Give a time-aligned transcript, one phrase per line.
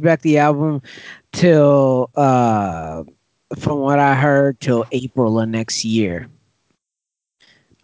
[0.00, 0.82] back the album
[1.32, 3.02] till uh
[3.58, 6.28] from what I heard till April of next year.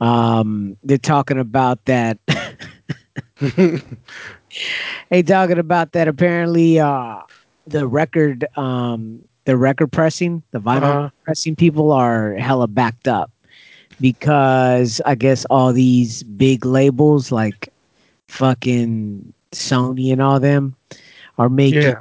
[0.01, 2.19] Um they're talking about that
[5.11, 7.21] they talking about that apparently uh
[7.67, 11.11] the record um the record pressing, the vinyl Uh-huh.
[11.25, 13.31] pressing people are hella backed up
[14.01, 17.69] because I guess all these big labels like
[18.29, 20.77] fucking Sony and all them
[21.39, 22.01] are making yeah.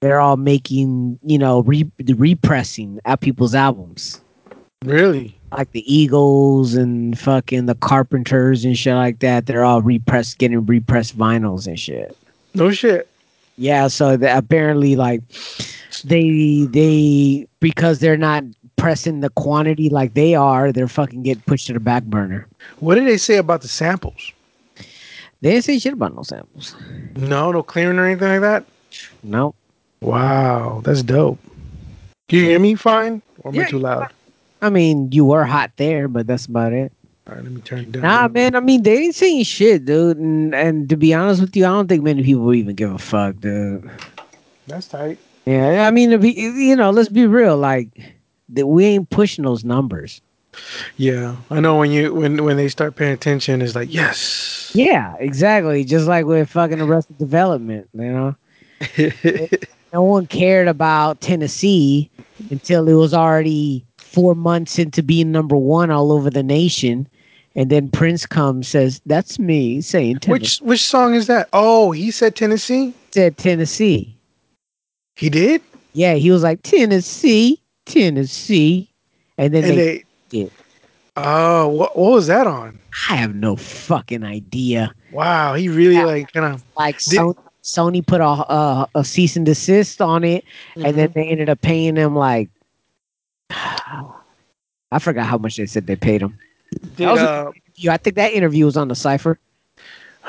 [0.00, 4.20] they're all making you know re- the repressing at people's albums
[4.84, 5.36] Really?
[5.52, 10.64] like the eagles and fucking the carpenters and shit like that they're all repressed getting
[10.66, 12.16] repressed vinyls and shit
[12.54, 13.08] No shit.
[13.56, 15.22] yeah so apparently like
[16.04, 18.42] they they because they're not
[18.76, 22.48] pressing the quantity like they are they're fucking getting pushed to the back burner
[22.80, 24.32] What did they say about the samples?
[25.42, 26.74] They didn't say shit about no samples
[27.16, 28.64] No, no clearing or anything like that.
[29.22, 29.54] no
[30.00, 31.38] Wow, that's dope.
[32.28, 33.22] Can you hear me fine?
[33.44, 34.12] Or am I too loud?
[34.62, 36.92] i mean you were hot there but that's about it
[37.28, 38.02] All right, let me turn it down.
[38.02, 38.54] Nah, man.
[38.56, 40.18] I mean, they ain't saying shit, dude.
[40.18, 42.98] And, and to be honest with you, I don't think many people even give a
[42.98, 43.88] fuck, dude.
[44.66, 45.18] That's tight.
[45.46, 47.56] Yeah, I mean, you know, let's be real.
[47.56, 47.88] Like,
[48.50, 50.20] that we ain't pushing those numbers.
[50.96, 54.70] Yeah, I know when you when when they start paying attention, it's like yes.
[54.74, 55.84] Yeah, exactly.
[55.84, 58.36] Just like with fucking Arrested Development, you know.
[59.92, 62.10] No one cared about Tennessee
[62.50, 67.06] until it was already four months into being number one all over the nation.
[67.54, 71.50] And then Prince comes, says, "That's me saying Tennessee." which which song is that?
[71.52, 72.94] Oh, he said Tennessee.
[73.12, 74.16] said Tennessee.
[75.16, 75.60] He did,
[75.92, 78.90] Yeah, he was like Tennessee, Tennessee,
[79.36, 80.04] and then and they, they.
[80.32, 80.50] Did.
[81.16, 82.78] Oh, what what was that on?
[83.10, 84.92] I have no fucking idea.
[85.12, 86.06] Wow, he really Yeah.
[86.06, 86.64] like kind of.
[86.76, 90.44] Like Did- Sony, Sony put a, a a cease and desist on it,
[90.76, 90.96] and Mm-hmm.
[90.96, 92.48] then they ended up paying him like
[93.50, 96.38] I forgot how much they said they paid him.
[96.96, 99.38] Did, uh, Yeah, I think that interview was on the cipher.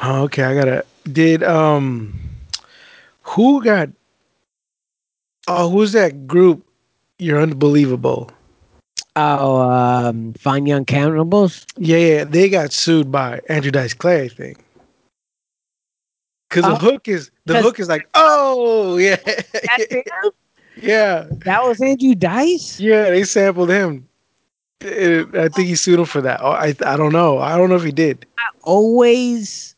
[0.03, 0.85] oh, okay, I gotta.
[1.12, 2.14] Did um,
[3.22, 3.90] who got?
[5.47, 6.66] Oh, who's that group?
[7.20, 8.31] You're unbelievable.
[9.16, 11.66] Oh, um, Fine Young Cannibals.
[11.78, 14.63] Yeah, yeah, they got sued by Andrew Dice Clay, I think.
[16.50, 19.18] Because Oh, the hook is the hook is like, oh yeah,
[20.81, 22.79] yeah, that was Andrew Dice.
[22.79, 23.09] yeah.
[23.09, 24.07] They sampled him.
[24.84, 26.41] Uh, I think he sued him for that.
[26.44, 27.38] Oh, I I don't know.
[27.40, 28.25] I don't know if he did.
[28.38, 29.75] I Always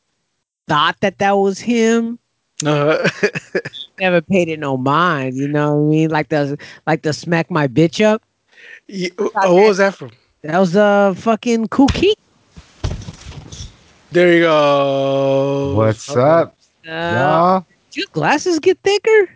[0.68, 2.19] thought that that was him.
[2.66, 3.07] Uh,
[4.00, 5.35] never paid it no mind.
[5.35, 6.09] You know what I mean?
[6.09, 6.57] Like the
[6.88, 8.22] like the smack my bitch up.
[8.88, 10.12] Yeah, oh, what was that from?
[10.44, 12.16] That was uh fucking Kool Keith.
[14.12, 15.73] There you go.
[15.75, 16.22] What's Okay.
[16.22, 16.56] up,
[16.88, 17.66] Uh, y'all?
[17.91, 19.29] do your glasses get thicker?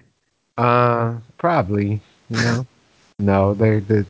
[0.57, 1.99] Uh, probably.
[2.29, 2.65] You know,
[3.19, 4.05] no, they're they're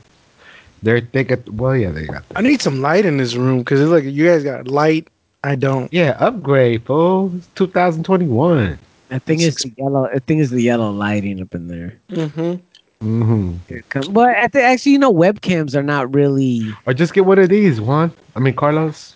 [0.83, 1.31] they're thick.
[1.31, 2.23] At, well, yeah, they got.
[2.35, 5.07] I need some light in this room because it's like you guys got light.
[5.44, 5.91] I don't.
[5.94, 7.31] Yeah, upgrade, fool.
[7.38, 8.78] It's 2021.
[9.11, 10.05] I think it's the yellow.
[10.05, 11.95] I think it's the yellow lighting up in there.
[12.09, 12.55] Mm-hmm.
[13.01, 14.07] Hmm Here comes.
[14.09, 16.77] But I think actually, you know, webcams are not really.
[16.85, 18.11] Or just get one of these, Juan.
[18.35, 19.15] I mean, Carlos.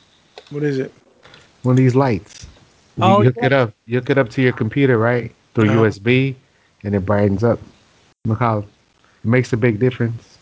[0.50, 0.94] What is it?
[1.64, 2.46] One of these lights.
[2.98, 3.46] You Oh, hook yeah.
[3.46, 3.74] it up.
[3.86, 5.32] You hook it up to your computer, right?
[5.54, 5.84] Through Uh-huh.
[5.84, 6.36] USB,
[6.84, 7.60] and it brightens up.
[8.26, 8.66] Look how it
[9.24, 10.38] makes a big difference.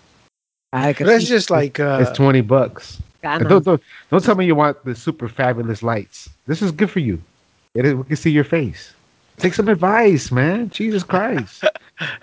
[0.73, 3.01] I could That's just like uh, it's 20 bucks.
[3.23, 3.49] I know.
[3.49, 6.29] Don't, don't, don't tell me you want the super fabulous lights.
[6.47, 7.21] This is good for you.
[7.75, 8.93] It is, we can see your face.
[9.41, 10.69] Take some advice, man.
[10.69, 11.63] Jesus Christ.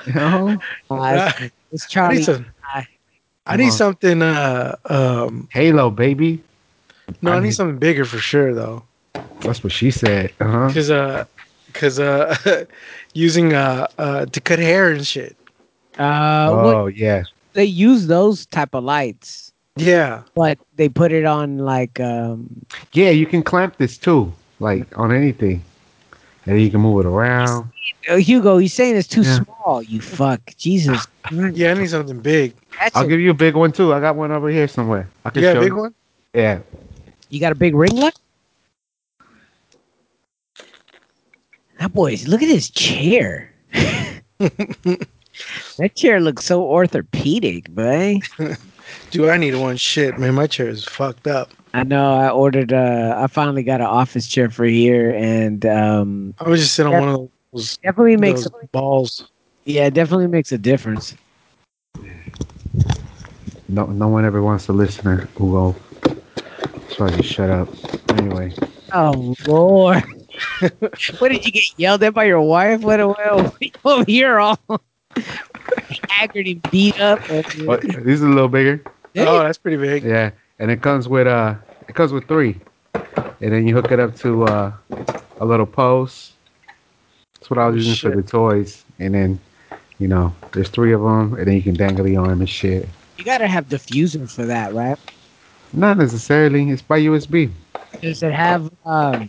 [0.06, 0.56] you know?
[0.90, 2.16] Uh, it's, it's I Charlie.
[2.16, 2.46] need some.
[2.74, 2.86] I-
[3.46, 4.20] I need something.
[4.22, 6.42] Uh, um, Halo, baby.
[7.22, 8.82] no, I I need need- something bigger for sure though.
[9.40, 10.32] That's what she said.
[10.40, 10.70] Uh-huh.
[10.72, 11.24] Cause uh,
[11.72, 12.36] cause uh,
[13.14, 15.34] using uh, uh, to cut hair and shit.
[15.98, 17.22] Uh, what- oh, yeah.
[17.54, 20.22] they use those type of lights, Yeah.
[20.34, 22.48] but they put it on like um.
[22.92, 24.30] Yeah, you can clamp this too,
[24.60, 25.62] like on anything.
[26.48, 27.70] And then you can move it around.
[28.08, 29.40] Uh, Hugo, he's saying it's too Yeah.
[29.44, 29.82] small.
[29.82, 31.06] You fuck, Jesus.
[31.30, 32.54] Yeah, I need something big.
[32.80, 33.92] That's I'll a- give you a big one too.
[33.92, 35.06] I got one over here somewhere.
[35.26, 35.76] I can You got show a big you.
[35.76, 35.94] one?
[36.32, 36.60] Yeah.
[37.28, 38.14] You got a big ring light?
[41.80, 43.52] That boy's look at his chair.
[44.38, 45.06] that
[45.96, 48.20] chair looks so orthopedic, boy.
[49.10, 49.76] Dude, I need one.
[49.76, 51.50] Shit, man, my chair is fucked up.
[51.74, 56.34] I know I ordered uh I finally got an office chair for here and um
[56.38, 59.30] I was just sitting on one of those, definitely makes those balls.
[59.64, 61.14] yeah, it definitely makes a difference.
[63.68, 65.76] No, no one ever wants to listen to Hugo.
[66.90, 67.68] So I just shut up.
[68.10, 68.52] Anyway,
[68.92, 70.02] Oh lord.
[71.18, 72.80] what did you get yelled at by your wife?
[72.80, 73.54] What well,
[73.84, 74.58] over here all
[76.08, 77.20] haggard and beat up.
[77.66, 78.82] But these are a little bigger.
[79.16, 80.04] Oh, that's pretty big.
[80.04, 81.54] Yeah, and it comes with uh,
[81.88, 82.58] it comes with three,
[82.94, 84.72] and then you hook it up to uh,
[85.40, 86.32] a little post.
[87.34, 89.40] That's what I was Oh, using for the toys, and then
[89.98, 92.88] you know, there's three of them, and then you can dangle the arm and shit.
[93.16, 94.98] You gotta have diffusers for that, right?
[95.72, 96.70] Not necessarily.
[96.70, 97.50] It's by USB.
[98.00, 99.28] Does it have um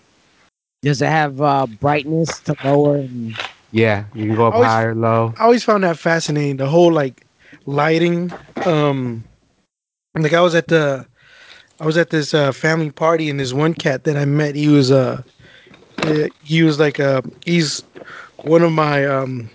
[0.81, 3.35] does it have uh brightness to lower and
[3.71, 5.33] Yeah, you can go up Always- high or low.
[5.37, 6.57] I always found that fascinating.
[6.57, 7.25] The whole like
[7.65, 8.31] lighting.
[8.65, 9.23] Um,
[10.15, 11.05] like I was at the,
[11.79, 14.67] I was at this uh, family party, and this one cat that I met, he
[14.67, 15.21] was uh,
[15.99, 17.83] uh, he was like uh, he's
[18.43, 19.49] one of my um,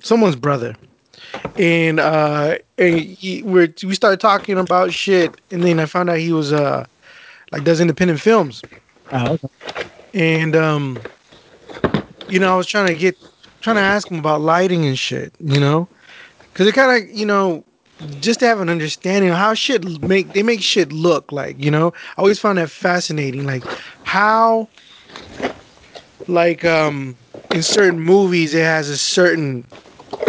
[0.00, 0.76] someone's brother,
[1.56, 6.18] and uh, and he, we're, we started talking about shit, and then I found out
[6.18, 6.86] he was uh,
[7.52, 8.62] like does independent films.
[9.12, 9.88] oh, okay.
[10.14, 10.98] and um
[12.28, 13.16] you know i was trying to get
[13.60, 15.86] trying to ask him about lighting and shit you know
[16.52, 17.62] because it kind of you know
[18.18, 21.70] just to have an understanding of how shit make they make shit look like you
[21.70, 23.64] know i always found that fascinating like
[24.02, 24.68] how
[26.26, 27.16] like um
[27.52, 29.66] in certain movies it has a certain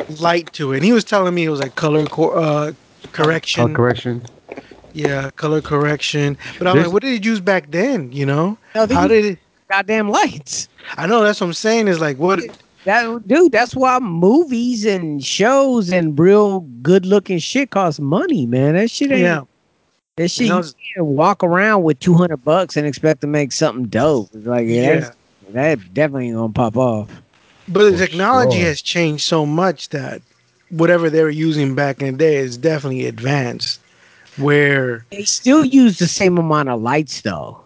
[0.08, 2.72] light to it and he was telling me it was like color co- uh
[3.12, 4.24] correction Oh, correction.
[4.94, 8.58] yeah color correction but i'm There's- like what did it use back then you know
[8.76, 10.70] No, how did it goddamn lights.
[10.96, 11.90] I know that's what I'm saying.
[11.90, 12.40] Is like what
[12.88, 18.76] That dude, that's why movies and shows and real good looking shit costs money, man.
[18.76, 19.42] That shit ain't yeah.
[20.16, 23.28] that shit You know, you can't walk around with two hundred bucks and expect to
[23.28, 24.30] make something dope.
[24.34, 24.94] It's like yeah, Yeah.
[25.02, 25.16] that's-
[25.50, 27.10] that definitely ain't gonna pop off.
[27.68, 28.68] But the For technology sure.
[28.68, 30.22] has changed so much that
[30.70, 33.82] whatever they were using back in the day is definitely advanced.
[34.38, 37.60] Where They still use the same amount of lights though.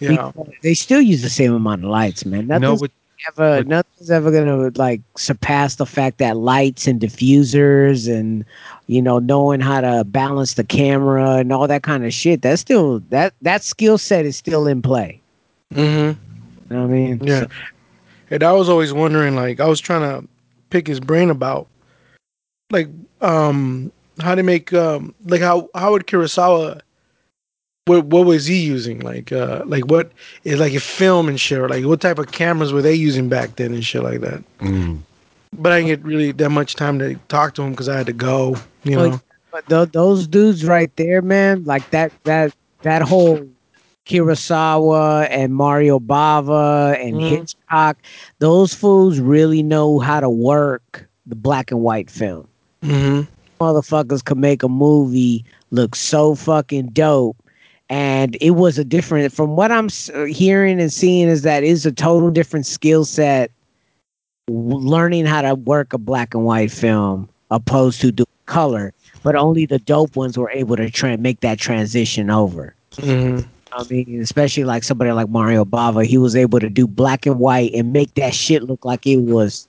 [0.00, 2.46] you know, They still use the same amount of lights, man.
[2.46, 2.90] No, but
[3.28, 8.44] ever but- nothing's ever gonna like surpass the fact that lights and diffusers and
[8.86, 12.42] you know knowing how to balance the camera and all that kind of shit.
[12.42, 15.20] That's still that that skill set is still in play.
[15.74, 16.18] Mm-hmm.
[16.70, 17.20] You know what I mean?
[17.22, 17.46] yeah.
[18.30, 20.26] And I was always wondering, like, I was trying to
[20.70, 21.66] pick his brain about,
[22.70, 22.88] like,
[23.20, 23.90] um,
[24.20, 26.80] how to make, um, like, how how would Kurosawa,
[27.90, 29.00] what what was he using?
[29.00, 30.12] Like, uh, like what
[30.44, 33.28] is like a film and shit, or like what type of cameras were they using
[33.28, 34.42] back then and shit like that.
[34.60, 34.98] mm,
[35.58, 38.06] But I didn't get really that much time to talk to him because I had
[38.06, 38.56] to go.
[38.84, 39.20] You Well, know.
[39.52, 43.40] But th- those dudes right there, man, like that that that whole
[44.06, 47.28] Kurosawa and Mario Bava and Mhm.
[47.28, 47.98] Hitchcock,
[48.38, 52.46] those fools really know how to work the black and white film.
[52.82, 53.22] hmm
[53.60, 57.36] Motherfuckers could make a movie look so fucking dope.
[57.90, 59.88] And it was a different, from what I'm
[60.28, 63.50] hearing and seeing, is that is a total different skill set
[64.48, 68.92] learning how to work a black and white film opposed to do color
[69.22, 72.74] but only the dope ones were able to try and make that transition over.
[72.98, 73.40] hmm
[73.72, 77.38] I mean, especially like somebody like Mario Bava, he was able to do black and
[77.38, 79.68] white and make that shit look like it was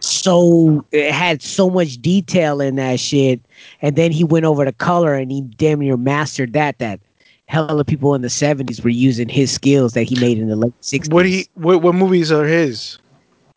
[0.00, 3.40] so it had so much detail in that shit.
[3.82, 6.78] And then he went over to color and he damn near mastered that.
[6.78, 7.00] That
[7.46, 10.56] hell of people in the seventies were using his skills that he made in the
[10.56, 11.12] late sixties.
[11.12, 12.98] What he what what movies are his?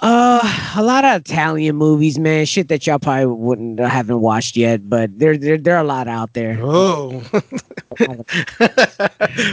[0.01, 0.39] Uh,
[0.77, 2.45] a lot of Italian movies, man.
[2.45, 5.87] Shit that y'all probably wouldn't uh, haven't watched yet, but there there there are a
[5.87, 6.57] lot out there.
[6.61, 7.21] Oh,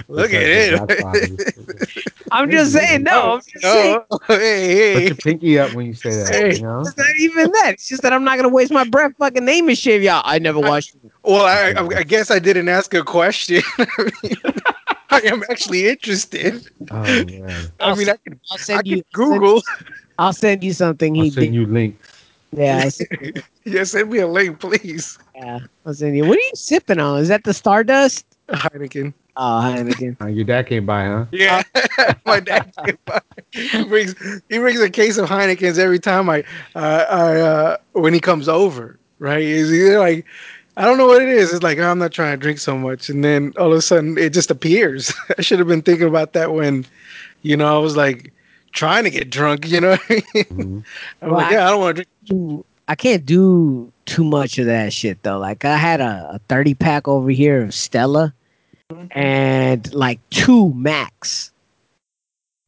[0.08, 2.12] look at it.
[2.32, 4.00] I'm just saying, no, I'm just saying.
[4.10, 5.06] Oh, hey, put hey.
[5.06, 6.34] your pinky up when you say that.
[6.34, 6.56] Hey.
[6.56, 6.80] You know?
[6.80, 7.72] It's not even that.
[7.74, 10.22] It's just that I'm not gonna waste my breath fucking naming shit, y'all.
[10.24, 10.94] I never watched.
[10.94, 11.10] it.
[11.22, 13.62] Well, I, I I guess I didn't ask a question.
[15.10, 16.68] I am actually interested.
[16.90, 17.72] Oh man.
[17.80, 19.02] I mean, I can, I'll I send can you.
[19.12, 19.62] Google.
[20.18, 21.54] I'll send you something he I'll send did.
[21.54, 22.12] you links.
[22.52, 22.88] Yeah,
[23.64, 25.18] Yeah, send me a link, please.
[25.34, 26.24] yeah, I'll send you.
[26.24, 27.20] What are you sipping on?
[27.20, 28.24] Is that the Stardust?
[28.48, 29.12] Heineken.
[29.36, 30.20] Oh, Heineken.
[30.20, 31.26] Uh, your dad came by, huh?
[31.30, 31.62] Yeah,
[32.26, 32.72] my dad.
[32.84, 33.20] came by.
[33.52, 34.14] He brings
[34.48, 36.42] he brings a case of Heinekens every time I
[36.74, 38.98] uh, I uh, when he comes over.
[39.18, 39.42] Right?
[39.42, 40.24] Is either like
[40.76, 41.52] I don't know what it is.
[41.52, 44.16] It's like I'm not trying to drink so much, and then all of a sudden
[44.18, 45.12] it just appears.
[45.38, 46.84] I should have been thinking about that when,
[47.42, 48.32] you know, I was like
[48.72, 49.66] trying to get drunk.
[49.68, 50.84] You know, Mhm.
[51.22, 52.66] I'm Well, like, yeah, I don't want to drink.
[52.88, 55.38] I can't do too much of that shit though.
[55.38, 58.32] Like I had a, a 30 pack over here of Stella
[59.12, 61.50] and like two max.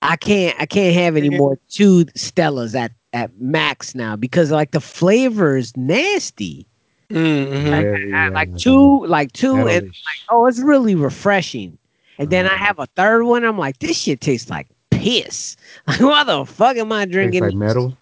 [0.02, 4.70] I can't I can't have any more two Stellas at at max now because like
[4.72, 6.66] the flavor is nasty.
[7.10, 7.50] Mhm.
[7.70, 10.02] Very, I- uh, like two like two and metalish.
[10.30, 11.76] oh it's really refreshing.
[12.20, 13.44] And then I have a third one.
[13.44, 15.56] I'm like, this shit tastes like piss.
[15.86, 17.42] Like, why the fuck am I Tastes drinking?
[17.44, 17.96] like metal.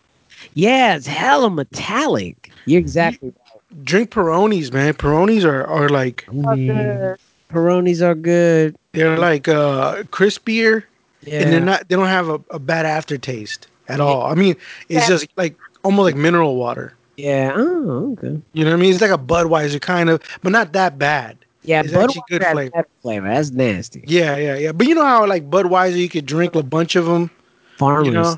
[0.55, 2.51] Yeah, it's hella metallic.
[2.65, 3.85] You're exactly right.
[3.85, 4.95] Drink Peronis, man.
[4.95, 7.17] Peronis are, are like right.
[7.51, 8.77] Peronis are good.
[8.93, 10.85] they're like uh crispier
[11.23, 11.43] Yeah.
[11.43, 14.05] and they're not they don't have a, a bad aftertaste at Yeah.
[14.05, 14.23] all.
[14.23, 14.57] I mean,
[14.89, 15.09] it's Yeah.
[15.09, 16.95] just like almost like mineral water.
[17.17, 17.53] yeah.
[17.55, 18.41] Oh, okay.
[18.53, 18.93] You know what I mean?
[18.93, 21.39] It's like a Budweiser kind of, but not that bad.
[21.63, 22.71] Yeah, It's Budweiser good has flavor.
[22.71, 23.29] better flavor.
[23.29, 24.05] That's nasty.
[24.07, 24.73] Yeah, yeah, yeah.
[24.73, 27.31] But you know how like Budweiser, you could drink a bunch of them.
[27.79, 28.07] Farmers.
[28.07, 28.37] You know,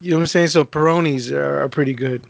[0.00, 0.48] you know what I'm saying?
[0.48, 2.24] So Peronis are, are pretty good.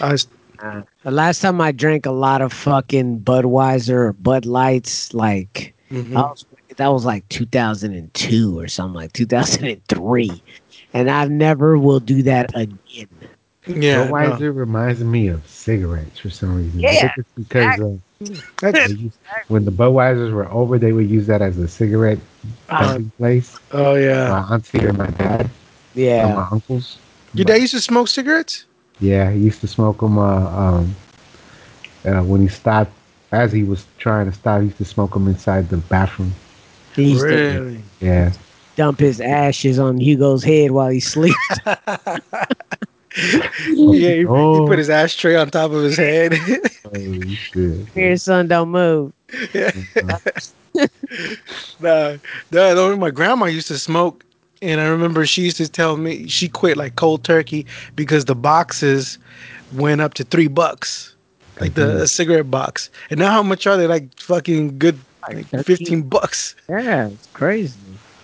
[0.00, 0.26] I was,
[0.62, 5.74] Uh, the last time I drank a lot of fucking Budweiser or Bud Lights, like
[5.90, 6.12] mhm.
[6.12, 6.44] Was,
[6.76, 10.42] that was like 2002 or something like 2003,
[10.92, 13.08] and I never will do that again.
[13.66, 14.04] yeah.
[14.04, 14.10] no.
[14.12, 16.84] Budweiser reminds me of cigarettes for some reason.
[16.84, 19.16] I Yeah, think it's because uh, That's- used,
[19.48, 22.18] when the Budweisers were over, they would use that as a cigarette
[22.68, 23.58] Uh, place.
[23.72, 24.28] oh yeah.
[24.30, 25.48] My auntie and my dad,
[25.94, 26.98] yeah, my uncles.
[27.34, 28.66] Your dad used to smoke cigarettes?
[29.00, 30.18] Yeah, he used to smoke them.
[30.18, 30.94] Uh, um,
[32.04, 32.92] uh, when he stopped,
[33.32, 36.32] as he was trying to stop, he used to smoke them inside the bathroom.
[36.94, 37.82] he used to Really?
[38.00, 38.32] Yeah,
[38.76, 41.36] dump his ashes on Hugo's head while he sleeps.
[43.66, 44.62] Yeah, he, Oh.
[44.62, 46.32] he put his ashtray on top of his head.
[46.84, 47.86] oh, shit.
[47.92, 49.12] Here, son, don't move.
[49.96, 50.16] nah,
[51.80, 52.16] nah,
[52.50, 54.24] though my grandma used to smoke,
[54.62, 58.34] and I remember she used to tell me she quit like cold turkey because the
[58.34, 59.18] boxes
[59.74, 61.14] went up to three bucks,
[61.60, 62.90] like the a cigarette box.
[63.10, 63.86] And now how much are they?
[63.86, 64.98] Like fucking good,
[65.28, 65.64] like 13.
[65.64, 66.54] fifteen bucks.
[66.68, 67.78] Yeah, it's crazy.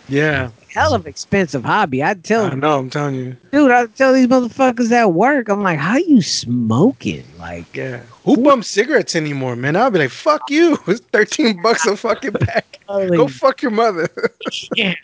[0.09, 2.05] Yeah, Hell of expensive hobby.
[2.05, 2.79] I tell I know.
[2.79, 3.37] I'm telling you.
[3.51, 7.25] dude, I tell these motherfuckers at work, I'm like, how you smoking?
[7.39, 9.75] Like, Yeah, who bums cigarettes anymore, man?
[9.75, 10.77] I'll be like, fuck you.
[10.87, 12.81] It's thirteen bucks a fucking pack.
[12.89, 14.11] Go fuck your mother.
[14.53, 14.99] shit.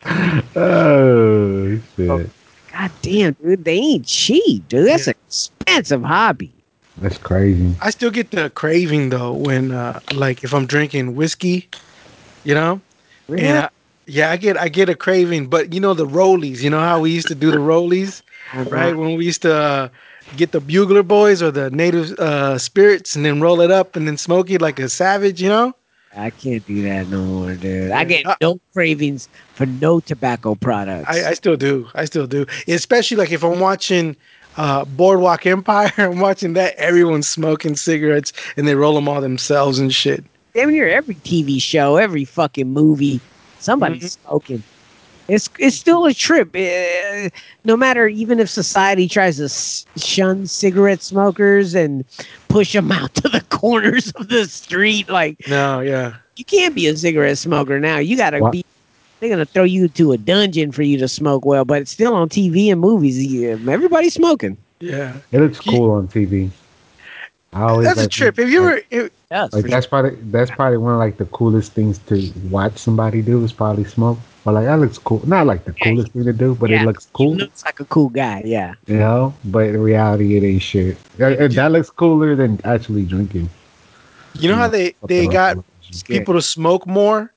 [0.55, 2.31] Oh shit,
[2.71, 4.89] God damn, dude, they ain't cheap, dude.
[4.89, 6.53] That's an expensive hobby.
[6.99, 7.75] that's crazy.
[7.81, 11.67] I still get the craving though when, uh, like, if I'm drinking whiskey,
[12.45, 12.79] you know.
[13.29, 13.69] And I,
[14.07, 16.63] yeah, I get I get a craving, but you know the rollies.
[16.63, 18.23] You know how we used to do the rollies,
[18.69, 18.95] right?
[18.97, 19.89] When we used to uh,
[20.37, 24.07] get the bugler boys or the native uh, spirits and then roll it up and
[24.07, 25.41] then smoke it like a savage.
[25.43, 25.75] You know?
[26.17, 27.91] I can't do that no more, dude.
[27.91, 31.09] I get Uh, no cravings for no tobacco products.
[31.09, 31.89] I, I still do.
[31.95, 32.45] I still do.
[32.69, 34.15] Especially like if I'm watching
[34.59, 36.75] uh, Boardwalk Empire, I'm watching that.
[36.77, 40.23] Everyone's smoking cigarettes and they roll them all themselves and shit.
[40.55, 43.19] Damn near every TV show, every fucking movie,
[43.63, 44.63] somebody's smoking.
[45.29, 46.51] It's it's still a trip.
[46.55, 47.29] Eh,
[47.65, 49.49] no matter even if society tries to
[50.01, 52.05] shun cigarette smokers and
[52.49, 56.15] push them out to the corners of the street, like No, yeah.
[56.37, 57.99] you can't be a cigarette smoker now.
[57.99, 58.53] You gotta What?
[58.53, 58.65] be.
[59.21, 62.15] They're gonna throw you to a dungeon for you to smoke well, but it's still
[62.15, 63.25] on TV and movies.
[63.25, 64.57] Yeah, everybody's smoking.
[64.81, 65.15] Yeah.
[65.31, 66.51] It looks cool on TV.
[67.53, 68.37] That's a trip.
[68.39, 71.25] Have you ever it, Yes, Like for that's probably that's probably one of like the
[71.27, 74.19] coolest things to watch somebody do is probably smoke.
[74.45, 75.23] But like that looks cool.
[75.27, 77.35] Not like the Yeah, coolest thing to do, but yeah, it looks He cool.
[77.37, 78.43] looks like a cool guy.
[78.45, 78.75] Yeah.
[78.87, 80.97] You know, but in reality, it ain't shit.
[81.19, 83.49] And- and that looks cooler than actually drinking.
[84.35, 85.57] you know how they they got
[86.07, 87.33] people to smoke more?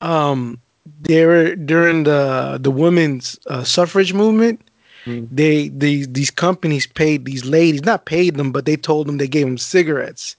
[0.00, 0.60] Um
[1.02, 4.60] they were during the the women's uh, suffrage movement.
[5.04, 5.28] Mm.
[5.30, 9.28] They these these companies paid these ladies, not paid them, but they told them they
[9.28, 10.36] gave them cigarettes,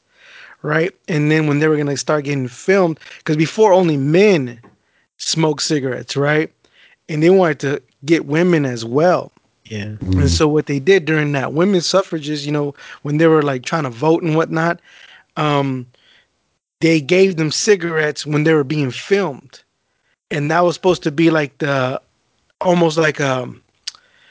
[0.61, 0.93] right?
[1.07, 4.59] And then when they were gonna start getting filmed, because before only men
[5.17, 6.51] smoked cigarettes, right?
[7.09, 9.31] And they wanted to get women as well.
[9.65, 9.95] Yeah.
[9.99, 10.21] Mm.
[10.21, 13.63] And so what they did during that women's suffrages, you know, when they were like
[13.63, 14.79] trying to vote and whatnot,
[15.35, 15.85] um,
[16.79, 19.63] they gave them cigarettes when they were being filmed,
[20.29, 21.99] and that was supposed to be like the
[22.61, 23.51] almost like a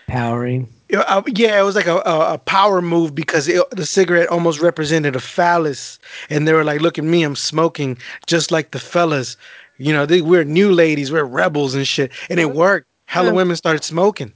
[0.06, 0.68] Powering.
[0.94, 4.60] Uh, yeah, it was like a, a, a power move because it, the cigarette almost
[4.60, 5.98] represented a phallus,
[6.30, 9.36] and they were like, "Look at me, I'm smoking just like the fellas."
[9.78, 12.86] You know, they, we're new ladies, we're rebels and shit, and it worked.
[13.06, 13.34] Hella Yeah.
[13.34, 14.32] women started smoking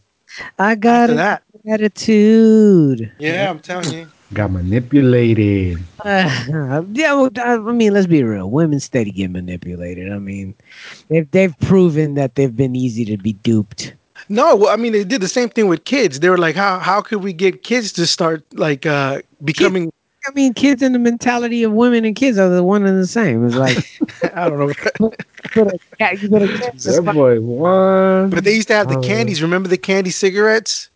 [0.58, 1.42] I got after an that.
[1.68, 3.10] attitude.
[3.18, 4.06] Yeah, I'm telling you.
[4.32, 5.78] Got manipulated.
[6.04, 8.48] Uh, yeah, well, I I mean, let's be real.
[8.50, 10.12] Women steady get manipulated.
[10.12, 10.54] I mean,
[11.08, 13.94] they've they've proven that they've been easy to be duped.
[14.28, 16.20] No, well, I mean they did the same thing with kids.
[16.20, 19.92] They were like, how how could we get kids to start like uh becoming?
[20.28, 23.06] I mean, kids and the mentality of women and kids are the one and the
[23.06, 23.46] same.
[23.46, 23.78] It's like
[24.36, 24.72] I don't know,
[25.52, 28.28] put a cat, you put a cat in That boy won.
[28.28, 29.02] but they used to have the Oh.
[29.02, 29.40] candies.
[29.40, 30.90] Remember the candy cigarettes?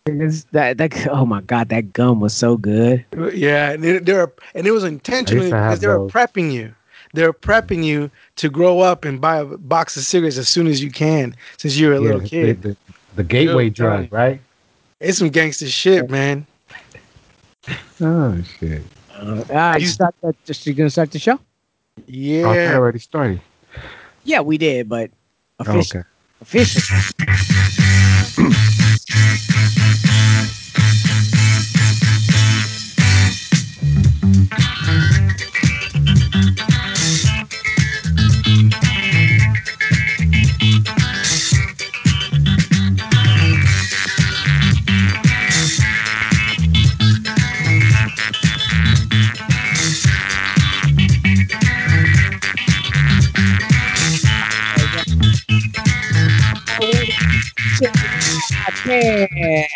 [0.51, 3.03] That, that oh my god, that gum was so good.
[3.33, 6.73] Yeah, and they, they were, and it was intentionally because they were prepping you.
[7.15, 10.83] they're prepping you to grow up and buy a box of cigarettes as soon as
[10.83, 12.61] you can, since you're a Yeah, little they- kid.
[12.61, 12.75] they-
[13.15, 14.41] The gateway Yo, drug, right?
[14.99, 16.45] It's some gangster shit, man.
[18.01, 18.83] Oh shit!
[19.13, 21.33] Uh, all right, You- start that, just you gonna start the show?
[21.33, 21.41] Oh,
[21.97, 22.75] I Yeah.
[22.75, 23.41] already started.
[24.23, 25.11] Yeah, we did, but
[25.59, 26.07] Oh, official, okay.
[26.41, 26.81] official.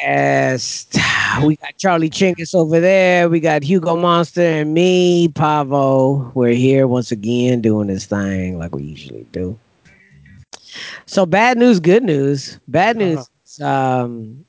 [0.09, 0.97] Podcast.
[1.45, 3.29] We got Charlie Chinkus over there.
[3.29, 6.31] We got Hugo Monster and me, Pavo.
[6.33, 9.57] We're here once again doing this thing like we usually do.
[11.05, 12.59] So bad news, good news.
[12.67, 13.29] Bad news.
[13.61, 14.45] Um,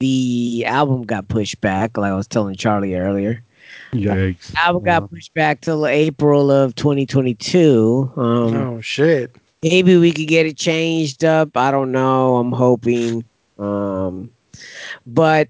[0.00, 3.42] the album got pushed back, like I was telling Charlie earlier.
[3.92, 4.54] Yikes!
[4.54, 8.12] Album got pushed back till April of 2022.
[8.16, 9.34] Um, Oh shit.
[9.62, 13.24] Maybe we could get it changed up i don't know i'm hoping
[13.58, 14.30] um
[15.06, 15.48] but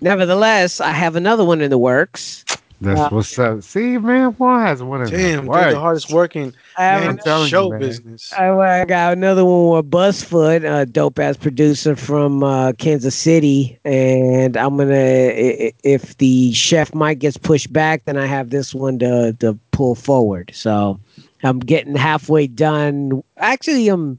[0.00, 2.44] nevertheless i have another one in the works
[2.80, 3.62] That's Uh, what's up.
[3.62, 7.18] See, man, one has one of Damn, the they're the hardest working i man I'm
[7.18, 7.78] telling you, show man.
[7.78, 8.32] business.
[8.38, 13.78] I, I got another one with Buzzfoot, a dope ass producer from uh, Kansas City,
[13.84, 18.50] and I'm gonna i- i- if the chef Mike gets pushed back, then I have
[18.50, 20.50] this one to to pull forward.
[20.54, 20.98] So
[21.42, 23.22] I'm getting halfway done.
[23.36, 24.18] Actually, I'm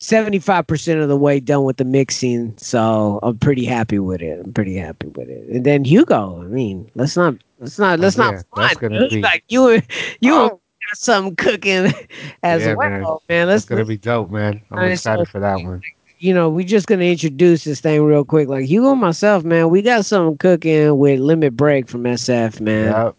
[0.00, 4.40] 75% of the way done with the mixing, so I'm pretty happy with it.
[4.44, 5.48] I'm pretty happy with it.
[5.48, 8.42] And then Hugo, I mean, let's not let's not let's Oh, not yeah,
[8.78, 8.80] front.
[9.00, 9.82] that's be- like you were,
[10.20, 10.60] you Oh, got
[10.94, 11.92] something cooking
[12.42, 13.48] as Yeah, well, man.
[13.48, 14.62] Let's It's gonna be dope, man.
[14.70, 15.82] I'm Alright, excited so- for that one.
[16.20, 18.48] you know, we're just gonna introduce this thing real quick.
[18.48, 22.92] Like Hugo and myself, man, we got something cooking with Limit Break from SF, man.
[22.92, 23.14] Yep.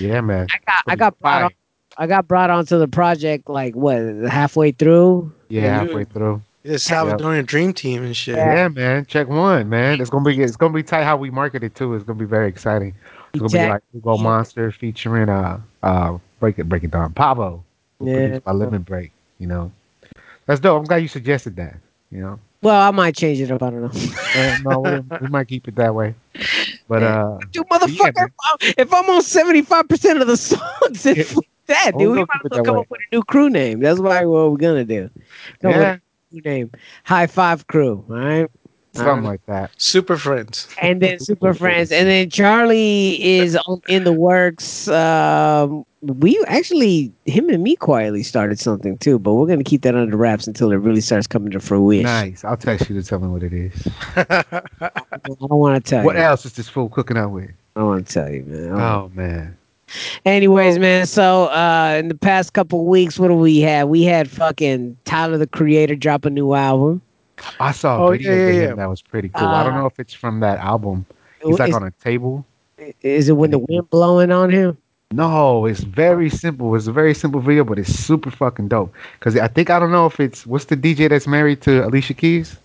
[0.00, 0.46] Yeah, man.
[0.50, 1.50] I got I got brought on,
[1.98, 5.32] I got brought onto the project like what halfway through.
[5.48, 5.88] Yeah, Dude.
[5.88, 6.42] halfway through.
[6.64, 8.36] the Salvadorian Dream Team and shit.
[8.36, 8.68] Yeah.
[8.68, 9.06] man.
[9.06, 10.00] Check one, man.
[10.00, 11.94] It's gonna be it's gonna be tight how we market it too.
[11.94, 12.94] It's gonna be very exciting.
[13.32, 13.66] It's gonna Check.
[13.68, 17.12] be like Hugo Monster featuring uh uh break it break it down.
[17.12, 17.62] Pavo.
[18.00, 18.14] Yeah.
[18.14, 19.12] Produced by Limit Break.
[19.38, 19.72] You know.
[20.46, 20.78] That's dope.
[20.80, 21.76] I'm glad you suggested that.
[22.10, 22.38] You know.
[22.62, 23.62] Well, I might change it up.
[23.62, 24.10] I don't know.
[24.36, 26.14] Uh, no, we, we might keep it that way.
[26.88, 28.28] But uh Dude, motherfucker, man.
[28.28, 31.22] if, I'm, if I'm on seventy five percent of the songs, then Yeah.
[31.24, 32.08] fuck that, dude.
[32.08, 32.80] we're We gonna might as well come way.
[32.82, 33.80] up with a new crew name.
[33.80, 35.10] That's why what we're gonna do.
[35.60, 36.70] Come up with yeah, a new name.
[37.04, 38.04] High Five Crew.
[38.08, 38.48] All right.
[38.94, 39.70] something like that.
[39.76, 40.68] Super Friends.
[40.80, 44.86] and then Super Friends, and then Charlie is in the works.
[44.88, 49.94] Um, we actually, him and me quietly started something too, but we're gonna keep that
[49.94, 52.04] under wraps until it really starts coming to fruition.
[52.04, 52.44] Nice.
[52.44, 53.88] I'll text you to tell me what it is.
[54.16, 54.52] I
[55.24, 56.20] don't want to tell What you.
[56.20, 57.50] What else is this fool cooking out with?
[57.74, 58.72] I don't want to tell you, man.
[58.80, 59.56] Oh man.
[60.24, 61.06] Anyways, man.
[61.06, 63.88] So, uh, in the past couple weeks, what do we have?
[63.88, 67.00] We had fucking Tyler the Creator drop a new album.
[67.60, 68.74] I saw a Oh, video yeah, of yeah, him yeah.
[68.76, 69.48] that was pretty cool.
[69.48, 71.04] I don't Uh, know if it's from that album.
[71.44, 72.44] He's like is, on a table.
[73.02, 74.78] is it when the wind blowing on him?
[75.12, 76.74] No, it's very simple.
[76.74, 78.92] It's a very simple video, but it's super fucking dope.
[79.20, 82.14] Cause I think I don't know if it's what's the DJ that's married to Alicia
[82.14, 82.56] Keys.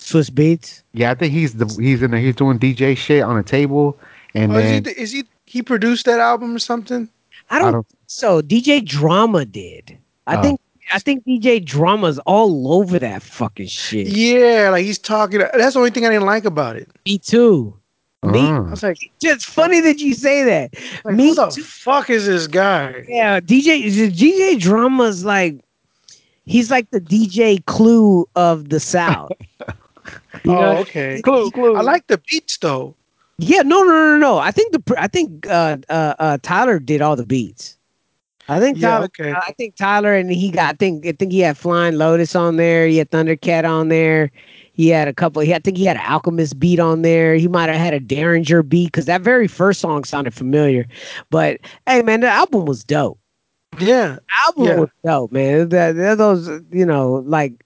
[0.00, 0.82] Swizz Beatz.
[0.92, 2.20] Yeah, I think he's the he's in there.
[2.20, 3.96] He's doing DJ shit on a table,
[4.34, 7.08] and Oh, is, then he, is he he produced that album or something?
[7.50, 7.86] I don't, I don't.
[8.06, 9.98] So DJ Drama did.
[10.26, 10.42] I Oh.
[10.42, 10.60] think
[10.92, 14.08] I think DJ Drama's all over that fucking shit.
[14.08, 15.38] Yeah, like he's talking.
[15.40, 16.88] That's the only thing I didn't like about it.
[17.06, 17.74] Me too.
[18.22, 20.74] Me, I Uh, was like, just funny that you say that.
[21.04, 21.62] like Me who the too.
[21.62, 23.04] fuck is this guy?
[23.08, 25.60] Yeah, DJ DJ Drama's like
[26.44, 29.32] he's like the DJ Clue of the South.
[30.44, 30.76] You oh, know?
[30.78, 31.20] okay.
[31.22, 31.76] clue, clue.
[31.76, 32.94] I like the beats though.
[33.40, 34.38] Yeah, no, no, no, no.
[34.38, 37.78] I think the I think uh, uh, uh, Tyler did all the beats.
[38.48, 39.04] I think Yeah, Tyler.
[39.06, 39.30] okay.
[39.30, 40.74] I think Tyler and he got.
[40.74, 42.86] I think I think he had Flying Lotus on there.
[42.86, 44.30] He had Thundercat on there.
[44.72, 45.40] He had a couple.
[45.42, 47.34] He I think he had an Alchemist beat on there.
[47.36, 50.86] He might have had a Derringer beat because that very first song sounded familiar.
[51.30, 53.18] But hey, man, the album was dope.
[53.78, 54.74] Yeah, album Yeah.
[54.76, 55.68] was dope, man.
[55.70, 57.64] That, that those, you know, like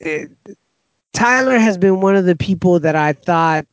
[0.00, 0.30] it,
[1.12, 3.66] Tyler has been one of the people that I thought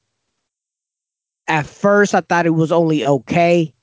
[1.48, 3.74] at first I thought it was only okay,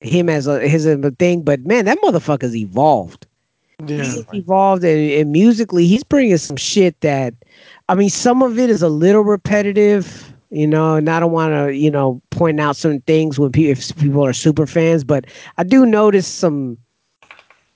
[0.00, 3.26] him as a his a thing, but man, that motherfucker's evolved.
[3.86, 4.04] yeah.
[4.04, 7.34] He's evolved, and, and musically, he's bringing some shit that,
[7.88, 10.28] I mean, some of it is a little repetitive.
[10.54, 13.72] You know, and I don't want to, you know, point out certain things when people
[13.72, 15.24] if people are super fans, but
[15.56, 16.76] I do notice some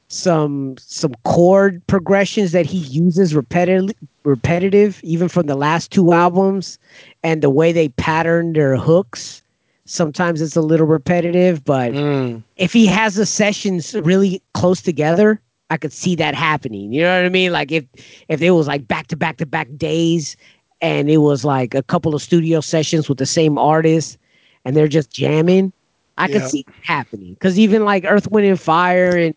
[0.08, 6.78] some some chord progressions that he uses repetitive repetitive even from the last two albums
[7.22, 9.42] and the way they pattern their hooks
[9.84, 12.42] sometimes it's a little repetitive but Mm.
[12.56, 15.40] if he has the sessions really close together
[15.70, 17.84] i could see that happening you know what i mean like if
[18.28, 20.36] if it was like back to back to back days
[20.80, 24.18] and it was like a couple of studio sessions with the same artist
[24.64, 25.72] and they're just jamming
[26.18, 26.48] i could Yeah.
[26.48, 29.34] see it happening because even like earth wind and fire and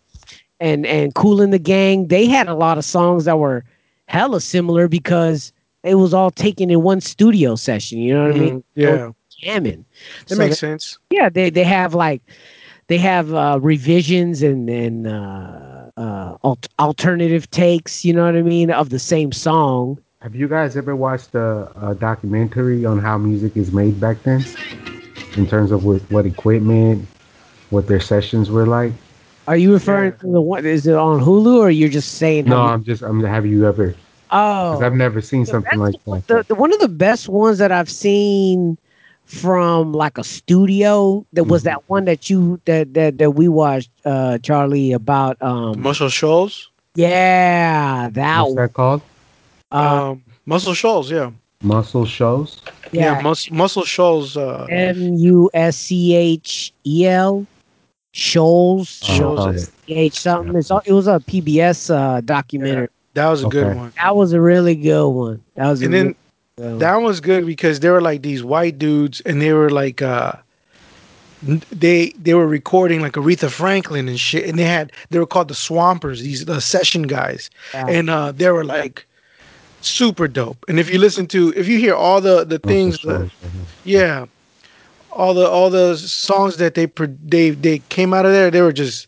[0.59, 3.63] and and Kool and the Gang they had a lot of songs that were
[4.07, 5.51] hella similar because
[5.83, 8.63] it was all taken in one studio session you know what i mean Mhm.
[8.75, 9.85] Yeah, jamming
[10.27, 10.97] that So makes sense.
[11.09, 12.21] yeah they they have like
[12.87, 18.41] they have uh revisions and and uh uh alt- alternative takes you know what i
[18.41, 23.17] mean of the same song Have you guys ever watched a, a documentary on how
[23.17, 24.43] music is made back then?
[25.35, 27.05] In terms of what, what equipment,
[27.69, 28.93] what their sessions were like?
[29.49, 30.21] Are you referring Yeah.
[30.23, 33.19] to the one is it on hulu or you're just saying No, I'm just, I'm,
[33.23, 33.95] have you ever?
[34.31, 36.27] Oh I've never seen The something like that.
[36.29, 38.77] the, the one of the best ones that i've seen
[39.25, 41.65] from like a studio that was Mhm.
[41.69, 46.69] that one that you that that, that we watched uh charlie about um Muscle Shoals.
[46.95, 49.01] yeah that What's one that called?
[49.71, 51.11] uh, um, Muscle Shoals.
[51.11, 51.29] Yeah.
[51.61, 52.61] Muscle shows?
[52.91, 53.17] Yeah.
[53.17, 54.37] yeah Mus- Muscle Shoals.
[54.37, 57.45] Uh, M U S C H E L
[58.11, 59.73] Shoals Oh, Shows oh.
[59.87, 60.55] H something.
[60.55, 62.87] It's all, it was a PBS uh, documentary.
[63.13, 63.77] that was a good Okay.
[63.77, 63.93] one.
[63.97, 65.41] That was a really good one.
[65.55, 66.15] That was a And then really
[66.57, 66.79] good one.
[66.79, 70.33] that was good because they were like these white dudes, and they were like, uh,
[71.71, 75.47] they they were recording like Aretha Franklin and shit, and they had they were called
[75.47, 77.85] the Swampers, these the session guys, Yeah.
[77.87, 79.05] and uh, they were like
[79.81, 80.65] super dope.
[80.67, 83.51] And if you listen to, if you hear all the the things, Muscle that, shows.
[83.85, 84.25] yeah,
[85.11, 88.61] all the all the songs that they pro- they they came out of there, they
[88.61, 89.07] were just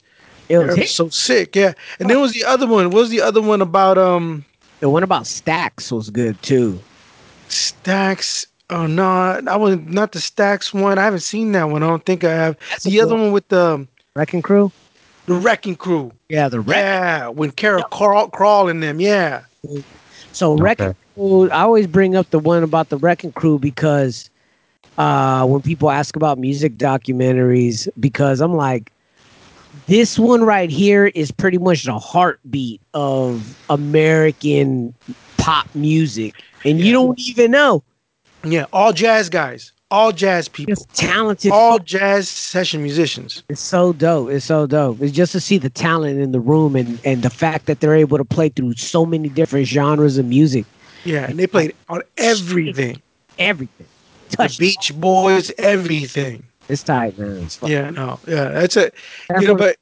[0.50, 1.74] it they was were so sick, yeah.
[2.00, 2.86] And then was the other one.
[2.92, 3.98] What was the other one about?
[3.98, 4.44] Um.
[4.80, 6.80] the one about Stax was good too.
[7.50, 8.46] Stax.
[8.70, 10.98] Oh no, I was not the Stax one.
[10.98, 11.84] I haven't seen that one.
[11.84, 12.58] I don't think I have.
[12.70, 13.86] That's the good other one with the
[14.16, 14.72] Wrecking Crew.
[15.26, 16.12] the Wrecking Crew.
[16.30, 16.78] Yeah, the wreck.
[16.78, 19.00] Yeah, when Carol crawl, crawl in them.
[19.02, 19.42] Yeah.
[20.32, 21.50] So Wrecking Crew.
[21.52, 24.30] I always bring up the one about the Wrecking Crew because
[24.98, 28.92] uh, when people ask about music documentaries, because I'm like,
[29.88, 34.94] this one right here is pretty much the heartbeat of American
[35.38, 37.84] pop music, and you don't even know.
[38.44, 38.66] Yeah.
[38.74, 39.72] All jazz guys.
[39.90, 40.72] All jazz people.
[40.72, 41.52] Just talented.
[41.52, 43.44] All jazz session musicians.
[43.50, 44.30] It's so dope.
[44.30, 45.02] It's so dope.
[45.02, 47.96] It's just to see the talent in the room and and the fact that they're
[47.96, 50.66] able to play through so many different genres of music.
[51.04, 53.02] Yeah, and they played on everything.
[53.38, 53.88] Everything.
[54.32, 56.44] The Beach Boys, everything.
[56.70, 57.38] It's tight, man.
[57.44, 57.62] It's.
[57.62, 58.94] Yeah, no, yeah, that's it.
[59.40, 59.78] You know, but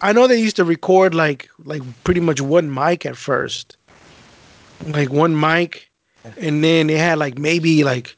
[0.00, 3.76] I know they used to record like like pretty much one mic at first,
[4.86, 5.90] like one mic,
[6.36, 8.16] and then they had like maybe like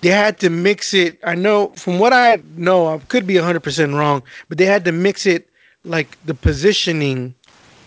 [0.00, 1.18] they had to mix it.
[1.24, 4.84] I know from what I know, I could be hundred percent wrong, but they had
[4.86, 5.48] to mix it
[5.84, 7.34] like the positioning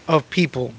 [0.07, 0.73] of people,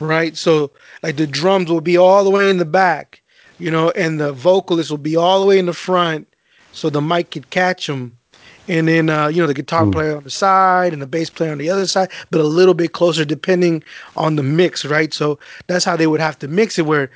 [0.00, 0.36] right?
[0.36, 0.70] So
[1.02, 3.19] like the drums will be all the way in the back,
[3.60, 6.26] you know, and the vocalist will be all the way in the front,
[6.72, 8.12] so the mic could catch him.
[8.68, 9.92] and then uh, you know the guitar Mm.
[9.92, 12.74] player on the side and the bass player on the other side, but a little
[12.74, 13.82] bit closer depending
[14.16, 15.12] on the mix, right?
[15.12, 16.86] So that's how they would have to mix it.
[16.86, 17.10] Where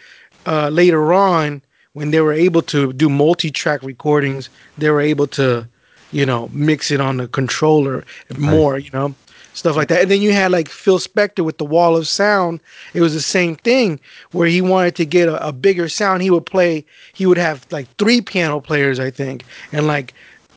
[0.47, 5.67] uh, later on, when they were able to do multi-track recordings, they were able to,
[6.11, 8.05] you know, mix it on the controller
[8.37, 9.15] more, you know,
[9.55, 10.03] stuff like that.
[10.03, 12.61] And then you had like Phil Spector with the Wall of Sound.
[12.95, 13.99] It was the same thing
[14.33, 16.23] where he wanted to get a, a bigger sound.
[16.23, 16.85] He would play.
[17.15, 20.13] He would have like three piano players, I think, and like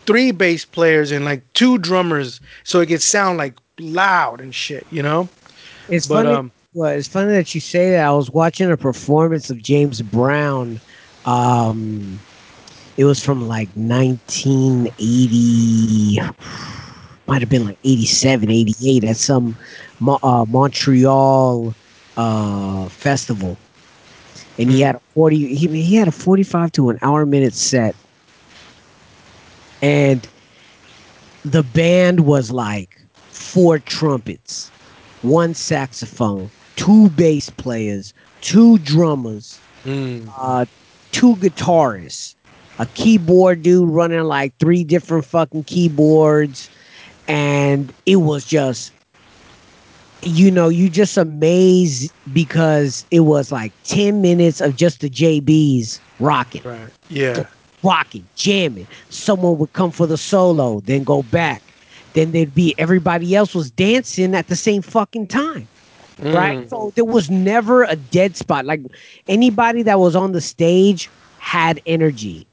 [0.06, 4.86] three bass players and like two drummers, so it could sound like loud and shit,
[4.92, 5.30] you know.
[5.88, 6.26] It's But funny.
[6.26, 8.06] um, well, it's funny that you say that.
[8.06, 10.80] I was watching a performance of James Brown.
[11.26, 12.20] Um,
[12.98, 16.20] it was from like 1980,
[17.28, 19.58] might have been like 87, 88 at some
[20.08, 21.74] uh, Montreal
[22.16, 23.58] uh, festival,
[24.58, 25.56] and he had a 40.
[25.56, 27.96] He he had a 45 to an hour minute set,
[29.82, 30.28] and
[31.44, 34.72] the band was like four trumpets
[35.22, 40.66] one saxophone, two bass players, two drummers, mm, uh,
[41.12, 42.36] two guitarists,
[42.80, 46.70] a keyboard dude running like three different fucking keyboards,
[47.28, 48.92] and it was just,
[50.22, 56.00] you know, you just amazed because it was like ten minutes of just the JBs
[56.20, 57.46] rocking right, yeah,
[57.84, 58.88] rocking, jamming.
[59.10, 61.62] Someone would come for the solo, then go back.
[62.14, 65.68] then there'd be everybody else was dancing at the same fucking time.
[66.20, 66.60] Right?
[66.60, 66.70] Mm.
[66.70, 68.66] So there was never a dead spot.
[68.66, 68.82] Like
[69.28, 72.47] anybody that was on the stage had energy.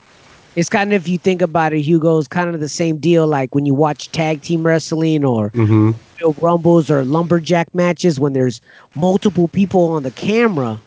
[0.56, 3.26] It's kind of if you think about it, Hugo, it's kind of the same deal
[3.26, 5.92] like when you watch tag team wrestling or Mm-hmm.
[6.40, 8.60] Rumbles or lumberjack matches when there's
[8.94, 10.80] multiple people on the camera,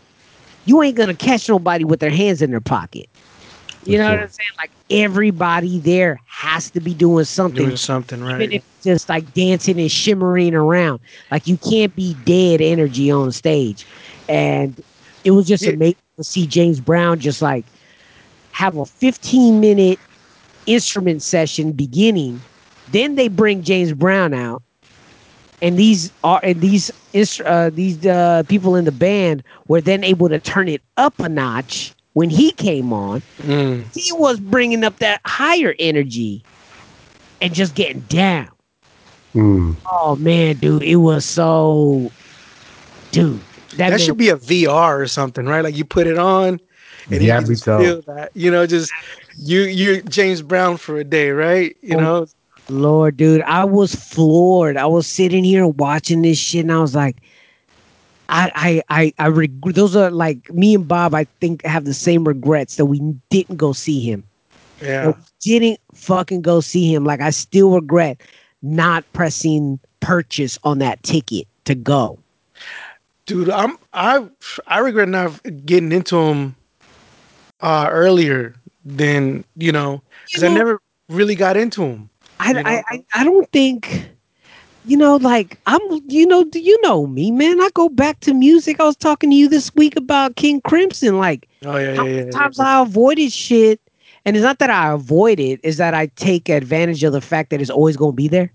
[0.66, 3.08] you ain't gonna catch nobody with their hands in their pocket.
[3.86, 4.20] You For know what.
[4.20, 4.50] I'm saying?
[4.58, 8.52] Like everybody there has to be doing something, Doing something even right.
[8.52, 11.00] if it's just like dancing and shimmering around.
[11.30, 13.86] Like you can't be dead energy on stage.
[14.28, 14.82] And
[15.24, 15.74] it was just Yeah.
[15.74, 17.66] amazing to see James Brown just like
[18.58, 20.00] have a 15 minute
[20.66, 22.42] instrument session beginning.
[22.92, 24.64] Then they bring James Brown out,
[25.62, 30.04] and these are and these instru- uh, these uh, people in the band were then
[30.04, 33.22] able to turn it up a notch when he came on.
[33.44, 33.86] Mm.
[33.96, 36.44] He was bringing up that higher energy
[37.40, 38.50] and just getting down.
[39.36, 39.76] Mm.
[39.92, 42.12] Oh man, dude, it was so,
[43.12, 43.40] dude.
[43.72, 45.64] That, That man- should be a VR or something, right?
[45.64, 46.60] Like you put it on,
[47.12, 47.78] and Yeah, you can me just too.
[47.78, 48.32] feel that.
[48.36, 48.96] You know, just
[49.38, 51.76] you you James Brown for a day, right?
[51.82, 52.00] You Oh.
[52.00, 52.26] know,
[52.70, 54.78] Lord, dude, I was floored.
[54.78, 57.18] I was sitting here watching this shit, and I was like,
[58.30, 61.14] I, I, I, I reg- those are like me and Bob.
[61.14, 64.24] I think have the same regrets that we didn't go see him.
[64.82, 65.08] yeah.
[65.08, 67.06] We didn't fucking go see him.
[67.06, 68.22] Like I still regret
[68.62, 72.20] not pressing purchase on that ticket to go.
[73.26, 74.26] dude i'm i
[74.68, 75.32] i regret not
[75.66, 76.56] getting into him
[77.62, 82.62] uh earlier than you know because i never really got into him I, You know?
[82.66, 84.10] I, I, I don't think,
[84.86, 87.60] you know, like I'm, you know, do you know me, man?
[87.62, 88.80] I go back to music.
[88.80, 91.18] I was talking to you this week about King Crimson.
[91.18, 92.66] Like, oh yeah how yeah yeah, yeah, times yeah.
[92.80, 93.82] I avoided shit,
[94.26, 97.50] and it's not that I avoid it, is that I take advantage of the fact
[97.50, 98.52] that it's always gonna be there.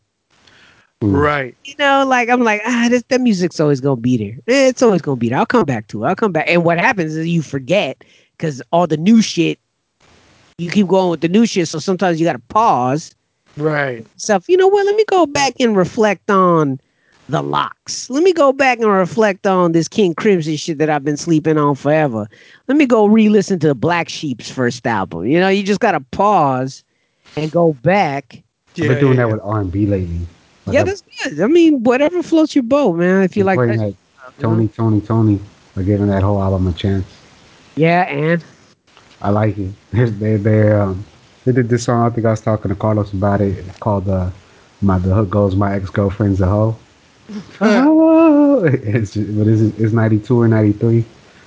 [1.02, 4.38] right You know, like I'm like, ah, this that music's always gonna be there.
[4.48, 5.38] Eh, It's always gonna be there.
[5.38, 6.08] I'll come back to it.
[6.08, 6.46] I'll come back.
[6.48, 8.04] And what happens is you forget
[8.42, 9.60] because all the new shit,
[10.58, 11.68] you keep going with the new shit.
[11.68, 13.14] So sometimes you gotta pause
[13.56, 14.48] right stuff.
[14.48, 14.84] You know what?
[14.84, 16.80] Let me go back and reflect on
[17.28, 18.10] the locks.
[18.10, 21.56] Let me go back and reflect on this King Crimson shit that I've been sleeping
[21.56, 22.28] on forever.
[22.66, 25.26] Let me go re-listen to the Black Sheep's first album.
[25.26, 26.82] You know, you just gotta pause
[27.36, 28.42] and go back.
[28.70, 30.18] I've been doing yeah, that with R and B lately.
[30.66, 31.40] Like, yeah, I've that's good.
[31.40, 33.22] I mean, whatever floats your boat, man.
[33.22, 33.94] If you like playing that,
[34.26, 35.38] that Tony, Tony, Tony,
[35.76, 37.04] by giving that whole album a chance.
[37.76, 38.44] Yeah, and
[39.20, 39.72] I like it.
[39.92, 41.04] They they they um
[41.44, 42.06] they did this song.
[42.06, 43.58] I think I was talking to Carlos about it.
[43.58, 44.30] It's called uh,
[44.80, 46.76] "My the Hook Goes My Ex Girlfriend's a Hoe."
[47.60, 51.04] oh, it's just, but it's it's ninety two or ninety three.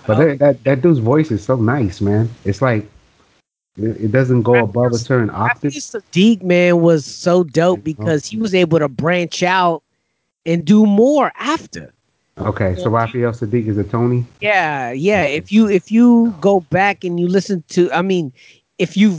[0.07, 2.29] But that, that that dude's voice is so nice, man.
[2.43, 2.87] It's like
[3.77, 5.73] it, doesn't go above a certain octave.
[5.73, 9.83] Saadiq, man, was so dope because he was able to branch out
[10.45, 11.94] and do more after.
[12.37, 14.25] Okay, so Raphael Saadiq is a Tony.
[14.41, 15.23] Yeah, yeah.
[15.23, 18.33] If you if you go back and you listen to, I mean,
[18.77, 19.17] if you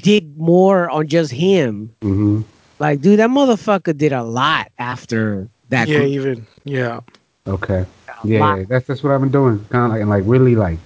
[0.00, 2.40] dig more on just him, hmm
[2.78, 5.86] like, dude, that motherfucker did a lot after that.
[5.86, 6.08] yeah group.
[6.08, 7.00] even yeah
[7.46, 7.84] Okay.
[8.08, 9.64] A Yeah, that's that's what I've been doing.
[9.70, 10.78] Kind of like and like really like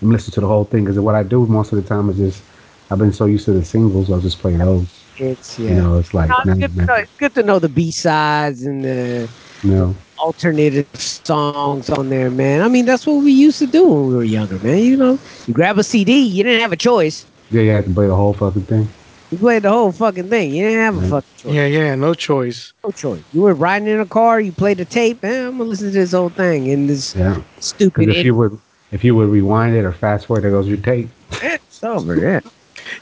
[0.00, 2.18] I'm listening to the whole thing because what I do most of the time is
[2.18, 2.42] just
[2.90, 4.10] I've been so used to the singles.
[4.10, 4.86] I'll just play those.
[5.18, 5.70] It's yeah.
[5.70, 7.90] You know, it's like No, it's good, to know, it's good to know the B
[7.90, 9.28] sides and the
[9.62, 12.62] you know, alternative songs on there, man.
[12.62, 14.78] I mean, that's what we used to do when we were younger, man.
[14.78, 17.24] You know, you grab a CD, you didn't have a choice.
[17.50, 18.88] yeah, you had to play the whole fucking thing.
[19.30, 20.52] You played the whole fucking thing.
[20.52, 21.54] You didn't have a fucking choice.
[21.54, 23.22] yeah yeah no choice No choice.
[23.32, 25.46] You were riding in a car, you played the tape, man.
[25.46, 28.08] I'm gonna listen to this whole thing in this Yeah, stupid.
[28.08, 28.58] if you would
[28.90, 31.08] if you would rewind it or fast forward, there goes your tape.
[31.42, 32.40] it's over, yeah.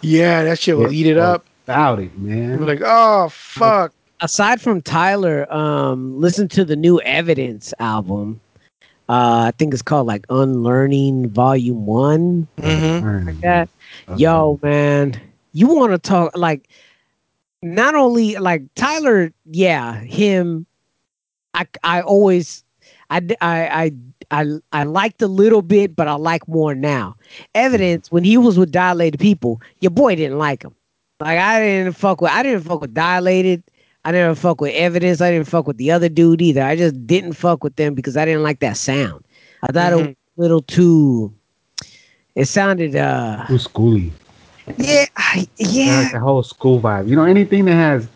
[0.03, 1.01] yeah that shit will Yeah.
[1.01, 2.67] eat it up Without it, You'll man.
[2.67, 8.41] like oh fuck Aside from Tyler, um, listen to the new Evidence album.
[9.09, 12.47] Uh, I think it's called like Unlearning Volume One.
[12.61, 13.69] hmm Like that.
[14.17, 15.21] Yo, man,
[15.53, 16.69] you want to talk like
[17.63, 20.67] not only like Tyler, yeah, him.
[21.55, 22.65] I I always
[23.11, 23.93] I I
[24.31, 27.17] I I liked a little bit, but I like more now.
[27.55, 30.75] Evidence when he was with Dilated People, your boy didn't like him.
[31.21, 33.63] Like I didn't fuck with I didn't fuck with Dilated.
[34.05, 35.21] I didn't fuck with Evidence.
[35.21, 36.63] I didn't fuck with the other dude either.
[36.63, 39.25] I just didn't fuck with them because I didn't like that sound.
[39.63, 41.33] I thought it was a little too.
[42.35, 44.13] It sounded uh Too schooly.
[44.77, 45.85] yeah, I, Yeah.
[45.85, 46.01] yeah.
[46.03, 47.09] Like the whole school vibe.
[47.09, 48.09] You know, anything that has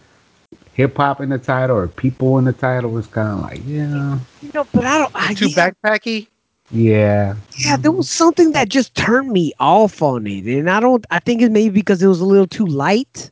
[0.74, 4.18] hip hop in the title or people in the title is kind of like, yeah,
[4.40, 5.12] You know, but I don't.
[5.14, 6.28] I, too yeah, backpacky
[6.72, 7.34] yeah.
[7.58, 11.04] yeah, there was something that just turned me off on it, and I don't.
[11.10, 13.30] I think it may be because it was a little too light.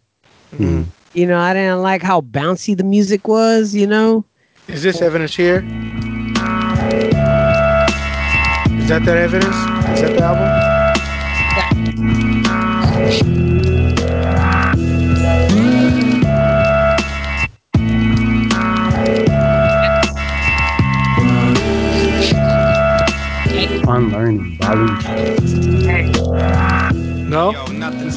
[0.53, 0.85] Mhm.
[1.13, 3.75] You know, I didn't like how bouncy the music was.
[3.75, 4.25] You know.
[4.69, 5.65] Is this evidence here?
[8.79, 9.57] Is that that evidence?
[9.95, 10.49] Is that the album?
[23.89, 24.87] Unlearning, Bobby.
[27.29, 27.53] No.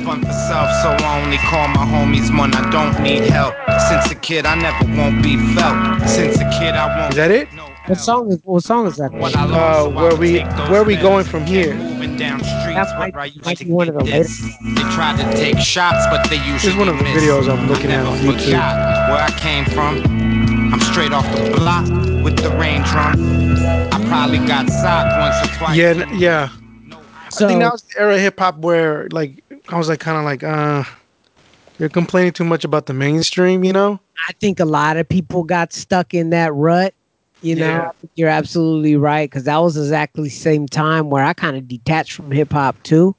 [0.04, 3.56] Yo, fun for self, so I only call my homies when I don't need help.
[3.90, 6.02] Since a kid, I never won't be felt.
[6.10, 7.12] Since a kid, I won't.
[7.12, 7.52] Is that it?
[7.54, 9.12] No What song is what song is that?
[9.14, 11.74] What Uh, so where we- take those where we going from here?
[11.76, 14.12] Moving down streets That might- where I used might to be one of get the
[14.12, 14.42] this.
[14.76, 17.22] They tried to take shots, but they usually one of the miss.
[17.24, 18.54] videos I'm looking at on YouTube.
[19.10, 20.02] where I came from.
[20.74, 21.86] I'm straight off the block
[22.24, 23.16] with the rain drum.
[23.92, 25.76] I probably got socked once or twice.
[25.78, 26.50] Yeah, yeah.
[27.30, 30.00] So I think that was the era of hip hop where, like, I was like,
[30.00, 30.84] kind of like, uh,
[31.80, 34.00] you're complaining too much about the mainstream, you know?
[34.30, 36.94] I think a lot of people got stuck in that rut.
[37.42, 37.92] You know, Yeah.
[38.16, 42.14] You're absolutely right because that was exactly the same time where I kind of detached
[42.14, 43.16] from hip hop too.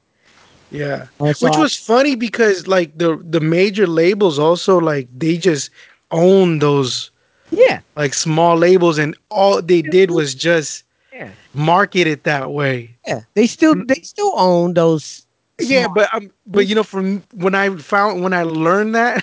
[0.71, 1.07] Yeah.
[1.19, 5.69] So Which I- was funny because, like, the the major labels also like they just
[6.11, 7.11] own those
[7.51, 12.97] yeah, like small labels, and all they did was just yeah, market it that way.
[13.07, 13.21] yeah.
[13.35, 15.24] They still they still own those.
[15.61, 19.23] Yeah, small- but um, but you know, from when I found when I learned that,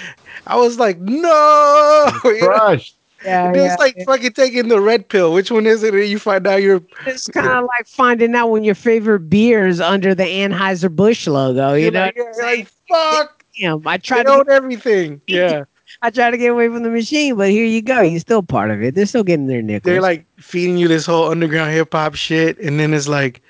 [0.46, 2.38] I was like, no, You?
[2.42, 2.96] Crushed.
[3.24, 3.62] yeah, It yeah.
[3.62, 5.32] was like fucking taking the red pill.
[5.32, 5.94] Which one is it?
[5.94, 9.66] And you find out you're, It's kind of like finding out when your favorite beer
[9.66, 11.74] is under the Anheuser Busch logo.
[11.74, 13.44] You you're know, like, you're like, fuck.
[13.58, 15.20] Damn, I They tried to own everything.
[15.26, 15.64] Yeah,
[16.02, 18.00] I try to get away from the machine, but here you go.
[18.00, 18.94] You're still part of it.
[18.94, 19.90] They're still getting their nickels.
[19.90, 23.42] they're like feeding you this whole underground hip hop shit, and then it's like,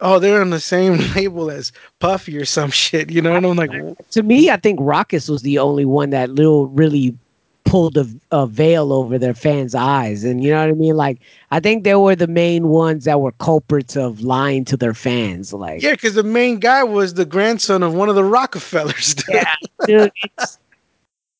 [0.00, 3.10] oh, they're on the same label as Puffy or some shit.
[3.10, 3.70] You know, and I'm like,
[4.10, 7.16] to me, I think Rawkus was the only one that little really
[7.64, 10.96] pulled a, a veil over their fans' eyes, and you know what I mean.
[10.96, 14.94] Like, I think they were the main ones that were culprits of lying to their
[14.94, 15.52] fans.
[15.52, 19.14] Like, yeah, because the main guy was the grandson of one of the Rockefellers.
[19.14, 19.34] dude.
[19.34, 19.54] Yeah,
[19.86, 20.12] dude,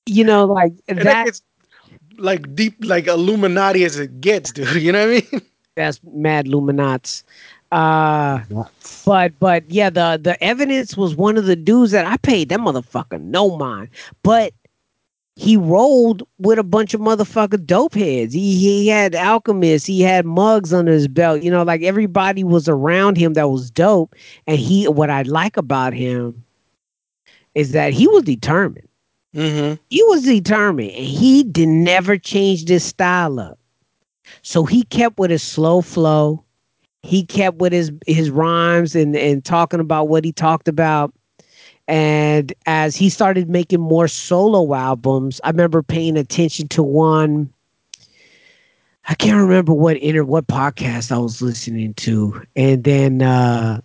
[0.07, 1.05] you know, like and that.
[1.05, 1.43] that gets
[2.19, 4.83] like deep, like Illuminati as it gets, dude.
[4.83, 5.43] You know what I mean?
[5.77, 7.23] That's mad Luminats.
[7.71, 9.05] Uh, Nuts.
[9.05, 12.61] but but yeah, the the evidence was one of the dudes that I paid that
[12.61, 13.91] motherfucker no mind,
[14.23, 14.55] but
[15.39, 18.35] he rolled with a bunch of motherfucker dope heads.
[18.35, 21.43] He he had alchemists, he had mugs under his belt.
[21.43, 24.17] You know, like everybody was around him that was dope.
[24.49, 26.43] And he, what I like about him,
[27.55, 28.89] is that he was determined.
[29.37, 29.75] Mm-hmm.
[29.91, 33.61] He was determined, and he did never change this style up.
[34.43, 36.43] So he kept with his slow flow.
[37.03, 41.13] He kept with his his rhymes and and talking about what he talked about.
[41.87, 47.51] And as he started making more solo albums, I remember paying attention to one.
[49.09, 53.81] I can't remember what inter what podcast I was listening to, and then uh,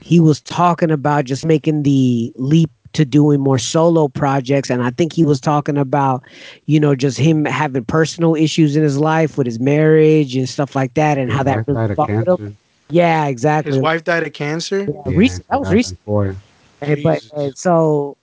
[0.00, 4.90] he was talking about just making the leap to doing more solo projects, and I
[4.90, 6.22] think he was talking about,
[6.66, 10.74] you know, just him having personal issues in his life with his marriage and stuff
[10.74, 12.24] like that, and how that really died of fucked him.
[12.24, 12.52] cancer.
[12.90, 13.72] Yeah, exactly.
[13.72, 14.80] His wife died of cancer.
[14.84, 15.98] Yeah, Yeah, recent- that was recent.
[16.06, 16.36] 2004.
[16.82, 18.16] And, but and so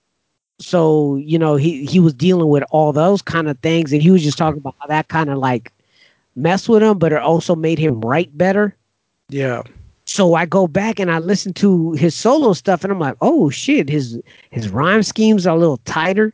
[0.60, 4.12] so you know he he was dealing with all those kind of things and he
[4.12, 5.72] was just talking about how that kind of like
[6.36, 8.76] messed with him but it also made him write better
[9.30, 9.64] Yeah.
[10.14, 13.50] So i go back and i listen to his solo stuff and i'm like oh
[13.50, 14.20] shit his
[14.52, 16.32] his rhyme schemes are a little tighter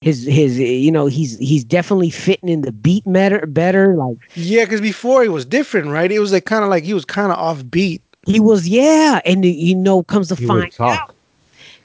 [0.00, 4.64] his his you know he's he's definitely fitting in the beat better better like Yeah,
[4.64, 6.10] because before it was different, right?
[6.10, 8.02] It was like kind of like he was kind of off beat.
[8.26, 11.14] he was yeah and you know comes to He find out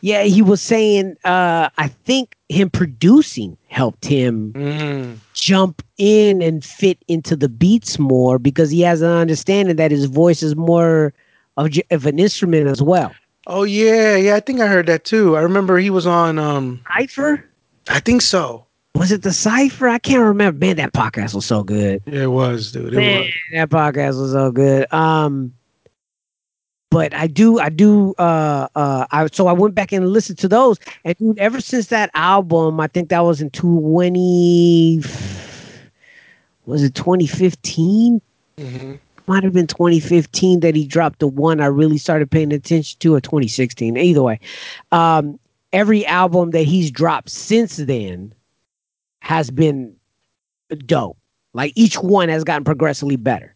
[0.02, 5.18] yeah he was saying uh i think him producing helped him Mm.
[5.34, 10.06] jump in and fit into the beats more because he has an understanding that his
[10.06, 11.14] voice is more
[11.58, 13.14] of, of an instrument as well.
[13.48, 14.36] Oh yeah, yeah.
[14.36, 15.36] I think I heard that too.
[15.38, 16.38] I remember he was on.
[16.40, 17.44] um Cipher?
[17.90, 18.66] I think so.
[18.96, 19.88] Was it the Cipher?
[19.88, 20.60] I can't remember.
[20.60, 22.02] Man, that podcast was so good.
[22.08, 22.94] Yeah, it was, dude.
[22.94, 23.34] It Man, was.
[23.54, 24.92] that podcast was so good.
[24.92, 25.54] Um,
[26.90, 28.16] but I do, I do.
[28.18, 31.88] Uh, uh, I so I went back and listened to those, and dude, ever since
[31.88, 35.02] that album, I think that was in twenty.
[36.66, 38.22] Was it twenty fifteen?
[39.28, 43.16] Might have been 2015 that he dropped the one I really started paying attention to,
[43.16, 43.98] or 2016.
[43.98, 44.40] Either way,
[44.92, 45.40] um,
[45.74, 48.34] every album that he's dropped since then
[49.20, 49.96] has been
[50.86, 51.18] dope.
[51.54, 53.54] Like each one has gotten progressively better.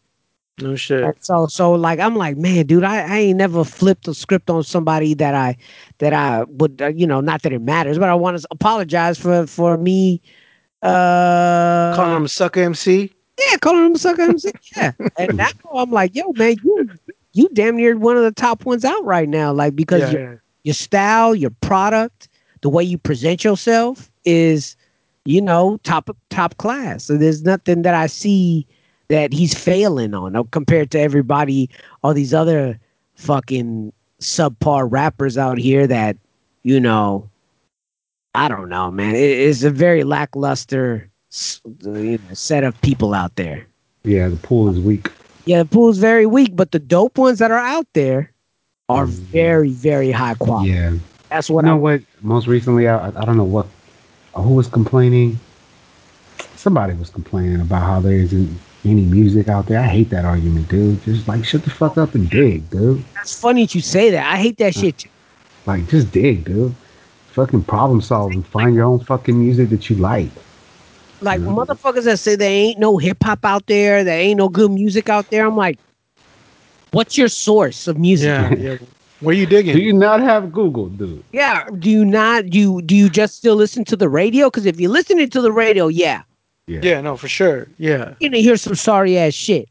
[0.59, 1.03] No shit.
[1.03, 4.49] And so so like I'm like, man, dude, I, I ain't never flipped a script
[4.49, 5.57] on somebody that I
[5.99, 9.17] that I would uh, you know, not that it matters, but I want to apologize
[9.17, 10.21] for for me
[10.81, 13.11] uh Calling him sucker MC.
[13.49, 14.51] Yeah, calling him a sucker MC.
[14.75, 14.91] Yeah.
[15.17, 16.89] and now I'm like, yo, man, you
[17.33, 19.53] you damn near one of the top ones out right now.
[19.53, 20.35] Like because Yeah, your yeah.
[20.63, 22.29] your style, your product,
[22.61, 24.75] the way you present yourself is,
[25.25, 27.05] you know, top top class.
[27.05, 28.67] So there's nothing that I see
[29.09, 31.69] that he's failing on uh, compared to everybody,
[32.03, 32.79] all these other
[33.15, 36.17] fucking subpar rappers out here that,
[36.63, 37.29] you know,
[38.35, 39.15] I don't know, man.
[39.15, 41.10] It, it's a very lackluster
[41.63, 43.65] you know, set of people out there.
[44.03, 45.09] Yeah, the pool is weak.
[45.45, 48.31] Yeah, the pool is very weak, but the dope ones that are out there
[48.89, 49.09] are Mm.
[49.09, 50.71] very, very high quality.
[50.71, 50.93] Yeah.
[51.29, 52.01] That's what you know I what?
[52.21, 53.67] Most recently, I, I don't know what,
[54.35, 55.39] who was complaining.
[56.55, 59.79] Somebody was complaining about how there isn't any music out there.
[59.79, 61.01] I hate that argument, dude.
[61.03, 63.03] Just like shut the fuck up and dig, dude.
[63.15, 64.31] That's funny that you say that.
[64.31, 64.99] I hate that shit.
[64.99, 65.09] too.
[65.65, 66.75] Like just dig, dude.
[67.31, 68.43] Fucking problem solving.
[68.43, 70.29] Find your own fucking music that you like.
[71.21, 71.47] Like Yeah.
[71.47, 75.07] motherfuckers that say there ain't no hip hop out there, there ain't no good music
[75.09, 75.45] out there.
[75.45, 75.77] I'm like,
[76.91, 78.27] what's your source of music?
[78.27, 78.77] Yeah, yeah.
[79.19, 79.75] Where you digging?
[79.75, 81.23] Do you not have Google, dude?
[81.31, 81.65] Yeah.
[81.77, 84.47] Do you not do you do you just still listen to the radio?
[84.49, 86.23] Because if you're listening to the radio, yeah,
[86.67, 87.67] yeah, no, for sure.
[87.77, 88.15] Yeah.
[88.19, 89.69] you're gonna hear some sorry ass shit.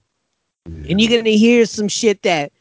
[0.67, 2.53] And you're gonna hear some shit that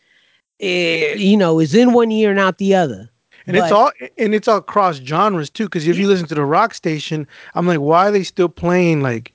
[0.61, 3.09] eh, you know is in one ear and out the other.
[3.50, 5.66] And it's all and it's all cross genres too.
[5.66, 9.02] Because if you listen to the rock station, I'm like, why are they still playing
[9.02, 9.34] like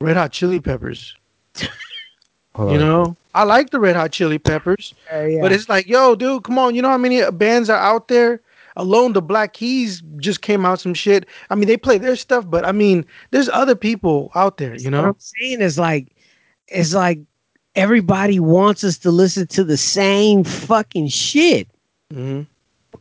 [0.00, 1.16] Red Hot Chili Peppers?
[2.56, 4.94] You know, I like the Red Hot Chili Peppers,
[5.40, 6.76] but it's like, yo, dude, come on.
[6.76, 8.40] You know how many bands are out there?
[8.76, 11.26] Alone, the Black Keys just came out some shit.
[11.50, 14.76] I mean, they play their stuff, but I mean, there's other people out there.
[14.76, 15.10] You know, what know?
[15.10, 16.08] I'm saying is like,
[16.68, 17.20] it's like
[17.74, 21.68] everybody wants us to listen to the same fucking shit.
[22.12, 22.42] hmm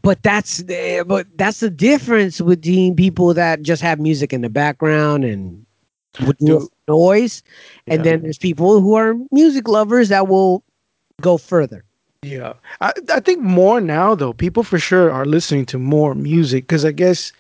[0.03, 4.41] But that's the, but that's the difference with between people that just have music in
[4.41, 5.65] the background and
[6.39, 6.67] Dude.
[6.87, 7.41] noise,
[7.87, 8.11] and Yeah.
[8.11, 10.63] then there's people who are music lovers that will
[11.21, 11.83] go further.
[12.21, 14.33] Yeah, I I think more now though.
[14.33, 17.31] People for sure are listening to more music because I guess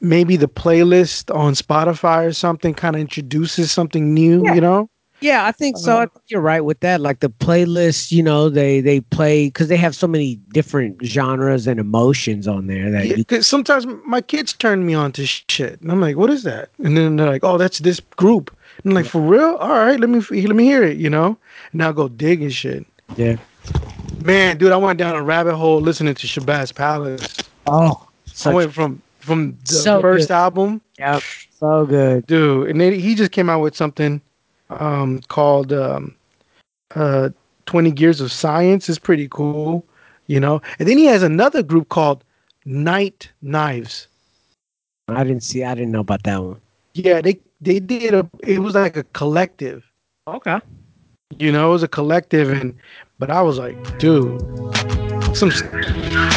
[0.00, 4.44] maybe the playlist on Spotify or something kind of introduces something new.
[4.44, 4.54] Yeah.
[4.54, 4.90] You know?
[5.20, 5.92] Yeah, I think so.
[5.92, 6.06] I Uh-huh.
[6.14, 7.00] think you're right with that.
[7.00, 11.66] Like the playlist, you know, they they play because they have so many different genres
[11.66, 15.80] and emotions on there that Yeah, you sometimes my kids turn me on to shit,
[15.80, 18.54] and I'm like, "What is that?" And then they're like, "Oh, that's this group."
[18.84, 19.56] And I'm like, "For real?
[19.56, 21.36] All right, let me let me hear it." You know?
[21.72, 22.86] And I'll go dig and shit.
[23.16, 23.36] Yeah.
[24.24, 27.36] Man, dude, I went down a rabbit hole listening to Shabazz Palace.
[27.66, 28.06] Oh,
[28.44, 30.34] I went from from the So first good.
[30.34, 31.20] album yeah,
[31.58, 32.26] so good.
[32.26, 34.22] dude and then he just came out with something
[34.70, 36.14] um called um
[36.94, 37.28] uh
[37.66, 39.84] 20 gears of science is pretty cool
[40.26, 42.24] you know and then he has another group called
[42.64, 44.08] night knives
[45.10, 45.64] I didn't see.
[45.64, 46.60] I didn't know about that one.
[46.94, 49.84] yeah they they did a it was like a collective
[50.26, 50.60] Okay.
[51.38, 52.74] you know it was a collective and
[53.18, 54.38] but i was like dude
[55.34, 55.50] some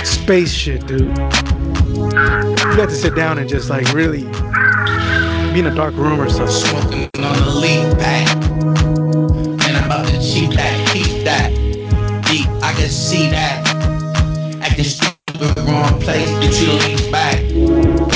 [0.05, 4.23] space shit dude you got to sit down and just like really
[5.53, 8.27] be in a dark room or something Smoking on the lead back.
[9.45, 11.51] And I'm about to cheat that, keep that.
[12.27, 13.67] Deep, I can see that.
[14.61, 17.39] Acting stupid, wrong place, get you to lean back.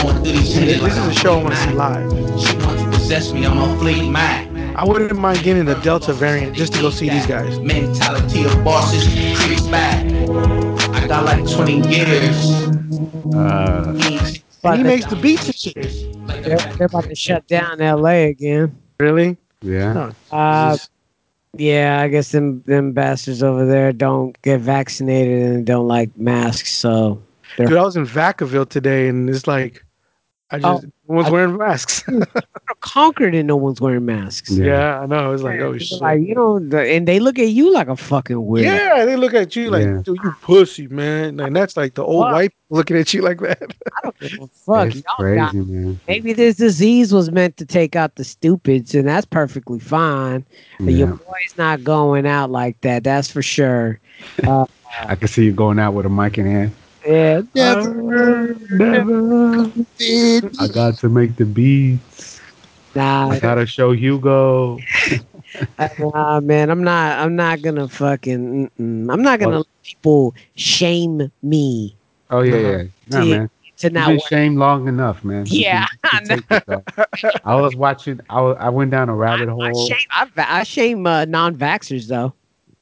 [0.02, 2.12] Going through these changes this is a show i Fleetwood want to see live
[2.42, 4.48] She wants to possess me, I'm a fleet Mac.
[4.76, 7.60] I wouldn't mind getting the Delta variant just to go see these guys.
[7.60, 9.06] Mentality of bosses,
[9.40, 10.06] creeps back.
[10.94, 12.52] I got like 20 years.
[13.36, 16.28] Uh, And he makes the beats and shit.
[16.44, 18.30] They're, they're about to shut down L.A.
[18.30, 18.76] again.
[19.00, 19.38] Really?
[19.62, 20.12] yeah.
[20.32, 20.78] Uh,
[21.58, 26.72] yeah, I guess them them bastards over there don't get vaccinated and don't like masks.
[26.72, 27.22] So
[27.58, 29.85] Dude, I was in Vacaville today and it's like,
[30.52, 32.02] I oh, just, Oh, no one's I- wearing masks.
[32.04, 32.22] Hmm.
[32.82, 34.52] Concord and no one's wearing masks.
[34.52, 34.66] Yeah.
[34.66, 35.34] yeah, I know.
[35.34, 36.02] It's like, oh It's shit.
[36.02, 38.64] Like you know, the, and they look at you like a fucking weirdo.
[38.64, 40.02] yeah, they look at you like, Yeah.
[40.04, 41.40] dude, you pussy, man.
[41.40, 42.34] And that's like the old Fuck.
[42.34, 43.74] white looking at you like that.
[43.98, 44.88] I don't give a fuck.
[44.90, 46.00] It's Y'all crazy, got- man.
[46.08, 50.46] maybe this disease was meant to take out the stupids, and that's perfectly fine.
[50.80, 50.98] But Yeah.
[50.98, 53.04] your boy's not going out like that.
[53.04, 54.00] That's for sure.
[54.44, 56.72] I can see you going out with a mic in hand.
[57.06, 59.72] Yeah, Never, never.
[60.60, 62.42] I got to make the beats.
[62.96, 64.80] nah, I gotta show Hugo.
[66.00, 66.70] nah, man.
[66.72, 67.20] I'm not.
[67.20, 68.70] I'm not gonna fucking.
[68.80, 69.12] Mm-mm.
[69.14, 71.96] I'm not gonna Well- let people shame me.
[72.32, 72.84] Oh yeah, yeah.
[73.12, 73.50] Nah, See, man.
[73.78, 74.28] to You've not been work.
[74.30, 75.46] shamed long enough, man.
[75.46, 77.42] You Yeah, can- you can take it back.
[77.46, 78.20] I was watching.
[78.30, 79.88] I, was, I went down a rabbit I hole.
[79.88, 82.34] shame, I, va- I shame uh, non-vaxxers though.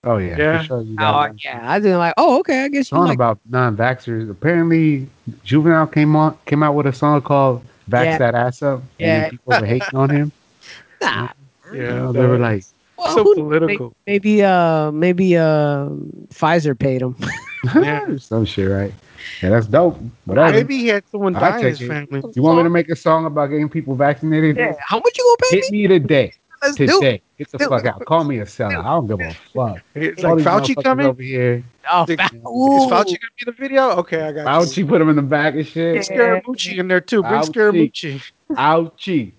[0.06, 0.62] Oh yeah, Yeah.
[0.64, 0.82] sure.
[0.82, 2.14] You Oh yeah, I didn't like.
[2.18, 3.16] Oh okay, I guess you song like.
[3.16, 4.30] about non-vaxxers.
[4.30, 5.08] Apparently,
[5.44, 8.18] Juvenile came on came out with a song called "Vax Yeah.
[8.18, 9.22] That Ass Up." Yeah.
[9.24, 10.32] and people were hating on him.
[11.02, 11.30] Nah,
[11.74, 12.64] You Yeah, know, they were like,
[12.98, 13.94] well, so who- political.
[14.08, 15.88] maybe uh maybe uh
[16.34, 17.16] Pfizer paid him.
[17.76, 18.18] Yeah.
[18.18, 18.94] some shit, right?
[19.42, 19.98] Yeah, that's dope.
[20.26, 20.52] Whatever.
[20.52, 22.22] Maybe he had someone I die in his family.
[22.36, 24.58] You want me to make a song about getting people vaccinated?
[24.58, 25.82] yeah, how much you gonna pay Hit me?
[25.84, 26.34] me today.
[26.64, 26.88] Let's do it.
[26.88, 27.22] Today.
[27.38, 27.88] Get the Do fuck it.
[27.88, 28.06] out.
[28.06, 28.78] Call me a seller.
[28.78, 29.82] I don't give a fuck.
[29.96, 31.06] It's All like Fauci coming.
[31.06, 31.64] over here.
[31.92, 32.88] Oh, Is fa- Is ooh.
[32.90, 33.90] Fauci gonna be in the video?
[33.92, 34.84] Okay, I got you.
[34.84, 35.96] Fauci put him in the bag and shit.
[35.96, 37.22] Get Scaramucci in there too.
[37.22, 37.92] Bring Fauci.
[37.92, 38.22] Scaramucci.
[38.52, 39.32] Ouchie.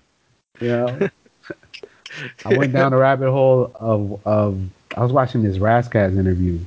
[0.61, 1.09] You know?
[2.45, 4.61] I went down the rabbit hole of of
[4.97, 6.61] I was watching this Ras Kass interview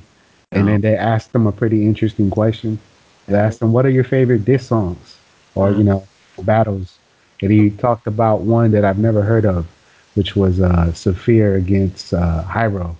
[0.52, 0.80] and then oh.
[0.80, 2.78] they asked him a pretty interesting question.
[3.26, 5.18] They asked him, What are your favorite diss songs?
[5.54, 5.82] Or, you uh-huh.
[5.82, 6.08] know,
[6.42, 6.98] battles.
[7.42, 9.66] And he talked about one that I've never heard of,
[10.18, 12.96] which was uh Saafir against uh Hiero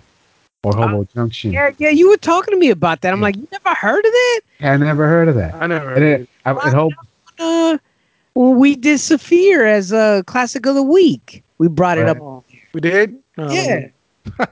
[0.63, 1.51] or Hobo Junction.
[1.53, 3.13] Yeah, yeah, you were talking to me about that.
[3.13, 4.39] I'm like, you never heard of that?
[4.61, 5.53] I never heard of that.
[5.55, 5.93] I never.
[5.93, 6.29] And Heard then it.
[6.45, 6.95] I, and Hobo
[7.37, 7.77] Uh,
[8.33, 12.17] when we did Saafir as a classic of the week, we brought it Right.
[12.17, 12.45] up.
[12.73, 13.17] We did.
[13.37, 13.87] No, Yeah,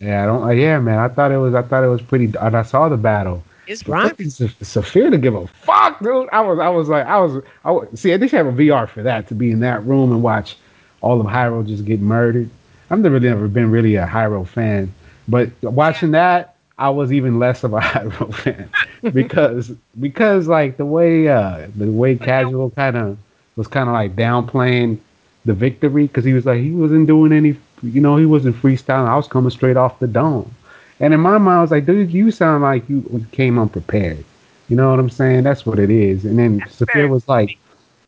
[0.00, 0.42] Yeah, I don't.
[0.44, 0.98] Uh, yeah, man.
[0.98, 1.54] I thought it was.
[1.54, 2.32] I thought it was pretty.
[2.40, 3.42] And I saw the battle.
[3.66, 4.08] it's But right.
[4.10, 6.28] fucking Sa- Saafir to give a fuck, dude.
[6.32, 6.58] I was.
[6.58, 7.06] I was like.
[7.06, 7.42] I was.
[7.64, 8.16] I was, see.
[8.16, 10.56] They should have a VR for that to be in that room and watch
[11.00, 12.50] all of Hiero just get murdered.
[12.90, 14.92] I've never never been really a Hiero fan,
[15.28, 18.68] but watching that, I was even less of a Hiero fan
[19.12, 19.70] because
[20.00, 23.18] because like the way uh the way casual kind of
[23.56, 24.98] was kind of like downplaying
[25.44, 29.08] the victory because he was like he wasn't doing any you know he wasn't freestyling.
[29.08, 30.54] I was coming straight off the dome.
[30.98, 34.24] And in my mind i was like dude you sound like you came unprepared.
[34.68, 35.44] You know what i'm saying?
[35.44, 36.24] That's what it is.
[36.24, 37.58] And then Saafir was like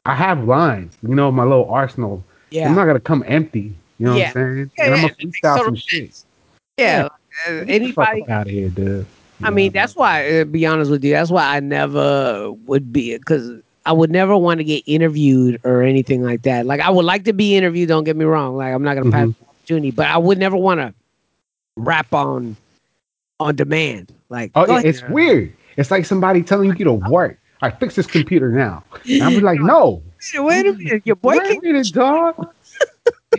[0.04, 4.06] i have lines you know my little arsenal Yeah, i'm not gonna come empty you
[4.06, 4.28] know Yeah.
[4.32, 6.24] what i'm saying Yeah, and i'm yeah, gonna freestyle some shit
[6.78, 7.08] yeah.
[7.48, 9.06] Uh, anybody out of here dude
[9.44, 10.28] I mean, that's why.
[10.30, 14.36] To be honest with you, that's why I never would be because I would never
[14.36, 16.64] want to get interviewed or anything like that.
[16.64, 17.88] Like I would like to be interviewed.
[17.88, 18.56] Don't get me wrong.
[18.56, 19.34] Like I'm not gonna pass Mhm.
[19.40, 20.94] the opportunity, but I would never want to
[21.76, 22.56] rap on
[23.40, 24.12] on demand.
[24.28, 28.06] Like, oh yeah, it's weird it's like somebody telling you to work I fix this
[28.06, 28.84] computer now.
[29.08, 30.02] And I'm like, no,
[30.34, 32.48] wait a minute, your boy wait can a minute, dog.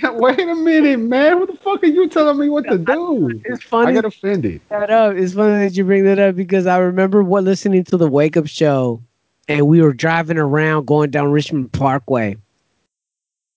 [0.02, 1.40] Yeah, wait a minute, man.
[1.40, 3.42] What the fuck are you telling me what to do?
[3.46, 3.92] It's funny.
[3.92, 4.60] I got offended.
[4.70, 5.16] that up.
[5.16, 8.36] It's funny that you bring that up because I remember what listening to the Wake
[8.36, 9.02] Up Show,
[9.48, 12.38] and we were driving around going down Richmond Parkway,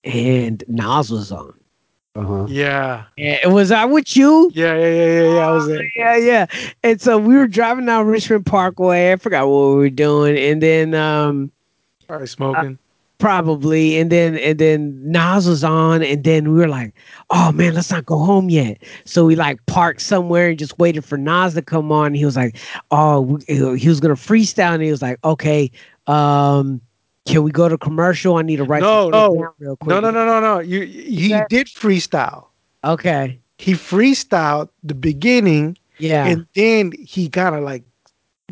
[0.03, 1.53] and Nas was on.
[2.15, 2.45] Uh-huh.
[2.49, 3.03] Yeah.
[3.17, 4.51] And was I with you?
[4.53, 5.47] Yeah, yeah, yeah, yeah, yeah.
[5.47, 5.91] I was there.
[5.95, 6.45] Yeah, yeah.
[6.83, 9.11] And so we were driving down Richmond Parkway.
[9.11, 11.51] I forgot what we were doing, and then um
[12.07, 12.79] Probably smoking.
[13.19, 16.93] Probably and then and then Nas was on and then we were like,
[17.29, 18.77] oh man, let's not go home yet.
[19.05, 22.13] So we like parked somewhere and just waited for Nas to come on.
[22.13, 22.57] He was like,
[22.91, 25.71] oh, he was gonna freestyle and he was like, okay,
[26.07, 26.79] um,
[27.25, 28.37] can we go to commercial?
[28.37, 29.53] I need to write No, no.
[29.59, 29.89] real quick.
[29.89, 30.59] no, no, no, no, no.
[30.59, 31.45] You he Yeah.
[31.49, 32.45] did freestyle.
[32.83, 37.83] Okay, He freestyled the beginning yeah, and then he kind of like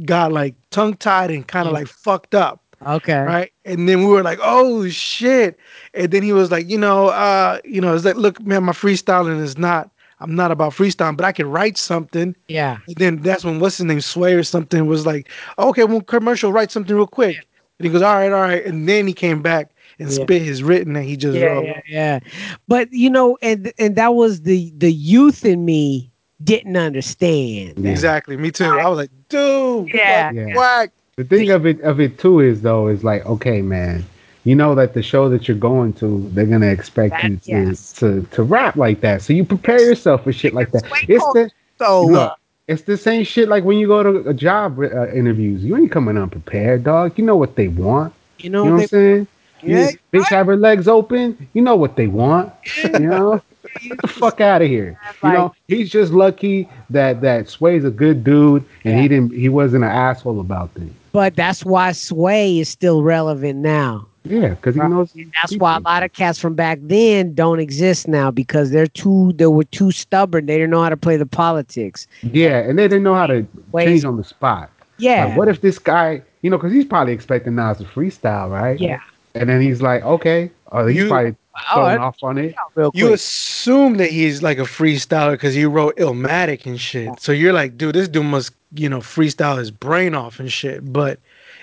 [0.04, 1.80] got like tongue tied and kind of Yeah.
[1.80, 2.65] like fucked up.
[2.86, 3.52] Okay, right?
[3.66, 5.58] And then we were like, "Oh shit!"
[5.94, 8.74] And then he was like, "You know, uh, you know, it's like, look, man, my
[8.74, 9.90] freestyling is not.
[10.22, 13.78] I'm not about freestyling, but I can write something." yeah, And then that's when what's
[13.78, 17.42] his name, Sway or something, was like, "Okay, well, commercial, write something real quick." Yeah.
[17.80, 20.24] And he goes, "All right, all right." And then he came back and Yeah.
[20.24, 21.66] spit his written that he just yeah, wrote.
[21.66, 22.20] yeah, yeah.
[22.68, 26.12] But you know, and and that was the the youth in me
[26.44, 27.74] didn't understand.
[27.78, 27.92] Yeah.
[27.92, 28.66] Exactly, me too.
[28.66, 30.28] I was like, "Dude, Yeah.
[30.30, 30.56] fuck, Yeah.
[30.56, 34.04] whack." The thing of it of it too is though is like, okay, man,
[34.44, 37.94] you know that the show that you're going to, they're gonna expect you to, yes.
[37.94, 39.22] to to rap like that.
[39.22, 40.84] So you prepare yourself for shit like that.
[41.08, 42.38] It's the So look,
[42.68, 45.64] it's the same shit like when you go to a job uh, interviews.
[45.64, 47.18] You ain't coming unprepared, dog.
[47.18, 48.14] You know what they want.
[48.40, 49.28] you know, You know what I'm saying?
[49.64, 51.48] Yeah, You- bitch have her legs open.
[51.54, 52.52] You know what they want.
[52.84, 53.42] You know?
[53.82, 55.00] Get the fuck out of here.
[55.24, 59.50] You know, he's just lucky that that Sway's a good dude and he didn't he
[59.50, 60.94] wasn't an asshole about things.
[61.16, 64.06] But that's why Sway is still relevant now.
[64.28, 64.90] Yeah, because he Right.
[64.90, 68.88] knows That's why a lot of cats from back then don't exist now because they're
[68.88, 70.48] too they were too stubborn.
[70.48, 72.08] They didn't know how to play the politics.
[72.24, 74.70] Yeah, and they didn't know how to Ways- change on the spot.
[74.98, 75.26] Yeah.
[75.26, 78.50] Like, what if this guy, you know, because he's probably expecting now Nas to freestyle,
[78.50, 78.80] right?
[78.80, 79.00] Yeah.
[79.36, 81.36] And then he's like, okay, oh, he's You- probably
[81.72, 82.56] Oh, throwing that- off on it.
[82.76, 87.10] real You assume that he's like a freestyler because he wrote Illmatic and shit.
[87.20, 90.92] So you're like, dude, this dude must, you know, freestyle his brain off and shit.
[90.92, 91.20] But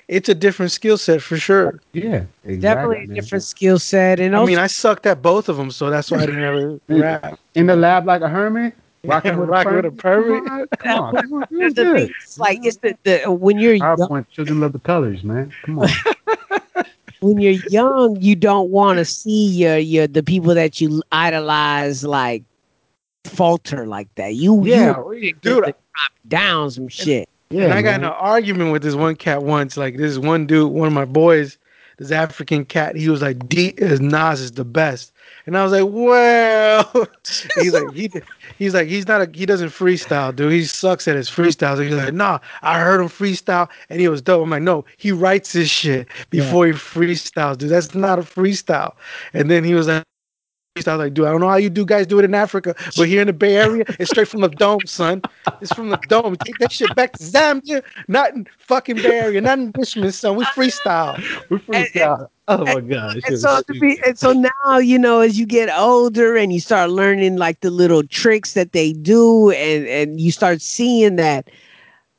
[0.08, 1.80] it's a different skill set for sure.
[1.92, 2.56] Yeah, exactly.
[2.58, 5.70] Definitely a different skill set, and I also mean, I sucked at both of them,
[5.70, 7.38] so that's why I didn't ever rap.
[7.54, 8.74] in the lab like a hermit.
[9.04, 10.44] Rocking with, Rocking with a permit.
[10.78, 13.32] Come on, come on, come on, There's do the thing, it's like it's the, the
[13.32, 15.52] when you're young, PowerPoint children love the colors, man.
[15.64, 15.88] Come on.
[17.20, 22.04] when you're young, you don't want to see your your the people that you idolize
[22.04, 22.44] like
[23.24, 24.34] falter like that.
[24.34, 25.76] You Yeah, you Dude, drop
[26.28, 27.28] down some shit.
[27.50, 27.64] yeah.
[27.64, 28.10] and I got in man.
[28.10, 29.76] an argument with this one cat once.
[29.76, 31.58] Like this one dude, one of my boys,
[31.98, 32.96] this African cat.
[32.96, 35.12] He was like, "D is Nas is the best,"
[35.46, 37.08] and I was like, "Well,"
[37.60, 38.10] he's like, he,
[38.58, 40.52] he's like, he's not a, he doesn't freestyle, dude.
[40.52, 41.76] He sucks at his freestyles.
[41.76, 44.84] So he's like, "Nah, I heard him freestyle, and he was dope." I'm like, "No,
[44.96, 47.70] he writes his shit before he freestyles, dude.
[47.70, 48.94] That's not a freestyle."
[49.32, 50.04] And then he was like.
[50.74, 52.74] I was like, dude, I don't know how you do guys do it in Africa,
[52.96, 55.20] but here in the Bay Area, it's straight from the dome, son.
[55.60, 56.34] It's from the dome.
[56.36, 60.34] Take that shit back to Zambia, not in fucking Bay Area, not in Richmond, son.
[60.36, 61.18] We freestyle.
[61.50, 62.28] We freestyle.
[62.48, 63.20] Oh my god.
[63.26, 66.58] And so to be, and so now you know as you get older and you
[66.60, 71.48] start learning like the little tricks that they do, and and you start seeing that,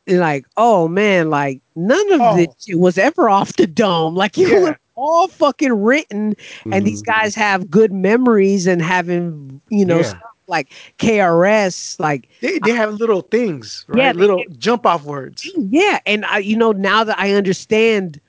[0.08, 2.36] like, oh man, like none of Oh.
[2.38, 4.14] this was ever off the dome.
[4.14, 4.60] Like you Yeah.
[4.60, 6.36] were all fucking written,
[6.72, 7.06] and these Mhm.
[7.06, 10.04] guys have good memories and having you know Yeah.
[10.04, 10.70] stuff like
[11.00, 13.98] KRS, like They, they have little things, right?
[13.98, 15.50] Yeah, they- little jump off words.
[15.70, 18.20] yeah, and I, you know, now that I understand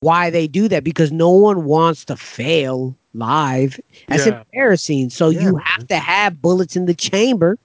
[0.00, 3.80] why they do that, because no one wants to fail live.
[4.08, 4.42] That's Yeah.
[4.52, 5.10] embarrassing.
[5.10, 5.62] So Yeah, you man.
[5.64, 7.58] have to have bullets in the chamber.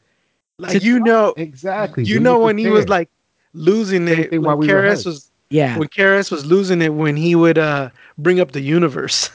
[0.58, 2.04] Like you know, Exactly.
[2.04, 3.10] you know when he was like
[3.54, 5.78] losing Same it when while we KRS was Yeah.
[5.78, 7.90] when KRS was losing it when he would uh
[8.20, 9.30] bring up the universe.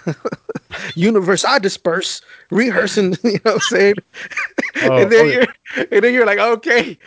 [0.94, 3.94] universe, I disperse, rehearsing, you know what I'm saying?
[4.82, 6.98] Oh, and then oh, you're and then you're like, okay.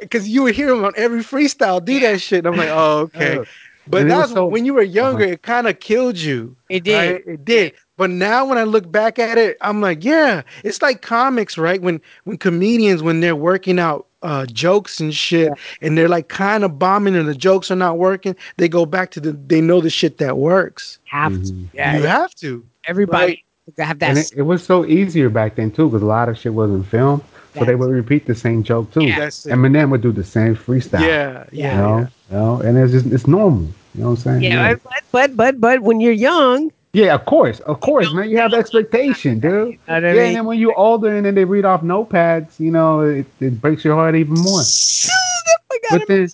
[0.00, 2.44] Because you would hear him on every freestyle do that shit.
[2.44, 3.38] And I'm like, oh, okay.
[3.38, 3.44] Uh,
[3.88, 5.32] But and it was was so- when you were younger, Uh-huh.
[5.34, 6.56] it kind of killed you.
[6.68, 7.12] It did.
[7.12, 7.22] right?
[7.26, 7.72] It did.
[7.96, 11.80] But now when I look back at it, I'm like, yeah, it's like comics, right?
[11.80, 16.64] When when comedians when they're working out uh jokes and shit and they're like kind
[16.64, 19.80] of bombing and the jokes are not working, they go back to the they know
[19.80, 20.98] the shit that works.
[21.04, 21.52] Have to.
[21.52, 21.66] Mhm.
[21.72, 21.96] Yeah.
[21.98, 22.64] You have to.
[22.86, 23.44] Everybody
[23.78, 24.10] have that.
[24.10, 26.86] And it, it was so easier back then too, because a lot of shit wasn't
[26.86, 27.22] filmed,
[27.58, 29.06] so they would repeat the same joke too.
[29.16, 29.52] That's it.
[29.52, 31.00] Eminem would do the same freestyle.
[31.00, 32.06] Yeah, You yeah.
[32.30, 33.68] you know, and it's just it's normal.
[33.94, 34.42] You know what I'm saying?
[34.42, 38.28] yeah, but, but but but when you're young, Yeah, of course, of course, man.
[38.30, 39.52] You have expectation, dude.
[39.52, 40.26] you know what I Yeah, mean?
[40.28, 43.60] and then when you're older and then they read off notepads, you know, it, it
[43.60, 44.62] breaks your heart even more.
[45.08, 46.28] Oh but then,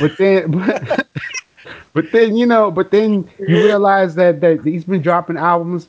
[0.00, 1.06] but then, but,
[1.92, 5.88] but then, you know, but then you realize that that he's been dropping albums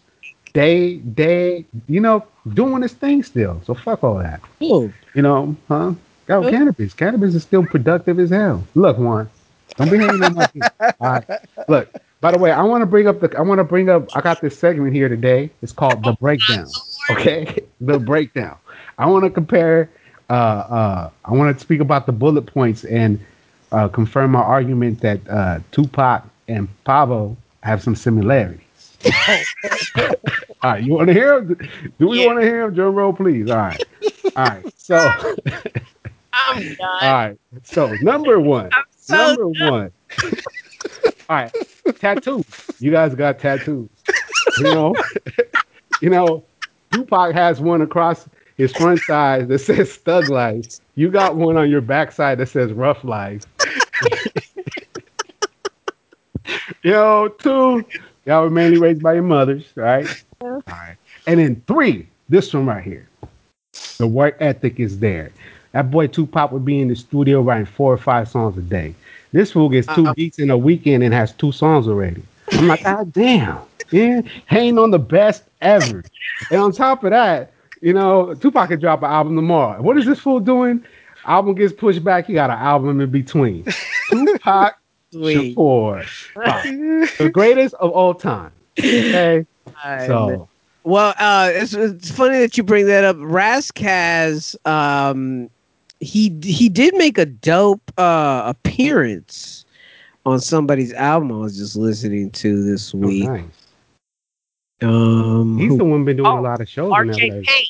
[0.54, 3.62] day, day, you know, doing his thing still.
[3.66, 4.42] So fuck all that.
[4.64, 4.94] Ooh.
[5.14, 5.94] You know, huh?
[6.28, 6.50] Got Huh?
[6.50, 6.94] cannabis.
[6.94, 8.64] Cannabis is still productive as hell.
[8.76, 9.30] Look, Juan,
[9.78, 10.68] don't be hating on my shit.
[11.00, 11.26] All right.
[11.68, 11.90] Look,
[12.22, 14.22] by the way, I want to bring up the I want to bring up I
[14.22, 15.50] got this segment here today.
[15.62, 16.74] It's called the breakdown.
[17.10, 17.60] Okay?
[17.82, 18.58] The breakdown.
[18.98, 19.90] I want to compare
[20.30, 23.20] uh uh I want to speak about the bullet points and
[23.72, 28.65] uh confirm my argument that uh Tupac and Pablo have some similarities.
[29.98, 31.58] All right, you want to hear him?
[32.00, 32.28] Do we Yeah.
[32.28, 32.76] want to hear him?
[32.76, 33.50] Joe Roll, please.
[33.50, 33.84] All right.
[34.36, 34.66] All right.
[34.78, 34.98] So
[36.34, 36.78] I'm done.
[37.02, 37.38] all right.
[37.64, 38.70] So number one.
[38.92, 39.92] so number one.
[41.30, 41.52] All right.
[42.00, 42.44] Tattoos.
[42.80, 43.90] You guys got tattoos.
[44.60, 44.96] You know.
[46.02, 46.46] you know.
[46.92, 48.28] Tupac has one across
[48.58, 52.72] his front side that says "Thug Life." You got one on your backside that says
[52.74, 53.44] "Rough Life."
[56.84, 57.84] Yo, two.
[58.26, 60.08] Y'all were mainly raised by your mothers, right?
[60.42, 60.96] All right.
[61.28, 62.08] And then three.
[62.28, 63.08] This one right here.
[63.98, 65.32] The work ethic is there.
[65.74, 68.96] That boy Tupac would be in the studio writing four or five songs a day.
[69.32, 70.14] This fool gets 2 Uh-uh.
[70.14, 72.24] beats in a weekend and has two songs already.
[72.54, 73.60] I'm like, God damn,
[73.92, 76.04] yeah, hanging on the best ever.
[76.50, 77.52] And on top of that,
[77.82, 79.82] you know, Tupac could drop an album tomorrow.
[79.82, 80.84] What is this fool doing?
[81.26, 82.28] Album gets pushed back.
[82.28, 83.66] He got an album in between.
[84.10, 84.80] Tupac
[85.12, 85.56] Sweet.
[85.56, 88.52] Shakur, the greatest of all time.
[88.80, 89.46] Okay,
[90.08, 90.50] so
[90.84, 93.16] Well, uh, it's, it's funny that you bring that up.
[93.18, 95.50] Rask has um,
[96.00, 99.66] he he did make a dope uh appearance
[100.26, 101.32] on somebody's album.
[101.32, 103.30] I was just listening to this oh, week.
[103.30, 103.44] nice.
[104.82, 106.92] Um, He's who- the one been doing Oh, a lot of shows.
[106.92, 107.66] RJ Payne.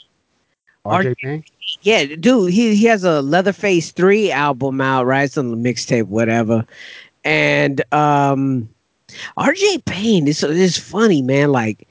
[0.86, 1.44] RJ Payne.
[1.82, 5.24] Yeah, dude, he he has a Leatherface three album out, right?
[5.24, 6.66] It's on the mixtape, whatever.
[7.26, 8.70] And um,
[9.38, 11.52] RJ Payne is is funny, man.
[11.52, 11.88] Like,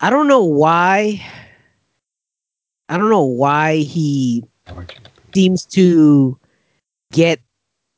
[0.00, 1.24] I don't know why.
[2.88, 4.44] I don't know why he
[5.32, 6.38] seems to
[7.12, 7.40] get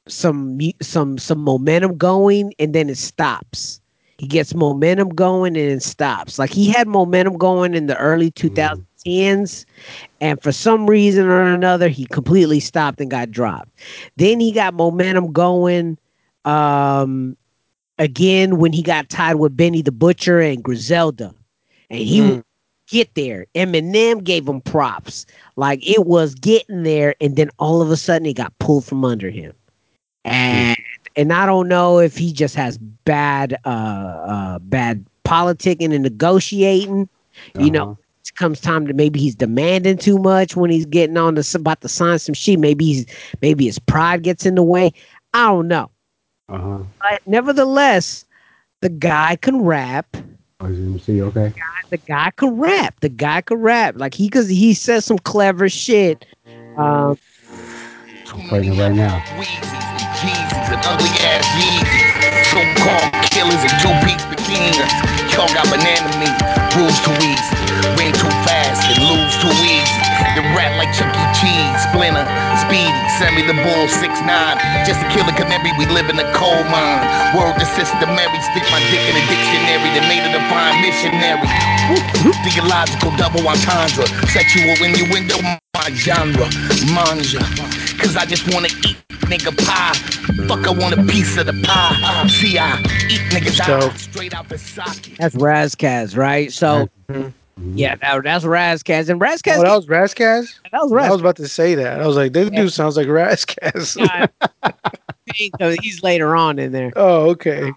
[0.06, 3.80] some some some momentum going and then it stops.
[4.18, 6.38] He gets momentum going and it stops.
[6.38, 9.64] Like he had momentum going in the early 2010s
[10.20, 13.70] and for some reason or another he completely stopped and got dropped.
[14.16, 15.98] Then he got momentum going
[16.44, 17.36] um
[17.98, 21.34] again when he got tied with Benny the Butcher and Griselda.
[21.90, 22.22] And he Mm.
[22.22, 22.44] would
[22.88, 23.46] get there.
[23.54, 25.26] Eminem gave him props.
[25.56, 29.04] Like it was getting there, and then all of a sudden he got pulled from
[29.04, 29.52] under him.
[30.24, 30.76] And
[31.16, 37.08] and I don't know if he just has bad uh uh bad politicking and negotiating.
[37.56, 37.94] You know, Uh-huh.
[38.26, 41.80] it comes time to maybe he's demanding too much when he's getting on the about
[41.82, 42.58] to sign some shit.
[42.58, 43.06] Maybe he's
[43.42, 44.92] maybe his pride gets in the way.
[45.34, 45.90] I don't know.
[46.48, 46.78] Uh-huh.
[47.00, 48.24] But nevertheless,
[48.80, 50.16] the guy can rap.
[50.60, 51.52] Oh, you see, okay.
[51.90, 53.00] The guy can rap.
[53.00, 53.94] The guy can rap.
[53.96, 56.26] Like he cause he says some clever shit.
[56.76, 57.18] Um,
[58.32, 59.20] I'm playing it right now.
[59.38, 62.14] Weezys and Jeezys and ugly ass Yeezys.
[62.50, 64.90] So-called killers and two-piece bikinis.
[65.32, 66.34] Y'all got banana meat,
[66.76, 67.56] rules too easy.
[67.96, 70.03] Win too fast and lose too easy.
[70.32, 71.24] The rat like Chuck E.
[71.36, 72.24] Cheese, Splinter,
[72.64, 76.28] Speedy, send me the bull 6 9 Just a killer canary, we live in a
[76.32, 77.04] coal mine.
[77.36, 80.80] Word to Sister Mary, stick my dick in a dictionary that made it a fine
[80.80, 81.46] missionary.
[82.48, 85.36] Theological double entendre, sexual innuendo,
[85.76, 86.48] my genre,
[86.96, 87.44] manja.
[88.00, 88.96] Cause I just wanna eat
[89.28, 89.94] nigga pie.
[90.48, 92.26] Fuck, I want a piece of the pie.
[92.28, 93.92] See, I eat niggas Dope.
[93.92, 95.16] out straight out the socket.
[95.18, 96.52] that's Ras Kass, right?
[96.52, 97.28] So mm-hmm.
[97.56, 99.08] Yeah, that, that's Ras Kass.
[99.08, 100.58] And Ras Kass Oh, that was Ras Kass?
[100.72, 102.00] that was I was about to say that.
[102.00, 103.96] I was like, this dude sounds like Ras Kass.
[105.58, 106.92] God, he's later on in there.
[106.96, 107.72] oh, okay.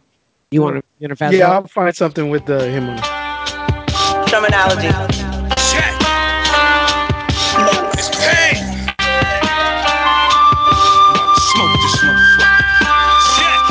[0.51, 1.55] You want to you know fast Yeah, forward?
[1.61, 3.03] I'll find something with uh, him on it.
[4.29, 4.87] Terminology.
[5.71, 5.93] Check.
[7.97, 8.55] It's pain.
[11.51, 12.57] Smoke this motherfucker.
[13.37, 13.61] Check.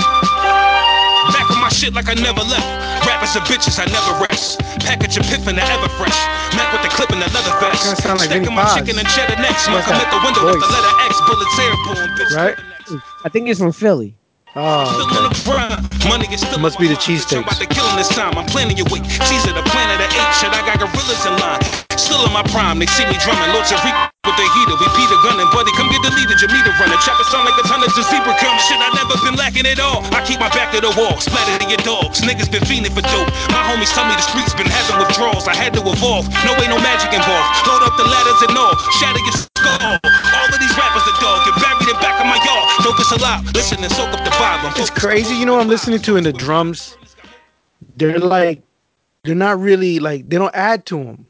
[1.33, 2.76] Back on my shit like I never left.
[3.27, 4.61] Rappers are bitches, I never rest.
[4.87, 6.15] Package a piff in the ever fresh.
[6.55, 7.99] Mac with the clip in the leather vest.
[7.99, 8.75] Sound like Vinnie Stacking my Paz.
[8.79, 9.67] chicken and cheddar next.
[9.67, 11.19] What's Smoke 'em at the window with the letter X.
[11.27, 12.37] Bullets airborne, bitch.
[12.37, 12.57] Right?
[13.25, 14.15] I think he's from Philly.
[14.55, 15.19] Oh, okay.
[15.19, 16.09] on the grind.
[16.09, 17.03] Money is still Must be the my mind.
[17.03, 17.37] cheesesteaks.
[17.37, 18.39] I'm about to kill him this time.
[18.39, 19.05] I'm planning your weight.
[19.11, 20.35] Caesar, the planet of eight.
[20.39, 21.86] Shit, I got gorillas in line.
[21.97, 22.77] Still in my prime.
[22.79, 23.49] They see me drumming.
[23.57, 23.97] Lord Tariq
[24.29, 24.77] with the heater.
[24.77, 25.49] We Peter gunning.
[25.51, 26.37] Buddy, come get the leader.
[26.37, 27.01] Jamaica running.
[27.01, 28.57] Chopper sound like a ton of zebra come.
[28.69, 30.05] Shit, I never been lacking at all.
[30.13, 31.17] I keep my back to the wall.
[31.19, 32.21] Splattered to your dogs.
[32.21, 33.29] Niggas been fiending for dope.
[33.49, 35.49] My homies tell me the streets been having withdrawals.
[35.49, 36.29] I had to evolve.
[36.45, 37.49] No way, no magic involved.
[37.65, 38.77] Load up the ladders and all.
[39.01, 39.97] Shatter your skull.
[40.05, 41.49] All of these rappers are dog.
[41.49, 42.65] Get buried in back of my yard.
[42.85, 43.49] Dope is allowed.
[43.57, 44.69] Listen and soak up the vibe.
[44.69, 45.35] I'm It's crazy.
[45.35, 46.97] You know what I'm listening to in the drums?
[47.97, 48.63] They're like,
[49.25, 51.27] they're not really like, they don't add to them.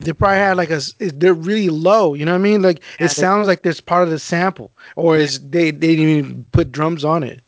[0.00, 2.14] They probably had like a they're really low.
[2.14, 2.62] You know what I mean?
[2.62, 6.44] Like it sounds like there's part of the sample, or is they they didn't even
[6.52, 7.40] put drums on it.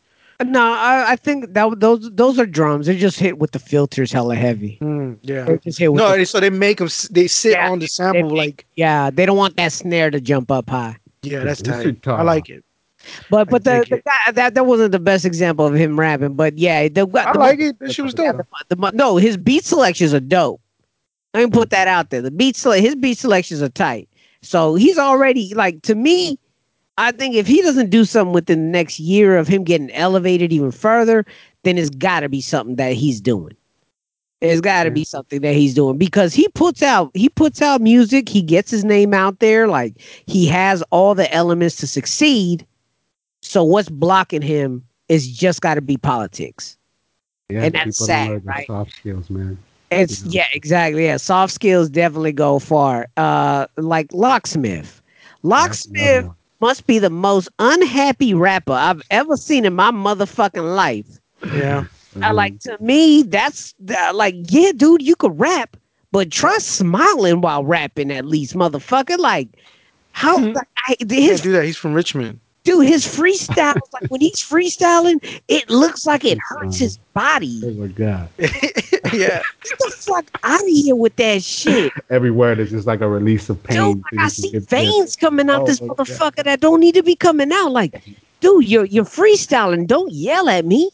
[0.43, 2.85] No, I, I think that those those are drums.
[2.85, 4.77] They're just hit with the filters hella heavy.
[4.81, 5.43] Hmm, yeah.
[5.43, 6.89] They're just hit with No, the- so they make them.
[7.11, 10.21] They sit Yeah, on the sample they- like, yeah, they don't want that snare to
[10.21, 10.95] jump up high.
[11.23, 12.07] yeah, that's This tight.
[12.07, 12.63] I like it.
[13.29, 16.35] But but the, the guy, that that wasn't the best example of him rapping.
[16.35, 17.79] But yeah, the, I the, like it.
[17.79, 18.45] That shit was yeah, dope.
[18.69, 20.61] the, the, no, his beat selections are dope.
[21.33, 22.21] Let me put that out there.
[22.21, 24.09] The beat sele- his beat selections are tight.
[24.41, 26.39] So he's already like to me.
[26.99, 30.51] I think if he doesn't do something within the next year of him getting elevated
[30.51, 31.25] even further,
[31.63, 33.55] then it's got to be something that he's doing.
[34.41, 37.81] It's got to be something that he's doing because he puts out he puts out
[37.81, 38.29] music.
[38.29, 39.67] He gets his name out there.
[39.67, 42.65] Like he has all the elements to succeed.
[43.41, 46.77] So what's blocking him is just got to be politics.
[47.49, 48.67] Yeah, And that's sad, don't learn the right?
[48.67, 49.57] soft skills, man.
[49.91, 50.41] It's Yeah.
[50.41, 51.05] yeah, exactly.
[51.05, 53.07] Yeah, soft skills definitely go far.
[53.17, 55.01] Uh, like Locksmith.
[55.43, 56.27] Locksmith
[56.59, 61.19] must be the most unhappy rapper I've ever seen in my motherfucking life.
[61.53, 61.85] Yeah.
[62.21, 65.77] Uh, like to me, that's uh, like, yeah, dude, you could rap,
[66.11, 69.17] but try smiling while rapping at least, motherfucker.
[69.19, 69.49] Like,
[70.13, 71.63] how like, I, Can't his do that.
[71.63, 72.39] He's from Richmond.
[72.67, 76.83] Dude, his freestyle, like when he's freestyling, it looks like it hurts uh-huh.
[76.83, 77.61] his body.
[77.63, 78.29] Oh my god!
[78.37, 79.41] yeah.
[79.63, 81.93] Get the fuck out of here with that shit.
[82.09, 83.77] Every word is just like a release of pain.
[83.77, 85.97] Dude, like I see can get veins coming out Oh this my God.
[85.97, 87.71] motherfucker that don't need to be coming out.
[87.71, 88.03] Like,
[88.41, 89.87] dude, you're you're freestyling.
[89.87, 90.91] Don't yell at me.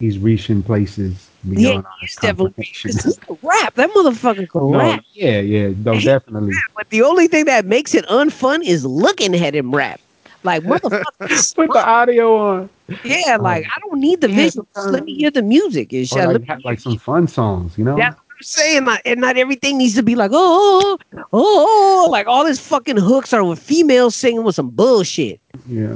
[0.00, 3.12] He's reaching places Yeah, beyond our he's definitely comprehension.
[3.12, 3.74] he can rap.
[3.76, 5.04] That motherfucker can No, rap.
[5.14, 6.52] yeah, yeah, no, definitely.
[6.76, 10.00] But the only thing that makes it unfun is looking at him rap.
[10.46, 12.70] Like motherfucker, Put the audio on.
[13.04, 13.36] yeah.
[13.38, 13.42] Oh.
[13.42, 14.66] Like I don't need the Yeah, visual.
[14.74, 16.18] Just let me hear the music and shit.
[16.24, 17.96] Or Let like, me like some fun songs, you know?
[17.96, 22.26] That's I'm saying like, and not everything needs to be like, oh, oh, oh, like
[22.26, 25.40] all his fucking hooks are with females singing with some bullshit.
[25.66, 25.90] Yeah.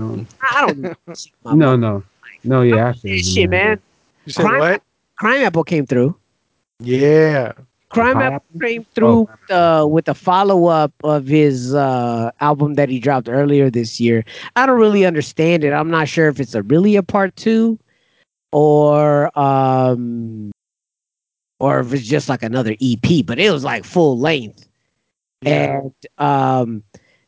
[0.51, 0.95] I don't know.
[1.45, 2.03] My No, no,
[2.45, 2.63] no.
[2.63, 3.79] Yeah, I feel you, shit, man.
[4.25, 4.83] You said Crime- what?
[5.21, 6.17] Crimeapple came through.
[6.81, 7.53] Yeah.
[7.91, 8.19] Crime?
[8.19, 13.29] Apple came through uh, with a follow up of his uh, album that he dropped
[13.29, 14.25] earlier this year.
[14.57, 15.73] I don't really understand it.
[15.73, 17.79] I'm not sure if it's a really a part two
[18.53, 20.51] or um
[21.59, 24.67] or if it's just like another EP, but it was like full length.
[25.45, 26.85] And um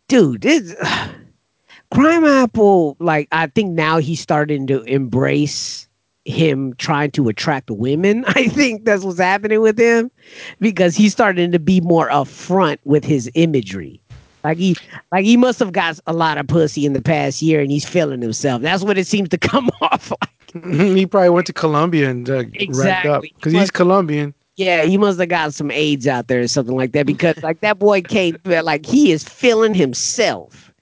[0.09, 0.75] dude, this
[1.93, 5.89] Crimeapple, like I think now he's starting to embrace
[6.25, 8.25] him trying to attract women.
[8.29, 10.11] I think that's what's happening with him
[10.61, 14.01] because he's starting to be more upfront with his imagery.
[14.45, 14.77] Like he
[15.13, 17.89] like he must have got a lot of pussy in the past year and he's
[17.89, 18.61] feeling himself.
[18.63, 20.65] That's what it seems to come off like.
[20.97, 23.33] he probably went to Colombia and uh, racked up Exactly.
[23.37, 24.35] because he's Colombian.
[24.57, 27.61] Yeah, he must have got some AIDS out there or something like that because like
[27.61, 30.73] that boy came like he is feeling himself.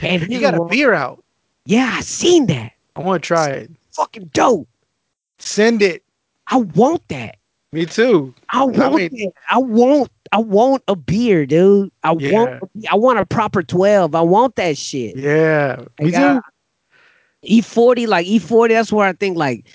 [0.00, 1.22] And He got a beer out.
[1.66, 2.72] Yeah, I seen that.
[2.96, 3.70] I want to try it.
[3.98, 4.68] Fucking dope.
[5.40, 6.04] Send it.
[6.46, 7.36] I want that.
[7.72, 8.32] Me too.
[8.50, 9.34] I want mean- it.
[9.50, 11.90] I want I want a beer, dude.
[12.04, 12.32] I Yeah.
[12.32, 14.14] want I want a proper 12.
[14.14, 15.16] I want that shit.
[15.16, 15.82] Yeah.
[16.00, 16.40] Me Like, I- too.
[17.42, 19.66] E-40, like E-40, that's where I think like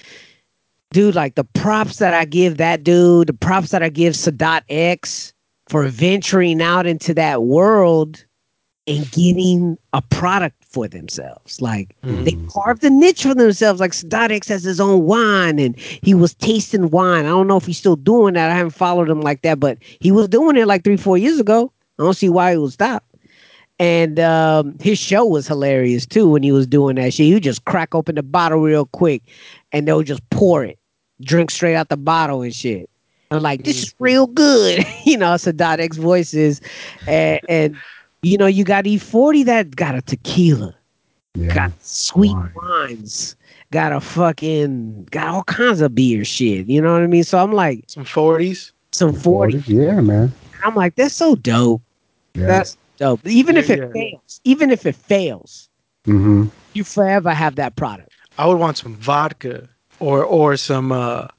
[0.92, 4.62] dude, like the props that I give that dude, the props that I give Sadat
[4.70, 5.34] X
[5.70, 8.24] for venturing out into that world
[8.86, 11.62] and getting a product for themselves.
[11.62, 13.80] Like they carved a niche for themselves.
[13.80, 17.26] Like Sadat has his own wine and he was tasting wine.
[17.26, 18.52] I don't know if he's still doing that.
[18.52, 21.40] I haven't followed him like that, but he was doing it like three, four years
[21.40, 21.72] ago.
[21.98, 23.06] I don't see why he would stop.
[23.80, 27.26] And um, his show was hilarious too when he was doing that shit.
[27.26, 29.24] He would just crack open the bottle real quick
[29.72, 30.78] and they'll just pour it,
[31.22, 32.90] drink straight out the bottle and shit.
[33.32, 34.86] I'm like, this is real good.
[35.06, 36.62] you know, it's a dot X voices.
[37.08, 37.78] And, and
[38.24, 40.74] you know, you got E-40 that got a tequila,
[41.36, 41.54] Yeah.
[41.54, 42.52] got sweet wine.
[42.56, 43.36] wines,
[43.72, 46.68] got a fucking, got all kinds of beer shit.
[46.68, 47.24] You know what I mean?
[47.24, 48.72] So I'm like, Some 40s.
[48.92, 49.68] some forties.
[49.68, 50.32] Yeah, man.
[50.64, 51.82] I'm like, that's so dope.
[52.36, 52.48] Yeah.
[52.48, 53.26] That's dope.
[53.28, 53.92] Even if it yeah, yeah.
[53.92, 55.70] fails, even if it fails,
[56.06, 56.46] mm-hmm.
[56.74, 58.10] you forever have that product.
[58.38, 59.68] I would want some vodka
[60.00, 61.30] or or some uh s-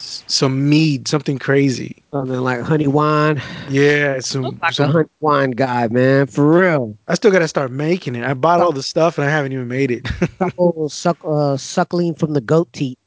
[0.00, 2.02] some mead, something crazy.
[2.10, 3.42] Something like honey wine.
[3.68, 6.96] Yeah, some, Look like a some honey wine guy, man, for real.
[7.08, 8.24] I still gotta start making it.
[8.24, 10.04] I bought all the stuff and I haven't even made it.
[10.38, 12.98] Couple suck, uh, suckling from the goat teeth.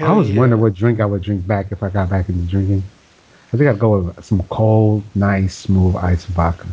[0.00, 0.40] I was yeah.
[0.40, 2.82] wondering what drink I would drink back if I got back into drinking.
[3.52, 6.66] I think I'd go with some cold, nice, smooth ice vodka.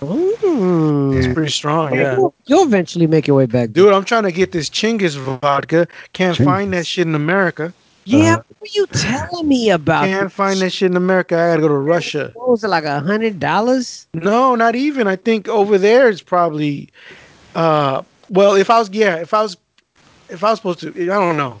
[0.00, 1.16] Mm.
[1.16, 2.16] It's pretty strong, yeah.
[2.16, 3.72] You'll, you'll eventually make your way back.
[3.72, 5.88] Dude, I'm trying to get this Chinggis vodka.
[6.12, 7.74] Can't find that shit in America.
[8.08, 10.04] Yeah, Uh, what are you telling me about?
[10.06, 11.36] Can't find that shit in America.
[11.36, 12.32] I gotta go to Russia.
[12.34, 14.06] What was it like a hundred dollars?
[14.14, 15.06] No, not even.
[15.06, 16.88] I think over there it's probably
[17.54, 19.56] uh well if I was yeah, if I was
[20.30, 21.60] if I was supposed to I don't know.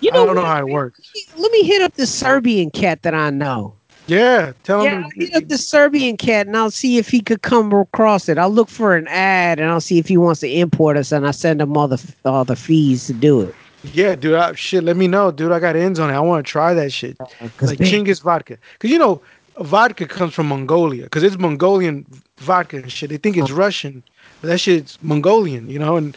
[0.00, 1.12] You I don't know how it works.
[1.36, 3.74] Let me hit up the Serbian cat that I know.
[4.06, 7.20] Yeah, tell Yeah, him I'll hit up the Serbian cat and I'll see if he
[7.20, 8.38] could come across it.
[8.38, 11.26] I'll look for an ad and I'll see if he wants to import us and
[11.26, 13.54] I send him all the all the fees to do it.
[13.92, 15.52] Yeah, dude, I, shit, let me know, dude.
[15.52, 16.14] I got ends on it.
[16.14, 17.18] I want to try that shit.
[17.20, 18.58] Like Chinggis vodka.
[18.78, 19.20] Cuz you know,
[19.58, 22.06] vodka comes from Mongolia cuz it's Mongolian
[22.38, 23.10] vodka and shit.
[23.10, 23.60] They think it's uh-huh.
[23.60, 24.02] Russian.
[24.40, 26.16] But that shit's Mongolian, you know, and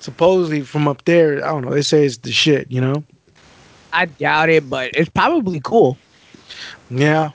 [0.00, 3.04] supposedly from up there, I don't know, they say it's the shit, you know.
[3.92, 5.96] I doubt it, but it's probably cool.
[6.90, 7.30] Yeah.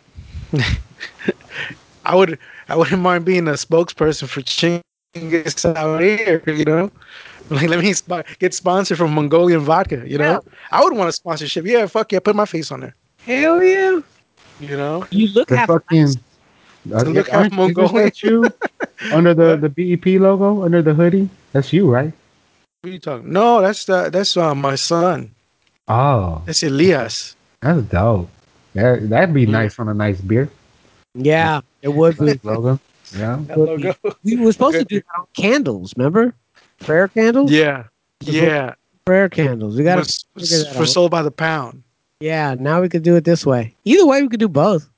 [2.06, 2.38] I would
[2.70, 6.92] I wouldn't mind being a spokesperson for Chinggis out here, you know?
[7.50, 10.42] Like let me sp- get sponsored from Mongolian vodka, you know?
[10.72, 11.66] I would want a sponsorship.
[11.66, 12.96] Yeah, fuck yeah, put my face on there.
[13.26, 14.00] Hell yeah!
[14.60, 15.06] You know?
[15.12, 16.08] You look The half fucking.
[16.92, 17.96] Uh, look aren't- half Mongolian.
[17.96, 18.50] Isn't that you
[19.14, 21.30] under the the BEP logo under the hoodie?
[21.52, 22.12] That's you, right?
[22.82, 23.32] What are you talking?
[23.32, 25.32] No, that's uh, that's uh, my son.
[25.88, 27.36] Oh, That's Elias.
[27.62, 28.30] that's dope.
[28.74, 29.34] That that'd Mm.
[29.34, 30.50] be nice on a nice beer
[31.14, 32.40] Yeah, it would be.
[32.44, 32.80] logo.
[33.16, 33.40] Yeah.
[33.48, 33.94] That logo.
[34.24, 35.02] We were supposed to do
[35.36, 35.94] candles.
[35.98, 36.34] Remember,
[36.80, 37.52] prayer candles.
[37.52, 37.86] Yeah.
[38.22, 38.76] Yeah.
[39.06, 39.78] prayer candles.
[39.78, 40.00] We got to.
[40.02, 40.88] Was- figure that for out.
[40.88, 41.84] sold by the pound.
[42.20, 43.76] Yeah, now we could do it this way.
[43.84, 44.90] Either way, we could do both.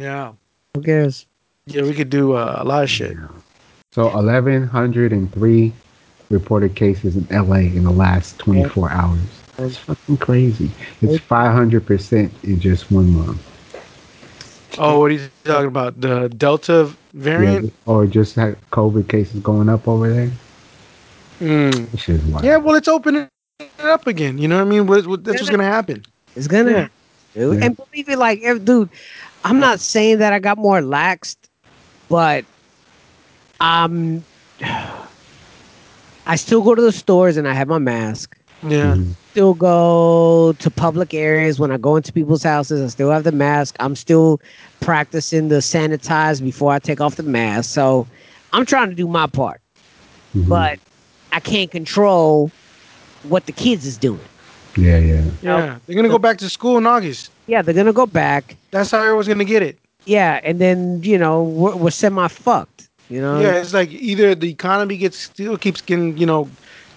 [0.00, 0.32] Yeah.
[0.74, 1.26] Who cares?
[1.66, 3.16] Yeah, we could do uh, a lot of shit.
[3.92, 5.72] So eleven hundred and three
[6.30, 9.20] reported cases in LA in the last twenty four hours.
[9.56, 10.70] That's fucking crazy.
[11.00, 13.42] It's five hundred percent in just one month.
[14.78, 16.00] Oh, what are you talking about?
[16.00, 17.66] The Delta variant?
[17.66, 20.32] Yeah, or just had COVID cases going up over there.
[21.44, 21.90] Mm.
[21.90, 22.44] This.
[22.44, 23.28] Yeah, well, it's opening
[23.60, 24.38] it up again.
[24.38, 24.86] You know what I mean?
[24.86, 26.04] What, what, that's what's gonna happen.
[26.36, 26.70] It's gonna.
[26.70, 26.88] Yeah.
[27.34, 27.58] dude.
[27.58, 27.66] Yeah.
[27.66, 28.88] And believe it, like, dude,
[29.44, 31.36] I'm not saying that I got more laxed,
[32.08, 32.44] but
[33.60, 34.24] um,
[36.26, 38.36] I still go to the stores and I have my mask.
[38.62, 38.94] Yeah.
[38.94, 39.14] Mhm.
[39.32, 42.80] Still go to public areas when I go into people's houses.
[42.80, 43.76] I still have the mask.
[43.80, 44.40] I'm still
[44.80, 47.70] practicing the sanitize before I take off the mask.
[47.74, 48.06] So
[48.52, 49.60] I'm trying to do my part,
[50.34, 50.48] Mhm.
[50.48, 50.78] but
[51.34, 52.50] I can't control
[53.24, 54.20] what the kids is doing.
[54.76, 55.24] yeah, yeah.
[55.42, 55.78] Yeah.
[55.86, 57.30] They're gonna go back to school in August.
[57.46, 58.56] Yeah, they're gonna go back.
[58.70, 59.78] That's how everyone's gonna get it.
[60.04, 62.88] Yeah, and then you know we're, we're semi fucked.
[63.10, 63.40] You know.
[63.40, 66.48] Yeah, it's like either the economy gets still keeps getting, you know,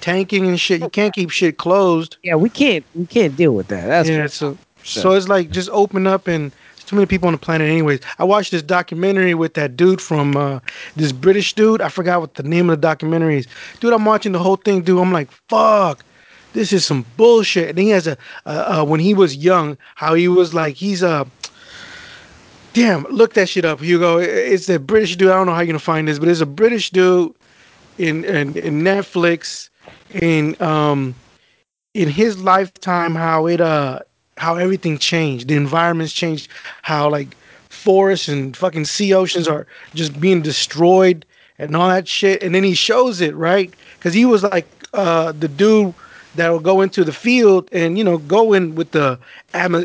[0.01, 0.81] tanking and shit.
[0.81, 2.17] You can't keep shit closed.
[2.23, 3.87] Yeah, we can't we can't deal with that.
[3.87, 6.51] That's yeah, so so it's like just open up and there's
[6.87, 7.99] too many people on the planet anyways.
[8.17, 10.59] I watched this documentary with that dude from uh
[10.95, 11.81] this British dude.
[11.81, 13.47] I forgot what the name of the documentary is.
[13.79, 14.99] Dude, I'm watching the whole thing, dude.
[14.99, 16.03] I'm like, fuck.
[16.53, 17.69] This is some bullshit.
[17.69, 21.03] And he has a uh, uh when he was young, how he was like he's
[21.03, 21.27] a
[22.73, 24.19] Damn, look that shit up, Hugo.
[24.19, 25.29] It- It's a British dude.
[25.29, 27.33] I don't know how you're gonna find this, but it's a British dude
[27.97, 29.69] in in, in Netflix
[30.13, 31.15] in um
[31.93, 33.99] in his lifetime how it uh
[34.37, 35.47] how everything changed.
[35.47, 36.49] The environment's changed
[36.81, 37.35] how like
[37.69, 41.25] forests and fucking sea oceans are just being destroyed
[41.59, 42.41] and all that shit.
[42.43, 43.73] And then he shows it right?
[43.97, 45.93] Because he was like uh the dude
[46.35, 49.19] that will go into the field and you know go in with the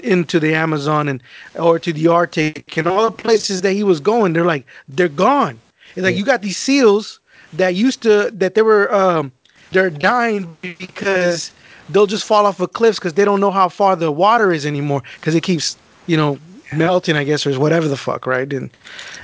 [0.04, 1.22] into the amazon and
[1.58, 4.32] or to the arctic and all the places that he was going.
[4.32, 5.58] They're like they're gone.
[5.96, 7.20] It's like you got these seals
[7.54, 9.32] that used to that they were um
[9.72, 11.50] they're dying because
[11.92, 14.64] they'll just fall off of cliffs because they don't know how far the water is
[14.66, 15.76] anymore because it keeps
[16.06, 16.38] you know
[16.74, 18.70] melting i guess or whatever the fuck right and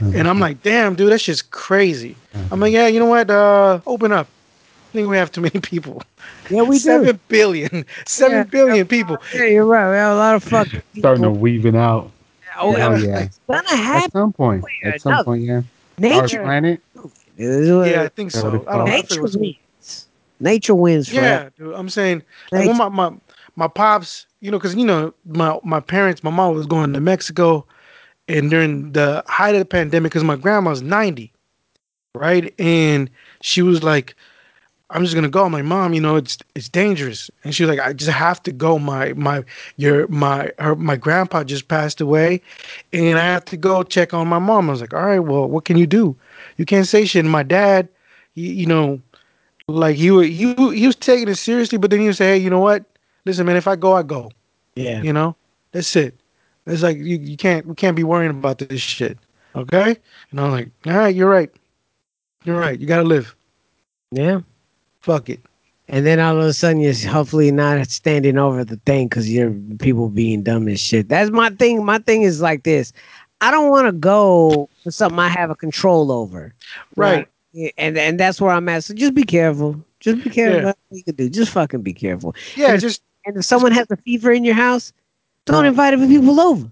[0.00, 2.14] and i'm like damn dude that's just crazy
[2.50, 5.58] i'm like yeah you know what uh open up i think we have too many
[5.60, 6.02] people
[6.50, 6.80] yeah, we do.
[6.80, 8.42] Seven billion, seven Yeah.
[8.44, 9.90] billion people Yeah, you're right.
[9.90, 11.40] We have a lot of fucking Starting to people.
[11.42, 12.10] weaving out.
[12.58, 13.28] Oh, it's yeah.
[13.46, 14.64] gonna At some point.
[14.82, 15.24] At some no.
[15.24, 15.54] point, yeah.
[15.56, 15.64] Our
[15.98, 16.80] Nature, planet.
[17.36, 19.56] yeah i think so i don't know I forget nature what's- wins.
[20.40, 21.12] Nature wins.
[21.12, 22.22] yeah dude, i'm saying
[22.52, 23.12] like my, my
[23.56, 27.00] my pops you know because you know my my parents my mom was going to
[27.00, 27.64] mexico
[28.28, 31.32] and during the height of the pandemic because my grandma's 90
[32.14, 32.52] right?
[32.58, 33.10] And
[33.42, 34.14] she was like
[34.90, 35.44] i'm just gonna go.
[35.44, 37.30] I'm like mom you know it's it's dangerous.
[37.44, 38.78] And she was like i just have to go.
[38.78, 39.44] My my
[39.76, 42.40] your my her my grandpa just passed away
[42.92, 44.68] and i have to go check on my mom.
[44.68, 46.16] I was like all right well what can you do?
[46.56, 47.24] You can't say shit.
[47.24, 47.88] And my dad
[48.34, 49.00] you, you know
[49.68, 52.38] like he wa- he he was taking it seriously but then he would say hey
[52.38, 52.84] you know what
[53.24, 54.30] listen man if i go i go
[54.74, 55.02] Yeah.
[55.02, 55.34] you know,
[55.72, 56.14] that's it.
[56.66, 59.18] It's like you, you can't we can't be worrying about this shit.
[59.56, 59.96] Okay?
[60.30, 61.50] And I'm like, all right, you're right.
[62.44, 62.78] You're right.
[62.78, 63.34] You gotta live.
[64.12, 64.40] Yeah.
[65.00, 65.40] Fuck it.
[65.88, 69.50] And then all of a sudden, you're hopefully not standing over the thing because you're
[69.78, 71.08] people being dumb as shit.
[71.08, 71.84] That's my thing.
[71.84, 72.92] My thing is like this.
[73.40, 76.52] I don't want to go for something I have a control over.
[76.96, 77.26] Right.
[77.58, 78.84] Yeah, And and that's where I'm at.
[78.84, 79.82] So just be careful.
[80.00, 80.60] Just be careful.
[80.60, 80.64] Yeah.
[80.66, 81.28] What you can do.
[81.28, 82.34] Just fucking be careful.
[82.56, 84.92] Yeah, And- just And if someone has a fever in your house,
[85.44, 86.70] don't invite other people over.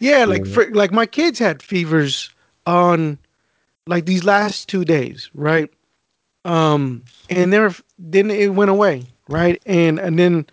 [0.00, 0.52] yeah, like Yeah.
[0.54, 2.30] for, like my kids had fevers
[2.66, 3.18] on
[3.86, 5.70] like these last two days, right?
[6.44, 9.60] Um, and then then it went away, right?
[9.66, 10.46] And and then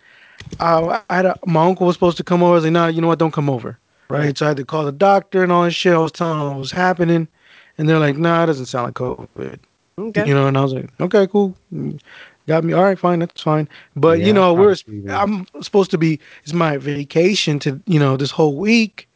[0.60, 2.54] uh, I had a, my uncle was supposed to come over.
[2.54, 3.20] I was like, no, you know what?
[3.20, 3.78] Don't come over,
[4.10, 4.36] right?
[4.38, 5.94] So I had to call the doctor and all this shit.
[5.94, 7.28] I was telling them what was happening,
[7.78, 9.60] and they're like, nah, it doesn't sound like COVID.
[9.98, 10.28] Okay.
[10.28, 11.56] You know, and I was like, okay, cool.
[12.48, 12.74] Got me.
[12.74, 13.20] All right, fine.
[13.20, 13.68] That's fine.
[13.96, 14.76] But Yeah, you know, we're
[15.10, 16.20] I'm supposed to be.
[16.44, 19.08] It's my vacation to you know this whole week,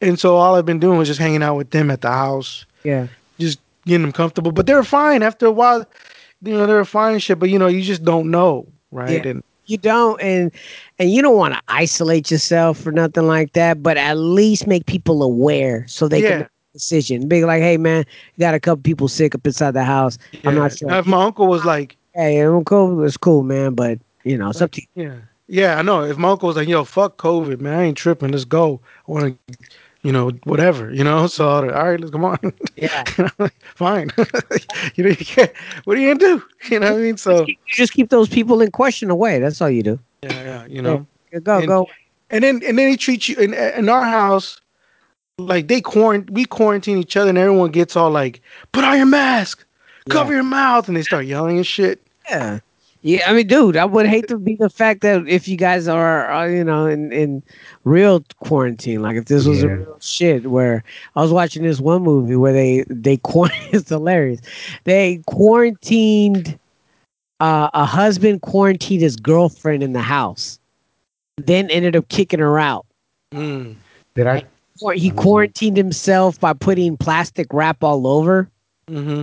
[0.00, 2.66] and so all I've been doing was just hanging out with them at the house,
[2.84, 3.08] Yeah.
[3.38, 4.52] just getting them comfortable.
[4.52, 5.86] But they're fine after a while.
[6.42, 7.38] You know, they're fine shit.
[7.38, 9.24] But you know, you just don't know, right?
[9.24, 9.30] Yeah.
[9.30, 10.52] And You don't and
[11.00, 14.84] and you don't want to isolate yourself or nothing like that, but at least make
[14.86, 16.28] people aware so they Yeah.
[16.42, 17.26] can decision.
[17.28, 18.04] Be like, hey man,
[18.36, 20.18] you got a couple people sick up inside the house.
[20.44, 20.90] I'm not sure.
[20.92, 23.08] If my uncle was like, Hey, I'm cool.
[23.20, 23.74] Cool, man.
[23.74, 25.02] But you know, it's up to you.
[25.04, 25.14] yeah,
[25.48, 26.02] yeah, I know.
[26.02, 28.32] If my uncle was like, yo, fuck COVID, man, I ain't tripping.
[28.32, 28.80] Let's go.
[29.06, 29.56] I want to,
[30.02, 31.26] you know, whatever, you know.
[31.26, 32.38] So was all right, let's come on.
[32.76, 33.04] Yeah.
[33.18, 34.10] And I'm like, fine.
[34.94, 35.52] you know, you can't.
[35.84, 36.42] What are you gonna do?
[36.70, 37.16] You know what I mean?
[37.16, 39.38] So You just keep those people in question away.
[39.38, 39.98] That's all you do.
[40.22, 41.06] yeah, yeah, you know.
[41.42, 41.86] Go, And- go.
[42.30, 44.60] And then and then he treats you in in our house
[45.38, 48.40] like they quarant we quarantine each other and everyone gets all like,
[48.72, 49.64] put on your mask,
[50.08, 52.00] cover your mouth, and they start yelling and shit.
[52.28, 52.60] Yeah.
[53.02, 55.86] Yeah, I mean, dude, I would hate to be the fact that if you guys
[55.86, 57.40] are, are you know, in, in
[57.84, 60.82] real quarantine, like if this was a real shit, where
[61.14, 64.40] I was watching this one movie where they they quarantined, it's hilarious.
[64.84, 66.58] They quarantined
[67.38, 70.58] uh, a husband quarantined his girlfriend in the house,
[71.36, 72.86] then ended up kicking her out.
[73.32, 73.76] Mm.
[74.16, 74.42] Did I?
[74.82, 78.48] Or he quarantined himself by putting plastic wrap all over.
[78.90, 79.22] Mm-hmm.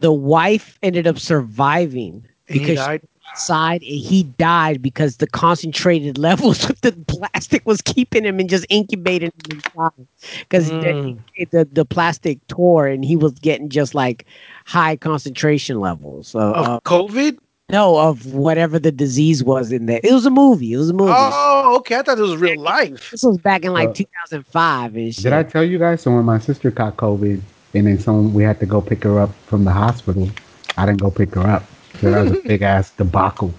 [0.00, 3.00] The wife ended up surviving And he because died.
[3.02, 8.38] she outside and he died because the concentrated levels of the plastic was keeping him
[8.40, 10.06] and just incubating him inside
[10.40, 11.18] because Mm.
[11.36, 14.26] the, the the plastic tore and he was getting just like
[14.66, 16.28] high concentration levels.
[16.28, 17.38] So Of uh, COVID?
[17.70, 20.00] No, of whatever the disease was in there.
[20.02, 20.72] It was a movie.
[20.72, 21.12] It was a movie.
[21.14, 21.96] Oh, okay.
[21.96, 23.10] I thought it was real life.
[23.10, 25.24] This was back in like Uh, 2005 and shit.
[25.24, 26.00] Did I tell you guys?
[26.02, 27.40] So when my sister caught COVID,
[27.74, 30.30] and then someone we had to go pick her up from the hospital,
[30.78, 31.64] I didn't go pick her up.
[32.00, 33.52] So that was a big ass debacle.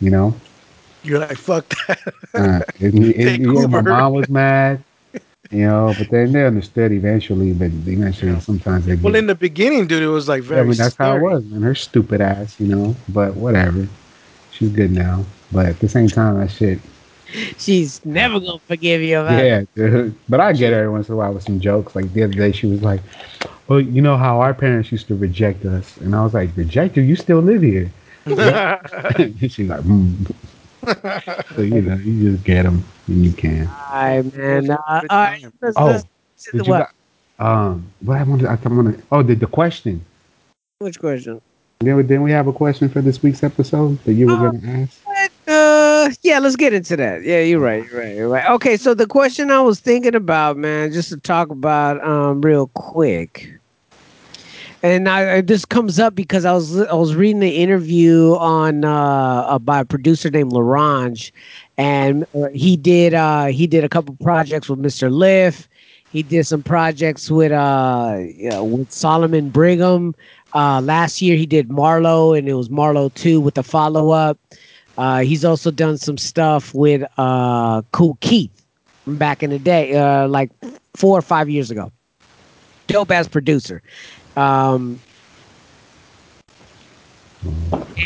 [0.00, 0.34] You know,
[1.04, 2.00] You're like, fuck that.
[2.34, 4.82] uh, and, and, Take yeah, my mom was mad.
[5.54, 7.52] You know, but then they understood eventually.
[7.52, 8.40] But eventually, Yeah.
[8.40, 8.96] sometimes they.
[8.96, 11.22] well, get- in the beginning, dude, it was like very I mean, that's how it
[11.22, 12.96] was, and her stupid ass, you know.
[13.08, 13.86] But whatever,
[14.50, 15.24] she's good now.
[15.52, 16.80] But at the same time, that shit,
[17.56, 20.14] She's never gonna forgive you about yeah, dude.
[20.28, 21.94] But I get her once in a while with some jokes.
[21.94, 23.00] Like the other day, she was like,
[23.68, 26.96] "Well, you know how our parents used to reject us," and I was like, "Reject
[26.96, 27.02] you?
[27.04, 27.90] You still live here?"
[28.26, 30.34] she's like, mm.
[31.54, 34.70] "So you know, you just get them when you can." All right, man.
[34.70, 36.04] Uh, all Good let's, Oh, let's,
[36.52, 36.90] Did you what?
[37.38, 39.02] got, um, what I wanted, I want to.
[39.12, 40.04] Oh, the the question.
[40.78, 41.40] Which question?
[41.80, 44.50] Then, we- then we have a question for this week's episode that you were Oh.
[44.50, 45.00] going to ask.
[45.46, 47.22] Uh, yeah, let's get into that.
[47.24, 47.84] Yeah, you're right.
[47.90, 48.14] You're right.
[48.16, 48.48] You're right.
[48.52, 52.68] Okay, so the question I was thinking about, man, just to talk about, um, real
[52.68, 53.50] quick,
[54.84, 58.92] and I, this comes up because I was I was reading the interview on uh,
[58.92, 61.32] uh by a producer named L'Orange,
[61.78, 65.10] and uh, he did uh he did a couple projects with Mr.
[65.10, 65.70] Lif.
[66.12, 70.14] He did some projects with uh yeah, with Solemn Brigham.
[70.52, 74.38] Uh, last year he did Marlowe, and it was Marlowe two with the follow up.
[74.98, 78.52] Uh, he's also done some stuff with uh, Kool Keith
[79.06, 80.50] back in the day, uh, like
[80.94, 81.90] four or five years ago.
[82.86, 83.82] Dope ass producer.
[84.36, 85.00] Um,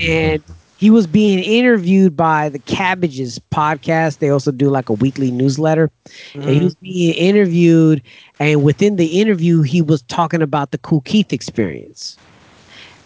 [0.00, 0.42] and
[0.78, 4.18] he was being interviewed by the Cabbages podcast.
[4.18, 5.90] They also do like a weekly newsletter.
[6.34, 8.02] And he was being interviewed,
[8.38, 12.16] and within the interview, he was talking about the Kool Keith experience.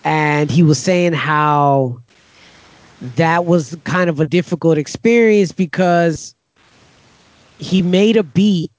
[0.04, 2.00] And he was saying how
[3.16, 6.34] that was kind of a difficult experience because
[7.58, 8.71] he made a beat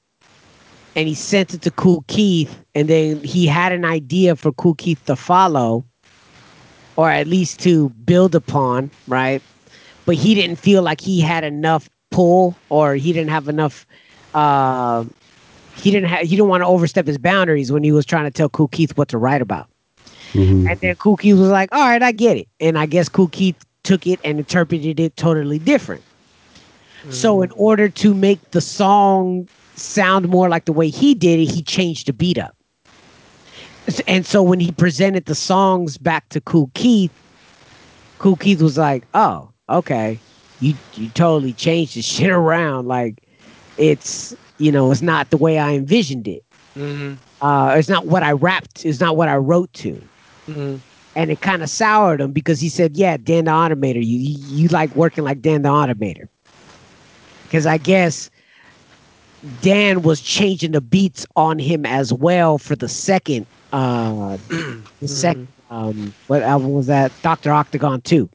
[0.96, 4.76] and he sent it to Kool Keith, and then he had an idea for Kool
[4.76, 5.84] Keith to follow,
[6.96, 9.42] or at least to build upon, right?
[10.06, 13.88] But he didn't feel like he had enough pull, or he didn't have enough.
[14.34, 15.06] Uh,
[15.76, 16.22] he didn't have.
[16.22, 18.96] He didn't want to overstep his boundaries when he was trying to tell Kool Keith
[18.98, 19.68] what to write about.
[20.34, 20.70] Mhm.
[20.70, 22.48] And then Kool Keith was like, all right, I get it.
[22.60, 26.02] And I guess Cool Keith took it and interpreted it totally different.
[27.10, 31.46] So, in order to make the song sound more like the way he did it,
[31.52, 32.56] he changed the beat up.
[34.08, 37.12] And so, when he presented the songs back to Kool Keith,
[38.20, 40.20] Kool Keith was like, oh, okay.
[40.62, 42.88] You, you totally changed the shit around.
[42.88, 43.22] Like,
[43.78, 46.44] it's, you know, it's not the way I envisioned it.
[46.78, 47.18] Mhm.
[47.42, 48.86] Uh, it's not what I rapped.
[48.86, 50.02] It's not what I wrote to
[50.48, 50.80] Mhm.
[51.16, 54.38] and it kind of soured him because he said, "Yeah, Dan the Automator, you you,
[54.64, 56.28] you like working like Dan the Automator."
[57.44, 58.30] Because I guess
[59.60, 64.38] Dan was changing the beats on him as well for the second, uh,
[65.02, 67.14] the second, um, what album was that?
[67.22, 68.30] Doctor Octagon two.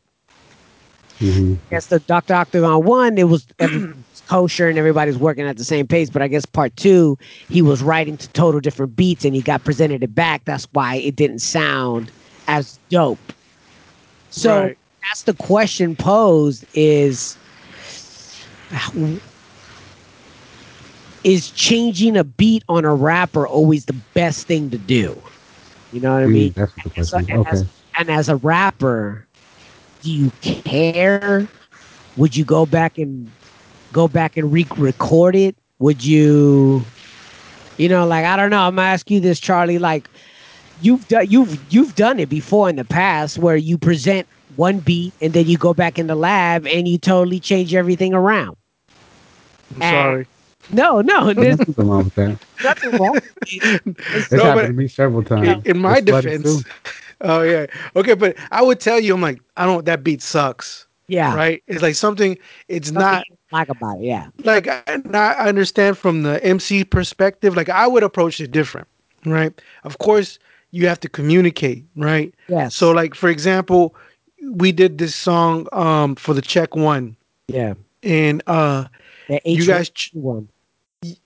[1.20, 1.60] Mhm.
[1.70, 5.64] Yes, the Doctor Octagon one, it was everything was kosher and everybody's working at the
[5.64, 6.10] same pace.
[6.10, 7.16] But I guess part two,
[7.48, 10.44] he was writing to total different beats and he got presented it back.
[10.44, 12.12] That's why it didn't sound
[12.46, 13.32] as dope.
[14.30, 14.78] So Right.
[15.04, 17.38] that's the question posed: is
[21.24, 25.22] is changing a beat on a rapper always the best thing to do?
[25.90, 26.54] You know what I Mm, mean?
[26.54, 27.46] that's what the So, and, is.
[27.46, 27.70] as, Okay.
[27.98, 29.28] and as a rapper,
[30.02, 31.50] do you care?
[32.16, 33.34] Would you go back and
[33.92, 35.56] go back and re-record it?
[35.78, 36.92] Would you,
[37.76, 38.60] you know, like I don't know.
[38.60, 39.78] I'm gonna ask you this, Charlie.
[39.78, 40.08] Like
[40.76, 45.14] you've done, you've you've done it before in the past, where you present one beat
[45.20, 48.56] and then you go back in the lab and you totally change everything around.
[49.74, 50.26] I'm sorry.
[50.70, 52.38] No, no, there's Nothing wrong with that.
[52.62, 53.18] nothing wrong.
[53.50, 55.64] It's No, happened to me several times.
[55.64, 56.64] in my It's defense,
[57.20, 57.66] oh yeah,
[57.96, 59.84] okay, but I would tell you, I'm like, I don't.
[59.86, 61.62] That beat sucks, Yeah, right?
[61.66, 62.36] It's like something.
[62.68, 64.04] It's Something not like about it.
[64.04, 64.82] Yeah, like I,
[65.14, 67.56] I understand from the MC perspective.
[67.56, 68.86] Like I would approach it different,
[69.24, 69.58] right?
[69.84, 70.38] Of course,
[70.70, 72.34] you have to communicate, right?
[72.48, 72.74] yes.
[72.74, 73.94] So, like for example,
[74.52, 77.16] we did this song um for the check one,
[77.48, 78.86] yeah, and uh
[79.28, 80.48] the you guys ch- one.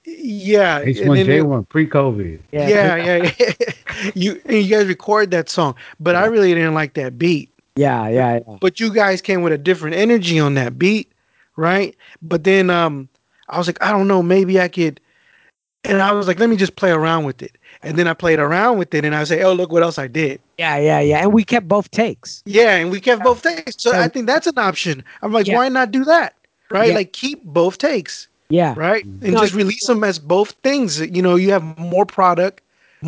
[0.04, 2.40] Yeah, H and one then J it- one pre COVID.
[2.52, 2.96] Yeah, yeah,
[3.38, 3.52] yeah.
[4.14, 7.50] you and you guys record that song, but I really didn't like that beat.
[7.76, 8.56] Yeah, yeah, yeah.
[8.60, 11.10] But you guys came with a different energy on that beat,
[11.56, 11.96] right?
[12.20, 13.08] But then um
[13.48, 15.00] I was like, I don't know, maybe I could
[15.84, 17.56] and I was like, let me just play around with it.
[17.82, 20.06] And then I played around with it and I say, Oh, look what else I
[20.06, 20.40] did.
[20.58, 21.18] Yeah, yeah, yeah.
[21.22, 22.42] And we kept both takes.
[22.44, 23.74] Yeah, and we kept both takes.
[23.82, 24.02] So Yeah.
[24.02, 25.02] I think that's an option.
[25.22, 25.56] I'm like, Yeah.
[25.56, 26.34] why not do that?
[26.70, 26.88] Right?
[26.90, 26.94] Yeah.
[26.96, 28.28] Like keep both takes.
[28.52, 28.74] Yeah.
[28.76, 29.04] right?
[29.04, 31.00] And No, just release them as both things.
[31.00, 32.60] You know, you have more product,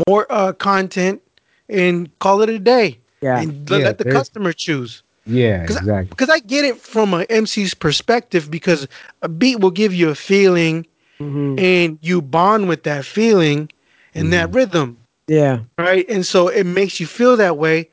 [0.08, 1.20] more uh, content,
[1.68, 2.98] and call it a day.
[3.20, 3.40] Yeah.
[3.40, 5.02] and let, Yeah, let the customer choose.
[5.26, 6.08] Yeah, 'Cause I- exactly.
[6.10, 8.86] Because I get it from an MC's perspective, because
[9.22, 10.86] a beat will give you a feeling,
[11.20, 11.58] Mhm.
[11.58, 13.70] and you bond with that feeling
[14.14, 14.56] and that Mm-hmm.
[14.56, 14.96] rhythm,
[15.26, 15.60] Yeah.
[15.78, 16.04] right?
[16.10, 17.88] And so it makes you feel that way.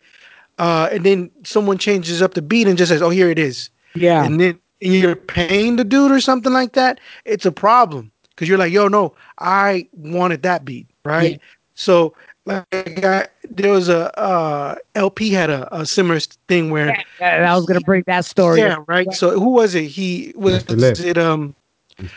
[0.60, 3.70] Uh, and then someone changes up the beat and just says, "Oh, here it is."
[3.96, 4.24] Yeah.
[4.26, 8.48] and then and you're paying the dude or something like that, it's a problem because
[8.48, 11.34] you're like, yo, no, I wanted that beat, right?
[11.34, 11.38] Yeah.
[11.76, 12.14] So
[12.46, 12.66] like
[13.06, 16.88] I, there was a uh, LP had a, a similar thing where,
[17.20, 18.60] Yeah, and I was gonna bring that story.
[18.60, 19.12] yeah, right.
[19.14, 19.86] So who was it?
[19.86, 20.66] He was
[21.00, 21.56] it um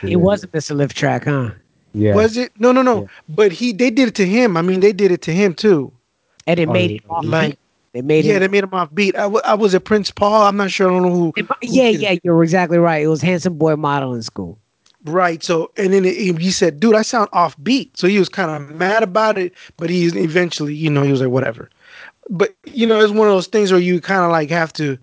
[0.03, 0.75] It wasn't Mr.
[0.75, 1.51] Lif track, huh?
[1.93, 2.15] Yeah.
[2.15, 3.07] was it no no no Yeah.
[3.29, 4.57] but he they did it to him.
[4.57, 5.93] I mean they did it to him too.
[6.47, 6.97] And it Oh, made yeah.
[6.97, 7.59] it off Like beat.
[7.95, 8.29] They made it.
[8.29, 8.41] yeah, it.
[8.41, 9.15] they made him off beat.
[9.17, 10.43] I, w- I was at Prince Paul.
[10.43, 10.91] I'm not sure.
[10.91, 11.33] I don't know who.
[11.37, 12.01] it- who yeah, it.
[12.01, 13.03] yeah, you're exactly right.
[13.03, 14.59] It was Handsome Boy Modeling School.
[15.05, 15.43] Right.
[15.43, 17.97] So, and then it, he said, dude, I sound off beat.
[17.97, 21.21] So he was kind of mad about it, but he's eventually, you know, he was
[21.21, 21.71] like, whatever.
[22.31, 24.99] But, you know, it's one of those things where you kind of like have to,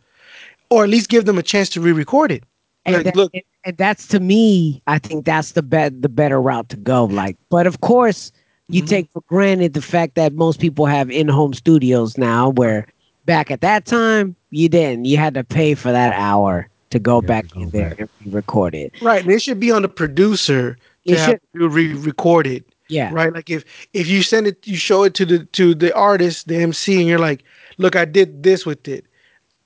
[0.72, 2.44] or at least give them a chance to re record it.
[2.86, 6.10] And, Like, that- look, and, and that's to me, I think that's the bet the
[6.10, 7.06] better route to go.
[7.06, 8.32] Like, but of course,
[8.70, 8.88] you Mhm.
[8.88, 12.86] take for granted the fact that most people have in-home studios now, where
[13.26, 15.06] back at that time you didn't.
[15.06, 17.90] You had to pay for that hour to go Yeah, back to go in there
[17.96, 18.10] back.
[18.24, 18.94] and record it.
[19.02, 19.24] right.
[19.24, 20.78] And it should be on the producer
[21.08, 22.66] to It have to re record it.
[22.90, 23.34] yeah, Right.
[23.34, 23.64] Like if,
[23.94, 27.08] if you send it, you show it to the, to the artist, the MC, and
[27.08, 27.44] you're like,
[27.78, 29.06] look, I did this with it.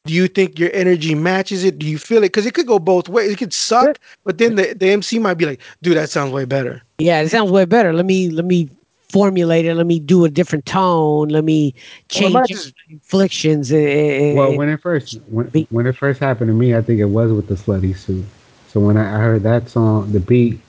[0.06, 1.80] Do you think your energy matches it?
[1.80, 2.28] Do you feel it?
[2.28, 3.32] Because it could go both ways.
[3.32, 6.46] It could suck, but then the, the MC might be like, dude, that sounds way
[6.46, 6.84] better.
[7.00, 7.22] yeah.
[7.22, 7.92] It sounds way better.
[7.92, 8.70] Let me let me
[9.16, 9.76] formulate it.
[9.76, 11.30] Let me do a different tone.
[11.30, 11.74] Let me
[12.10, 13.72] change might just- inflections.
[13.72, 17.32] Well, when it first when, when it first happened to me, I think it was
[17.32, 18.26] with the slutty suit.
[18.68, 20.60] So when I, I heard that song, the beat,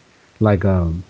[0.41, 1.03] like um,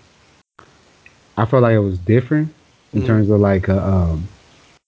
[1.37, 2.49] I felt like it was different
[2.95, 3.07] in Mhm.
[3.07, 4.29] terms of like uh, um,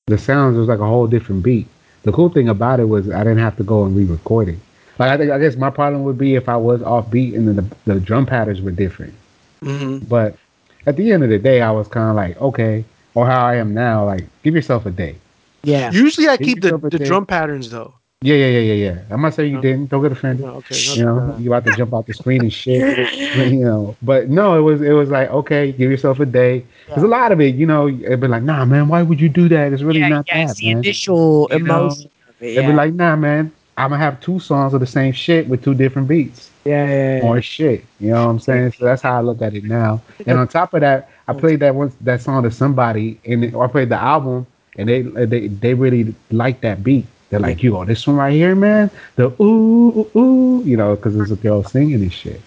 [0.06, 1.66] the sounds was like a whole different beat.
[2.04, 4.58] The cool thing about it was I didn't have to go and re-record it.
[4.98, 7.46] Like I think I guess my problem would be if I was off beat and
[7.48, 9.14] then the, the drum patterns were different.
[9.62, 10.36] hmm But
[10.86, 12.84] at the end of the day, I was kind of like okay,
[13.14, 14.04] or how I am now.
[14.06, 15.16] Like give yourself a day.
[15.62, 17.06] yeah, Usually I Did keep the, the there?
[17.06, 17.94] drum patterns though.
[18.20, 18.98] Yeah, yeah, yeah, yeah, yeah.
[19.10, 19.62] I'm not saying you No.
[19.62, 19.90] didn't.
[19.90, 20.44] Don't get offended.
[20.44, 20.76] No, okay.
[20.96, 23.12] You know, you about to jump out the screen and shit.
[23.36, 26.64] you know, but no, it was it was like okay, give yourself a day.
[26.86, 29.28] Because a lot of it, you know, it'd be like, nah, man, why would you
[29.28, 29.72] do that?
[29.72, 30.78] It's really yeah, not yeah, that, it's the man.
[30.78, 32.10] initial You know, emotion.
[32.28, 35.12] of it, It'd be like, nah, man, I'm gonna have two songs of the same
[35.12, 37.22] shit with two different beats yeah, yeah, yeah.
[37.22, 37.84] or shit.
[38.00, 38.72] You know what I'm saying?
[38.72, 40.02] So that's how I look at it now.
[40.26, 43.66] And on top of that, I played that one that song to somebody, and I
[43.68, 44.46] played the album,
[44.76, 47.06] and they they they really like that beat.
[47.30, 50.96] They're like, "You yo, this one right here, man, the ooh ooh, ooh you know,
[50.96, 52.40] because there's a girl singing this shit.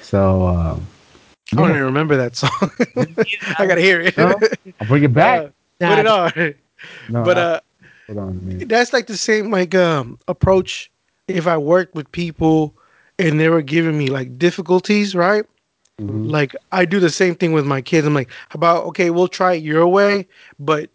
[0.00, 0.86] So um,
[1.52, 2.50] I don't even remember that song.
[3.58, 4.16] I gotta hear it.
[4.16, 4.40] No,
[4.80, 5.52] I'll bring it back.
[5.80, 6.54] Uh, put it on.
[7.10, 7.69] No, But I- uh, hold
[8.18, 10.90] on a that's like the same like um approach
[11.28, 12.74] if I worked with people
[13.18, 15.44] and they were giving me like difficulties, right?
[16.00, 16.30] Mhm.
[16.30, 18.06] Like I do the same thing with my kids.
[18.06, 20.26] I'm like, how about okay, we'll try it your way,
[20.58, 20.90] but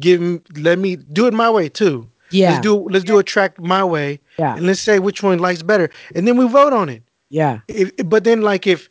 [0.00, 2.08] give me let me do it my way too.
[2.30, 5.38] yeah, Let's do let's do a track my way, yeah, and let's say which one
[5.38, 7.02] likes better, and then we vote on it.
[7.28, 8.88] yeah, If, but then like if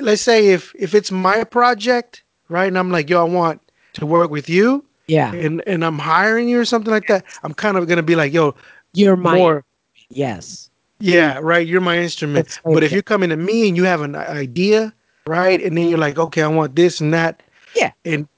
[0.00, 3.60] let's say if if it's my project, right, and I'm like, yo, I want
[3.94, 5.32] to work with you, yeah.
[5.32, 8.32] and and I'm hiring you or something like that, I'm kind of gonna be like,
[8.32, 8.54] yo,
[8.92, 9.64] You're my more.
[10.10, 10.70] yes,
[11.00, 11.66] Yeah, right.
[11.66, 12.46] You're my instrument.
[12.46, 14.92] That's But if you're coming to me and you have an idea,
[15.26, 17.42] right, and then you're like, okay, I want this and that.
[17.74, 17.92] Yeah.
[18.04, 18.28] And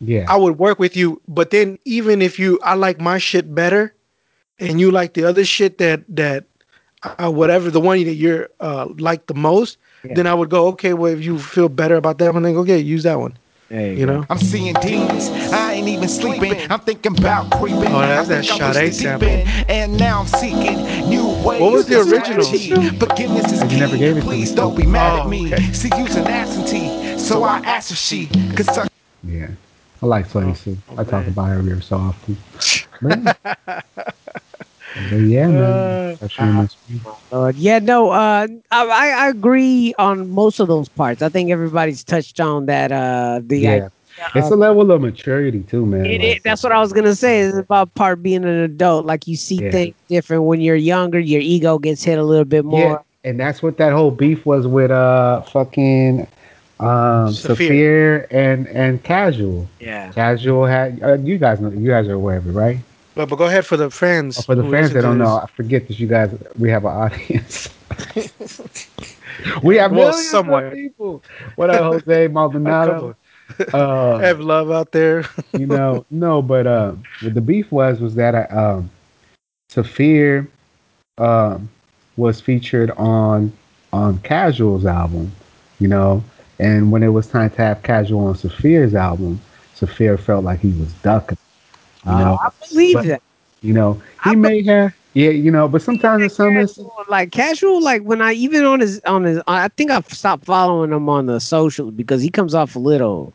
[0.00, 1.20] Yeah, I would work with you.
[1.28, 3.94] But then even if you, I like my shit better,
[4.60, 6.44] and you like the other shit that that,
[7.02, 10.14] uh, whatever the one that you're uh like the most, Yeah.
[10.14, 12.60] then I would go, okay, well if you feel better about that one, then go
[12.60, 13.36] okay, use that one.
[13.68, 14.26] There You know.
[14.30, 15.28] I'm seeing demons.
[15.52, 16.54] I ain't even sleeping.
[16.70, 17.86] I'm thinking about creeping.
[17.86, 19.28] Oh, that's that think I Sade sample.
[19.68, 20.76] And now I'm seeking
[21.08, 21.60] new ways.
[21.60, 22.44] What was the to original?
[22.44, 22.98] strategy.
[22.98, 23.80] Forgiveness is And you key.
[23.84, 25.46] never gave it to Please don't be mad Oh, at me.
[25.52, 25.62] okay.
[25.72, 27.18] See, you's an absentee.
[27.18, 28.26] So I asked if she
[28.56, 28.88] could suck.
[29.24, 29.48] yeah.
[30.02, 30.78] I like Slutty oh, Sue.
[30.96, 32.36] I talk about her every so often.
[34.98, 36.00] Man, But yeah, man.
[36.16, 36.68] Uh, That's pretty.
[37.30, 37.56] Lord.
[37.56, 41.22] Yeah, no, uh, I, I I agree on most of those parts.
[41.22, 42.92] I think everybody's touched on that.
[42.92, 43.88] Uh, the Yeah.
[44.34, 46.04] It's a level of maturity too, man.
[46.06, 47.40] It, Like, it, that's what I was gonna say.
[47.40, 49.06] It's about part being an adult.
[49.06, 49.70] Like you see Yeah.
[49.70, 51.18] things different when you're younger.
[51.20, 52.80] Your ego gets hit a little bit more.
[52.80, 53.04] yeah, more.
[53.24, 56.26] and that's what that whole beef was with uh fucking
[56.80, 57.68] um Saafir.
[57.68, 59.68] Saafir and and Casual.
[59.80, 60.10] Yeah.
[60.12, 62.78] Casual had uh, you guys know you guys are aware of it, right?
[63.18, 64.38] But, but go ahead for the fans.
[64.38, 66.92] Oh, for the fans that don't know, I forget that you guys we have an
[66.92, 67.68] audience.
[69.64, 70.68] we have Well, millions somewhere.
[70.68, 71.24] of people.
[71.56, 73.16] What up, Jose Maldonado?
[73.72, 75.24] Uh, Have love out there.
[75.52, 76.92] you know, no, but uh,
[77.22, 78.90] what the beef was was that uh, um,
[79.68, 80.46] Saafir
[81.18, 81.68] um
[82.16, 83.52] was featured on
[83.92, 85.32] on Casual's album,
[85.80, 86.22] you know,
[86.60, 89.40] and when it was time to have Casual on Saafir's album,
[89.74, 91.36] Saafir felt like he was ducking.
[92.08, 93.22] You know, I believe but- that.
[93.62, 93.94] you know,
[94.24, 97.82] he I may have, yeah, you know, but sometimes in some instances, Casual, like casual,
[97.82, 101.26] like when I even on his on his, I think I've stopped following him on
[101.26, 103.32] the socials because he comes off a little.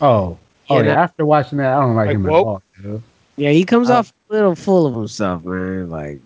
[0.00, 0.36] oh,
[0.70, 0.90] oh yeah, know?
[0.92, 2.62] after watching that, I don't like, Like him woke?
[2.78, 2.92] at all.
[2.92, 3.02] dude.
[3.36, 5.88] Yeah, he comes Uh, off a little full of himself, man.
[5.90, 6.20] Like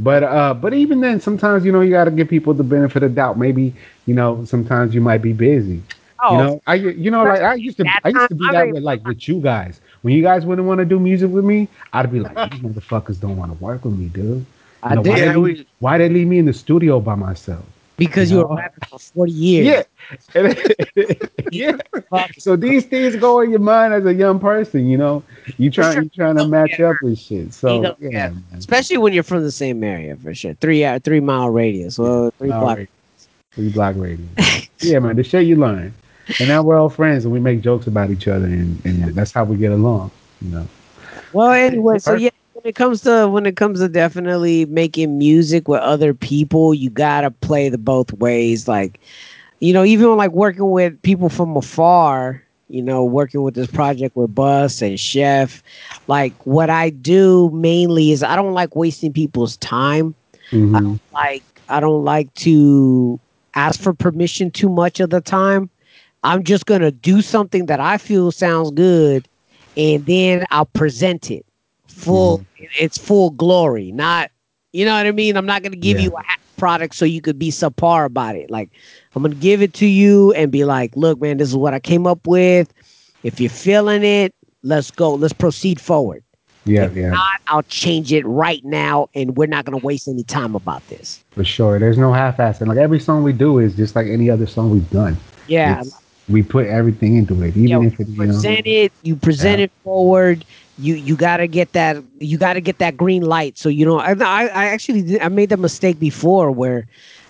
[0.00, 3.02] But uh, but even then, sometimes you know you got to give people the benefit
[3.02, 3.38] of doubt.
[3.38, 3.74] Maybe
[4.06, 5.82] you know sometimes you might be busy.
[6.22, 8.66] oh, You know, I you know like I used to I used to be that
[8.66, 9.80] mean- way like with you guys.
[10.02, 13.20] When you guys wouldn't want to do music with me, I'd be like, these motherfuckers
[13.20, 14.24] don't want to work with me, dude.
[14.24, 14.46] You
[14.82, 17.14] I know, did why, Yeah, they leave, why they leave me in the studio by
[17.14, 17.64] myself?
[17.98, 18.48] because you you know?
[18.50, 19.84] were rapping for forty years.
[20.34, 20.54] Yeah.
[21.52, 21.76] yeah.
[22.38, 25.22] So these things go in your mind as a young person, you know.
[25.58, 26.02] You trying sure.
[26.04, 27.52] you trying to match up with shit.
[27.52, 28.28] So yeah, yeah.
[28.30, 28.44] man.
[28.54, 30.54] especially when you're from the same area for sure.
[30.54, 31.98] Three hour, three mile radius.
[31.98, 32.78] Well, three All block.
[32.78, 32.88] right.
[33.52, 34.26] Three block radio.
[34.78, 35.92] yeah, man, the shit you learn.
[36.38, 39.32] And now we're all friends and we make jokes about each other and, and that's
[39.32, 40.10] how we get along,
[40.40, 40.68] you know.
[41.32, 45.68] Well, anyway, so yeah, when it comes to when it comes to definitely making music
[45.68, 48.66] with other people, you gotta play the both ways.
[48.68, 49.00] Like,
[49.60, 54.16] you know, even like working with people from afar, you know, working with this project
[54.16, 55.62] with Bus and Chef,
[56.06, 60.14] like what I do mainly is I don't like wasting people's time.
[60.50, 60.98] Mhm.
[61.12, 63.20] Like I don't like to
[63.54, 65.70] ask for permission too much of the time.
[66.24, 69.28] I'm just gonna do something that I feel sounds good,
[69.76, 71.44] and then I'll present it
[71.86, 72.38] full.
[72.38, 72.64] Mm-hmm.
[72.80, 74.30] It's full glory, not
[74.72, 75.36] you know what I mean.
[75.36, 76.04] I'm not gonna give Yeah.
[76.04, 76.22] you a
[76.58, 78.50] product so you could be subpar about it.
[78.50, 78.70] Like
[79.14, 81.80] I'm gonna give it to you and be like, look, man, this is what I
[81.80, 82.72] came up with.
[83.22, 85.14] If you're feeling it, let's go.
[85.14, 86.22] Let's proceed forward.
[86.64, 87.10] Yeah, if yeah.
[87.10, 91.24] not, I'll change it right now, and we're not gonna waste any time about this.
[91.30, 91.78] For sure.
[91.78, 92.66] There's no half assing.
[92.66, 95.16] Like every song we do is just like any other song we've done.
[95.46, 99.16] Yeah, It's- we put everything into it, even if it, you know, present it you
[99.16, 99.64] present Yeah.
[99.64, 100.44] it forward.
[100.76, 103.84] You you got to get that you got to get that green light so you
[103.84, 106.86] know i i, I actually did, i made the mistake before where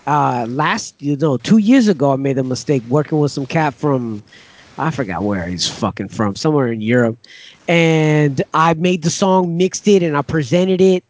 [0.07, 3.73] uh last you know two years ago i made a mistake working with some cat
[3.75, 4.23] from
[4.77, 7.17] i forgot where he's fucking from somewhere in europe.
[7.67, 11.03] And i made the song mixed it and i presented it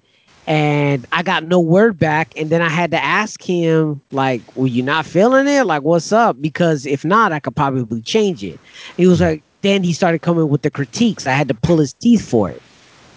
[0.48, 2.34] and I got no word back.
[2.36, 5.66] And then I had to ask him, like, "Were you not feeling it?
[5.66, 8.60] Like, what's up?" Because if not, I could probably change it.
[8.98, 11.28] He was like, then he started coming with the critiques.
[11.28, 12.62] I had to pull his teeth for it.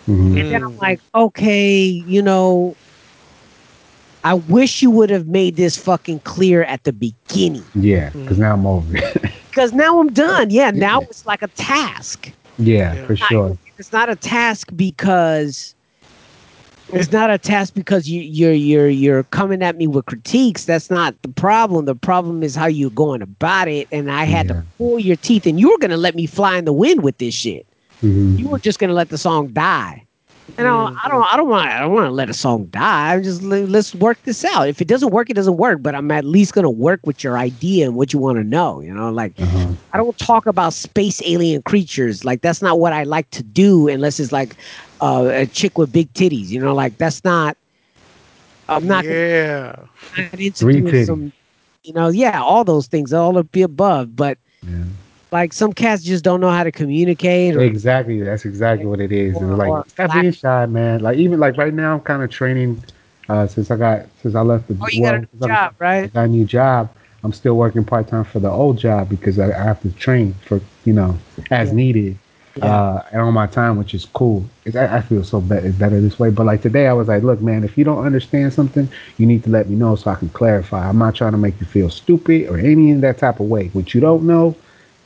[0.08, 0.40] mhm.
[0.40, 2.74] And then I'm like, okay, you know,
[4.24, 7.64] I wish you would have made this fucking clear at the beginning.
[7.74, 9.22] yeah, because now I'm over it.
[9.52, 10.48] Because now I'm done.
[10.48, 12.32] Yeah, now it's like a task.
[12.56, 13.06] yeah, Yeah.
[13.06, 13.58] for sure.
[13.78, 15.74] It's not a task because
[16.92, 20.64] it's not a task because you, you're you're you're coming at me with critiques.
[20.66, 21.84] That's not the problem.
[21.86, 23.88] The problem is how you're going about it.
[23.92, 24.52] And I had Yeah.
[24.54, 27.18] to pull your teeth, and you were gonna let me fly in the wind with
[27.18, 27.66] this shit.
[28.02, 28.38] Mhm.
[28.38, 30.02] You were just gonna let the song die.
[30.58, 32.64] And I don't, I don't, I don't want, I don't want to let a song
[32.66, 33.14] die.
[33.14, 34.68] I'm just let- let's work this out.
[34.68, 35.82] If it doesn't work, it doesn't work.
[35.82, 38.80] But I'm at least gonna work with your idea and what you want to know.
[38.80, 39.68] You know, like Uh-huh.
[39.94, 42.24] I don't talk about space alien creatures.
[42.24, 44.56] Like that's not what I like to do unless it's like
[45.02, 46.48] uh, a chick with big titties.
[46.48, 47.56] You know, like that's not.
[48.68, 49.76] I'm not gonna Yeah.
[50.16, 51.06] get into Three doing titties.
[51.06, 51.32] some.
[51.84, 54.16] You know, yeah, all those things, all of the above.
[54.16, 54.84] But Yeah.
[55.32, 57.56] like some cats just don't know how to communicate.
[57.56, 58.22] Or, Exactly.
[58.22, 59.36] That's exactly what it is.
[59.36, 61.00] And Or- like or stop flat- being shy, man.
[61.00, 62.82] Like even like right now I'm kind of training
[63.28, 65.48] uh since I got since I left the oh, you got a new since I-
[65.48, 66.12] job, I right?
[66.12, 66.88] got a new job.
[67.24, 70.34] I'm still working part time for the old job because I, I have to train
[70.46, 71.16] for you know
[71.50, 71.74] as Yeah.
[71.74, 72.18] needed
[72.60, 74.44] uh and on my time, which is cool.
[74.64, 76.30] It's, I, I feel so better better this way.
[76.30, 79.42] But like today, I was like, look, man, if you don't understand something, you need
[79.44, 80.86] to let me know so I can clarify.
[80.88, 83.68] I'm not trying to make you feel stupid or any of that type of way.
[83.68, 84.54] What you don't know,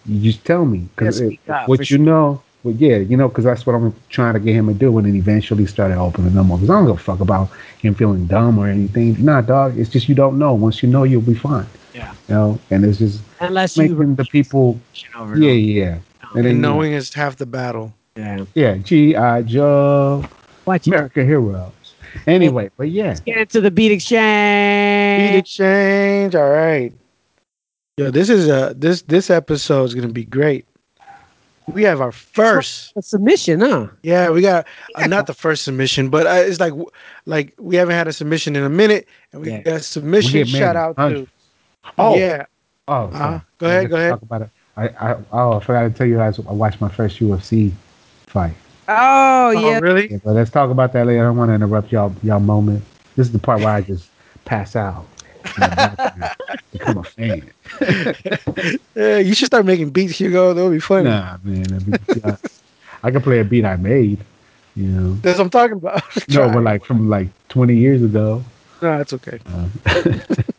[0.06, 1.98] you just tell me because Yeah, what you sure.
[1.98, 2.42] know.
[2.64, 5.06] but yeah, you know, because that's what I'm trying to get him to do, and
[5.06, 6.58] then eventually started opening them up.
[6.58, 7.48] Because I don't give a fuck about
[7.80, 9.24] him feeling dumb or anything.
[9.24, 10.52] Nah, dog, it's just you don't know.
[10.54, 11.66] Once you know, you'll be fine.
[11.94, 12.12] Yeah.
[12.28, 14.80] You know, and it's just Unless you making the people,
[15.34, 15.98] yeah, yeah,
[16.36, 17.92] and And then knowing is half the battle.
[18.16, 18.44] Yeah.
[18.54, 19.42] yeah, G.I.
[19.42, 20.24] Joe,
[20.64, 20.90] Watch it.
[20.94, 21.72] America Heroes.
[22.26, 25.32] Anyway, but yeah, Let's Get into the beat exchange.
[25.32, 26.34] Beat exchange.
[26.34, 26.34] exchange.
[26.34, 26.92] All right.
[27.98, 30.66] Yo, this is a this this episode is gonna be great.
[31.68, 32.92] We have our first.
[32.96, 33.88] A submission, huh?
[34.02, 36.72] Yeah, we got uh, not the first submission, but uh, it's like
[37.26, 39.62] like we haven't had a submission in a minute, and we Yeah.
[39.62, 40.44] got a submission.
[40.46, 41.26] Shout out hundreds.
[41.84, 42.16] to Oh.
[42.16, 42.44] yeah.
[42.88, 43.40] oh, Uh-huh.
[43.58, 44.10] Go ahead, go ahead.
[44.10, 44.50] Talk about it.
[44.76, 46.38] I, I oh, I forgot to tell you guys.
[46.38, 47.72] I watched my first UFC
[48.26, 48.54] fight.
[48.88, 49.78] Oh, Oh, yeah.
[49.80, 50.10] really?
[50.10, 51.20] Yeah, but let's talk about that later.
[51.22, 52.84] I don't want to interrupt y'all y'all moment.
[53.16, 54.08] This is the part where I just
[54.44, 55.06] pass out.
[55.56, 56.36] in the background,
[56.72, 57.50] Become a fan.
[58.94, 60.54] Yeah, you should start making beats, Hugo.
[60.54, 61.10] That would be funny.
[61.10, 61.62] Nah, man.
[61.80, 62.36] be- yeah.
[63.02, 64.18] I can play a beat I made.
[64.74, 65.12] You know.
[65.22, 66.02] That's what I'm talking about.
[66.28, 68.42] No, but like from like 20 years ago.
[68.82, 69.38] No, it's okay.
[69.46, 69.68] Uh,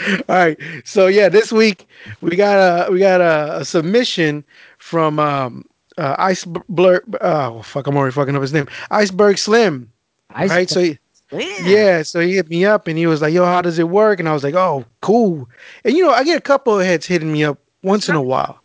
[0.28, 0.58] All right.
[0.84, 1.88] So yeah, this week
[2.20, 4.44] we got a we got a, a submission
[4.78, 5.64] from um
[5.98, 7.02] uh, Ice Blur.
[7.20, 8.68] Oh fuck, I'm already fucking up his name.
[8.90, 9.90] Iceberg Slim.
[10.30, 10.68] I right.
[10.68, 10.98] So he,
[11.32, 12.02] yeah.
[12.02, 14.28] so he hit me up and he was like, "Yo, how does it work?" And
[14.28, 15.48] I was like, "Oh, cool."
[15.84, 18.22] And you know, I get a couple of heads hitting me up once in a
[18.22, 18.60] while,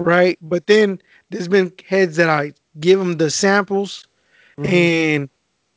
[0.00, 0.38] right?
[0.40, 1.00] But then
[1.30, 4.06] there's been heads that I give them the samples
[4.64, 5.28] and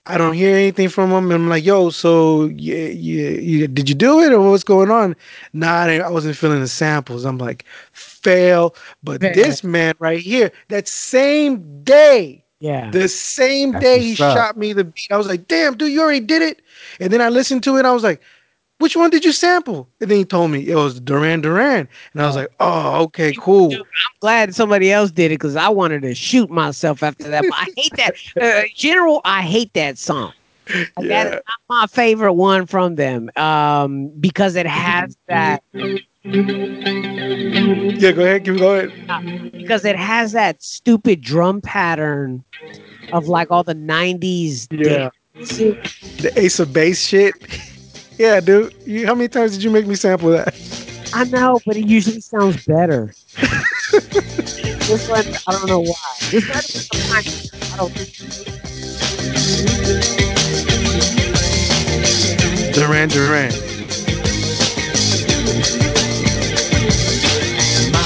[0.08, 1.26] I don't hear anything from them.
[1.26, 4.92] And I'm like, yo, so yeah, yeah, yeah, did you do it or what's going
[4.92, 5.16] on?
[5.54, 7.26] Nah, I, I wasn't feeling the samples.
[7.26, 8.76] I'm like, fail.
[9.04, 9.34] But Fail.
[9.34, 12.92] this man right here, that same day, Yeah.
[12.92, 14.32] the same That's day he up.
[14.32, 16.62] shot me the beat, I was like, damn, dude, you already did it.
[17.00, 17.86] And then I listened to it.
[17.86, 18.22] I was like,
[18.80, 19.88] which one did you sample?
[20.02, 21.88] And then he told me it was Duran Duran.
[22.14, 23.74] And I was like, oh, okay, cool.
[23.74, 23.82] I'm
[24.20, 27.44] glad somebody else did it because I wanted to shoot myself after that.
[27.44, 28.16] But I hate that.
[28.42, 30.34] Uh, general, I hate that song.
[31.00, 31.26] Yeah.
[31.26, 35.98] is not my favorite one from them um, because it has that Yeah,
[38.12, 38.92] go ahead, keep going.
[39.54, 42.44] because it has that stupid drum pattern
[43.14, 44.68] of like all the '90s.
[44.72, 45.10] Yeah.
[45.36, 45.58] dance.
[46.22, 47.36] The Ace of Base shit.
[48.18, 48.74] Yeah, dude.
[48.86, 50.54] You, how many times did you make me sample that?
[51.14, 53.14] I know, but it usually sounds better.
[53.38, 56.16] this one, I don't know why.
[56.32, 57.24] This one,
[57.72, 57.94] I don't.
[62.74, 63.52] Duran Duran.
[67.92, 68.02] My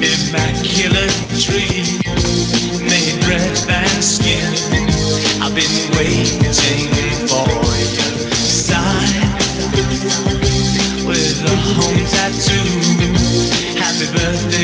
[0.00, 1.82] immaculate tree
[2.86, 4.54] made breath and skin.
[5.42, 6.95] I've been waiting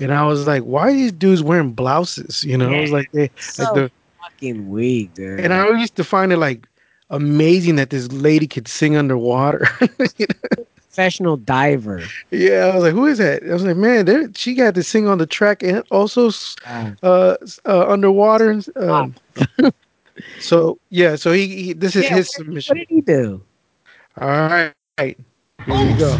[0.00, 2.42] and I was like, why are these dudes wearing blouses?
[2.44, 3.90] You know, I was like they So like the
[4.22, 5.40] fucking weak, dude.
[5.40, 6.66] and I used to find it like
[7.10, 9.66] amazing that this lady could sing underwater.
[10.18, 10.64] You know?
[10.76, 12.14] professional diver.
[12.30, 13.42] yeah, I was like, who is that?
[13.42, 16.56] I was like, man, she got to sing on the track and also s-
[17.02, 18.50] Uh, uh, underwater.
[18.50, 19.14] and, Um,
[20.38, 22.76] so yeah, so he, he this is Yeah, his what submission.
[22.76, 23.42] What did he do?
[24.20, 25.16] All right, here
[25.66, 26.16] we go.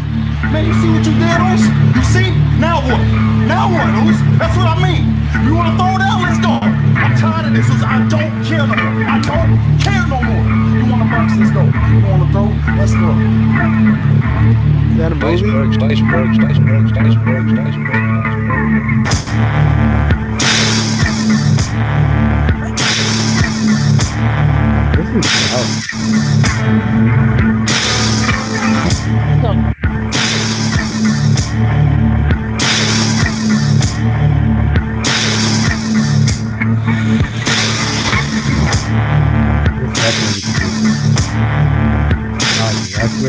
[0.51, 1.95] Man, you see what you did, Oos?
[1.95, 2.44] You see?
[2.59, 3.01] Now what?
[3.47, 4.17] Now what, Oos?
[4.39, 5.03] That's what I mean.
[5.45, 6.21] You wanna throw down?
[6.23, 6.59] Let's go.
[6.95, 7.83] I'm tired of this, Oos.
[7.83, 9.03] I don't care no more.
[9.07, 10.43] I don't care no more.
[10.79, 11.35] You wanna box?
[11.37, 11.63] Let's go.
[11.63, 12.47] You wanna throw?
[12.79, 13.11] Let's go.
[14.91, 15.35] Is that a movie?
[24.95, 25.65] this is oh,
[31.91, 32.14] this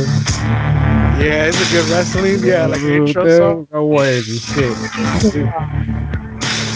[0.05, 2.45] Yeah, it's a good wrestling.
[2.45, 3.69] Yeah, like an Ooh, intro dude, song.
[3.73, 4.77] No words and shit.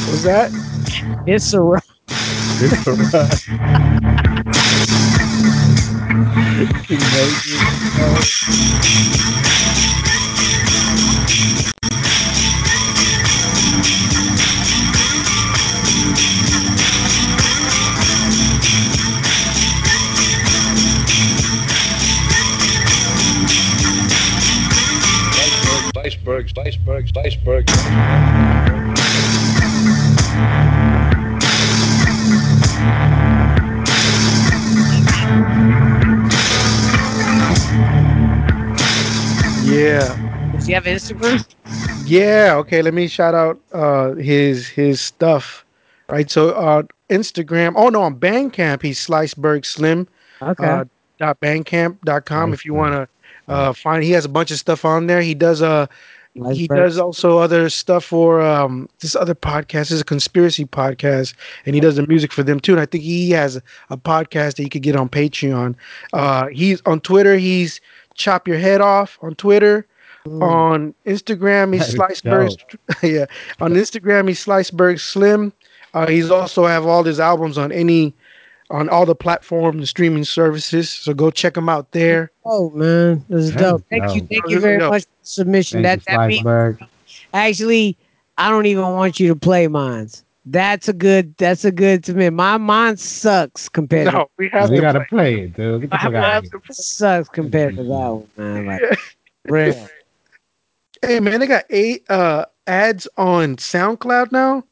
[0.08, 0.50] Was that?
[1.26, 1.78] It's a ro-
[2.08, 3.46] It's a rush.
[26.30, 26.48] Amazing.
[26.54, 27.70] Sliceberg, Sliceberg, Sliceberg.
[39.64, 40.52] Yeah.
[40.52, 41.44] Does he have Instagram?
[42.06, 42.54] Yeah.
[42.58, 42.82] Okay.
[42.82, 45.64] Let me shout out uh his his stuff.
[46.08, 46.30] Right.
[46.30, 47.72] So uh Instagram.
[47.74, 50.06] Oh no, on Bandcamp he's Sliceberg Slim.
[50.40, 50.64] Okay.
[50.64, 50.84] Uh,
[51.18, 53.08] dot bandcamp.com if you want to
[53.52, 55.20] uh find he has a bunch of stuff on there.
[55.20, 55.60] He does
[56.44, 59.72] uh he does also other stuff for um this other podcast.
[59.72, 61.34] This is a conspiracy podcast
[61.66, 64.56] and he does the music for them too and i think he has a podcast
[64.56, 65.74] that you could get on patreon.
[66.12, 67.36] Uh he's on twitter.
[67.36, 67.80] He's
[68.14, 69.86] chop your head off on twitter.
[70.26, 72.50] On instagram he's sliceberg
[73.02, 73.26] yeah.
[73.60, 75.52] On instagram he's sliceberg slim.
[75.94, 78.14] Uh he's also have all his albums on any
[78.70, 83.24] on all the platforms and streaming services so go check him out there Oh man,
[83.28, 83.84] this is That dope.
[83.90, 84.90] Thank you, thank you very dope.
[84.92, 85.82] much for the submission.
[85.82, 86.48] Thank that you, that
[86.78, 86.78] means
[87.34, 87.96] actually,
[88.38, 90.24] I don't even want you to play mines.
[90.46, 91.36] That's a good.
[91.36, 92.30] That's a good to me.
[92.30, 95.34] My mine sucks compared no we have We gotta play.
[95.34, 95.82] play it, dude.
[95.82, 96.02] Get the to.
[96.02, 96.52] fuck out of here.
[96.54, 98.66] Mine sucks compared to that one, man.
[98.66, 98.98] Like,
[99.44, 99.88] real.
[101.02, 104.64] Hey man, they got eight uh ads on SoundCloud now.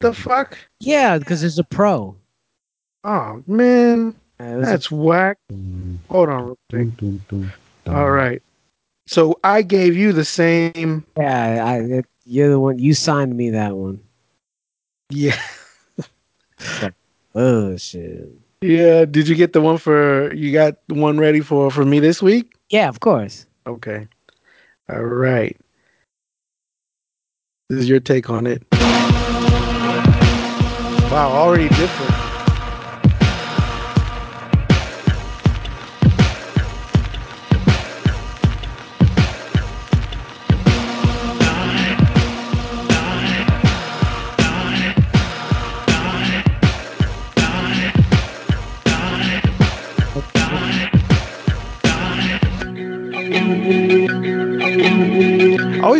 [0.00, 0.56] The fuck?
[0.80, 2.16] Yeah, because it's a pro.
[3.06, 5.38] Oh man, it was a- that's whack.
[6.10, 6.56] Hold on.
[7.86, 8.42] All right.
[9.06, 11.04] So I gave you the same.
[11.16, 12.80] yeah, I, it, you're the one.
[12.80, 14.00] You signed me that one.
[15.10, 15.40] Yeah.
[17.36, 18.28] Oh shit.
[18.60, 19.04] Yeah.
[19.04, 20.34] Did you get the one for?
[20.34, 22.56] You got one ready for for me this week?
[22.70, 23.46] Yeah, of course.
[23.68, 24.08] Okay.
[24.88, 25.56] All right.
[27.68, 28.64] This is your take on it.
[31.10, 32.25] Wow, already different.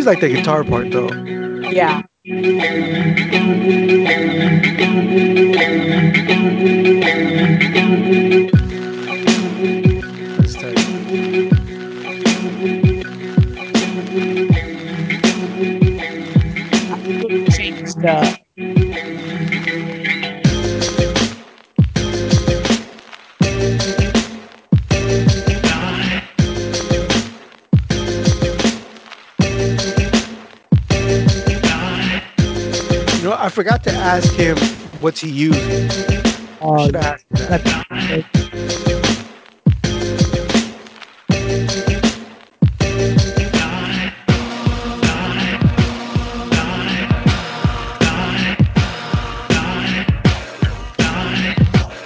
[0.07, 1.09] Like the guitar part though.
[1.69, 2.01] Yeah.
[10.37, 10.77] That's tight.
[17.51, 18.36] Change stuff.
[33.57, 34.55] Forgot to ask him
[34.99, 35.87] what's he using.
[36.91, 37.23] That.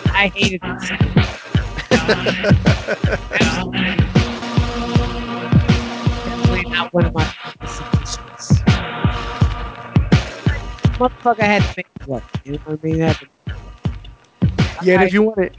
[0.05, 0.89] I hated this.
[3.41, 3.97] Absolutely.
[6.23, 7.30] Definitely not one of my
[11.01, 12.23] Motherfucker had to make it work.
[12.43, 12.99] You know what I mean?
[12.99, 13.23] That,
[14.83, 15.49] Yeah, and if you want to,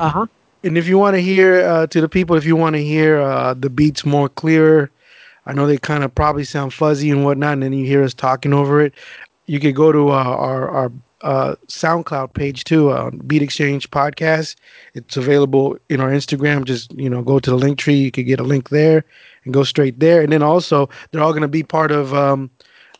[0.00, 0.26] uh huh.
[0.64, 3.20] and if you want to hear uh, to the people, if you want to hear
[3.20, 4.90] uh, the beats more clearer,
[5.46, 8.12] I know they kind of probably sound fuzzy and whatnot, and then you hear us
[8.12, 8.92] talking over it.
[9.46, 14.56] You could go to uh, our our uh, SoundCloud page too, uh, Beat Exchange Podcast.
[14.94, 16.64] It's available in our Instagram.
[16.64, 17.94] Just you know, go to the link tree.
[17.94, 19.04] You could get a link there
[19.44, 20.22] and go straight there.
[20.22, 22.50] And then also, they're all going to be part of um,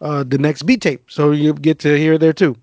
[0.00, 2.56] uh, the next beat tape, so you get to hear there too.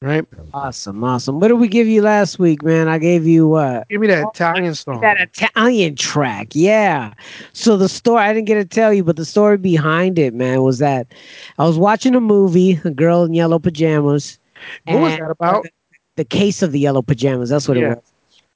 [0.00, 0.24] Right?
[0.54, 1.40] Awesome, awesome.
[1.40, 2.88] What did we give you last week, man?
[2.88, 3.88] I gave you what?
[3.88, 5.00] Give me that Italian song.
[5.00, 7.12] That Italian track, yeah.
[7.52, 10.62] So the story I didn't get to tell you, but the story behind it, man,
[10.62, 11.06] was that
[11.58, 14.38] I was watching a movie, a girl in yellow pajamas.
[14.86, 15.66] What was that about?
[16.16, 17.50] The case of the yellow pajamas.
[17.50, 17.94] That's what Yeah.
[17.94, 18.02] it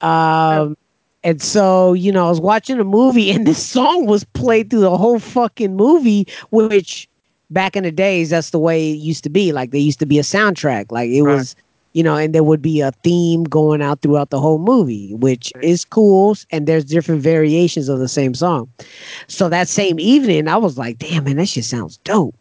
[0.01, 0.07] was.
[0.09, 0.77] Um,
[1.23, 4.81] and so you know, I was watching a movie, and this song was played through
[4.81, 7.07] the whole fucking movie, which
[7.49, 9.51] back in the days, that's the way it used to be.
[9.51, 11.35] Like there used to be a soundtrack, like it Right.
[11.35, 11.55] was
[11.93, 15.53] you know, and there would be a theme going out throughout the whole movie, which
[15.61, 16.35] is cool.
[16.49, 18.67] And there's different variations of the same song.
[19.27, 22.33] So that same evening, I was like, "Damn, man, that shit sounds dope."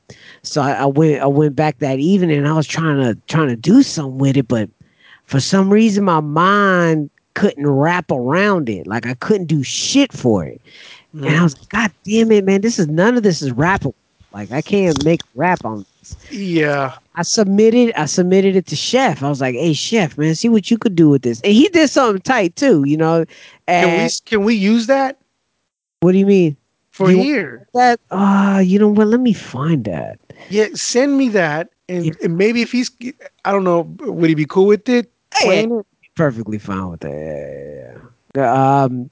[0.43, 3.49] So I, I went, I went back that evening, and I was trying to trying
[3.49, 4.71] to do something with it, but
[5.27, 8.87] for some reason, my mind couldn't wrap around it.
[8.87, 10.63] Like I couldn't do shit for it,
[11.13, 13.93] and I was like, "God damn it, man, this is none of this is rappable.
[14.33, 16.17] Like I can't make rap on." This.
[16.31, 16.95] Yeah.
[17.15, 19.23] I submitted I submitted it to Chef.
[19.23, 21.69] I was like, "Hey Chef, man, see what you could do with this." And he
[21.69, 23.25] did something tight too, you know.
[23.67, 25.19] Can we And can we use that?
[26.01, 26.57] what do you mean?
[26.91, 27.69] for You- here.
[27.75, 29.07] That uh you know what?
[29.07, 30.19] Let me find that.
[30.51, 32.13] Yeah, send me that, and, Yeah.
[32.25, 32.91] and maybe if he's,
[33.45, 35.09] I don't know, would he be cool with it?
[35.45, 35.67] Yeah,
[36.17, 37.13] Perfectly fine with that.
[37.13, 37.95] Yeah,
[38.35, 38.83] yeah, yeah.
[38.85, 39.09] Um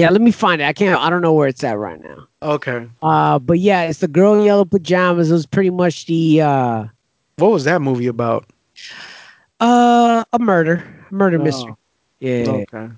[0.00, 0.64] yeah, let me find it.
[0.66, 2.26] I can't I don't know where it's at right now.
[2.42, 2.86] Okay.
[3.02, 5.30] Uh but yeah, it's the girl in yellow pajamas.
[5.30, 6.84] It was pretty much the uh
[7.36, 8.44] What was that movie about?
[9.60, 10.84] uh a murder.
[11.10, 11.72] Murder mystery.
[11.72, 11.76] Oh,
[12.20, 12.64] Yeah.
[12.72, 12.88] Okay.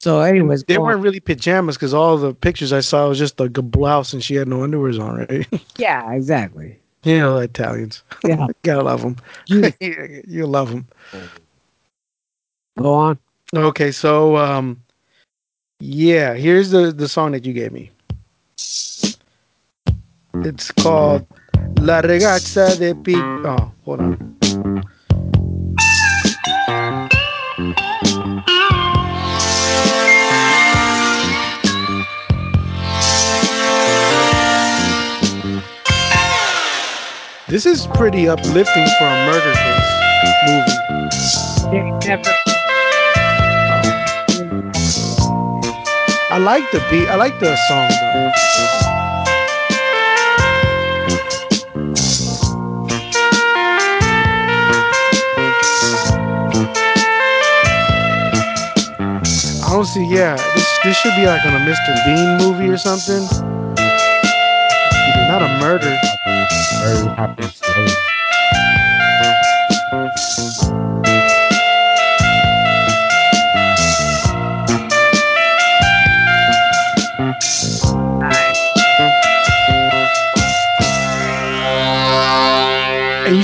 [0.00, 3.56] So anyways, They weren't really pajamas because all the pictures I saw was just like
[3.56, 5.46] a blouse and she had no underwears on, right?
[5.76, 6.78] yeah, exactly.
[7.04, 8.02] you know, Italians.
[8.24, 8.46] Yeah.
[8.62, 9.16] Gotta love them.
[10.26, 10.86] You love them.
[12.78, 13.18] Go on.
[13.54, 14.82] Okay, so um,
[15.82, 17.90] yeah, here's the the song that you gave me.
[20.46, 21.26] It's called
[21.80, 23.18] La Ragazza de Pi.
[23.18, 24.36] Oh, hold on.
[37.48, 39.92] This is pretty uplifting for a murder case
[40.46, 42.06] movie.
[42.06, 42.51] Never
[46.32, 47.08] I like the beat.
[47.08, 48.32] I like the song though.
[59.62, 60.06] I don't see.
[60.06, 61.92] Yeah, this this should be like on a Mr.
[62.06, 63.28] Bean movie or something.
[65.28, 65.98] Not a murder.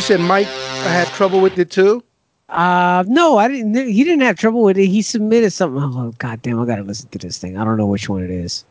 [0.09, 2.03] Said Mike had trouble with it too.
[2.49, 3.75] Uh, no, I didn't.
[3.77, 4.87] He didn't have trouble with it.
[4.87, 5.83] He submitted something.
[5.83, 6.59] Oh, God damn!
[6.59, 7.59] I gotta listen to this thing.
[7.59, 8.65] I don't know which one it is.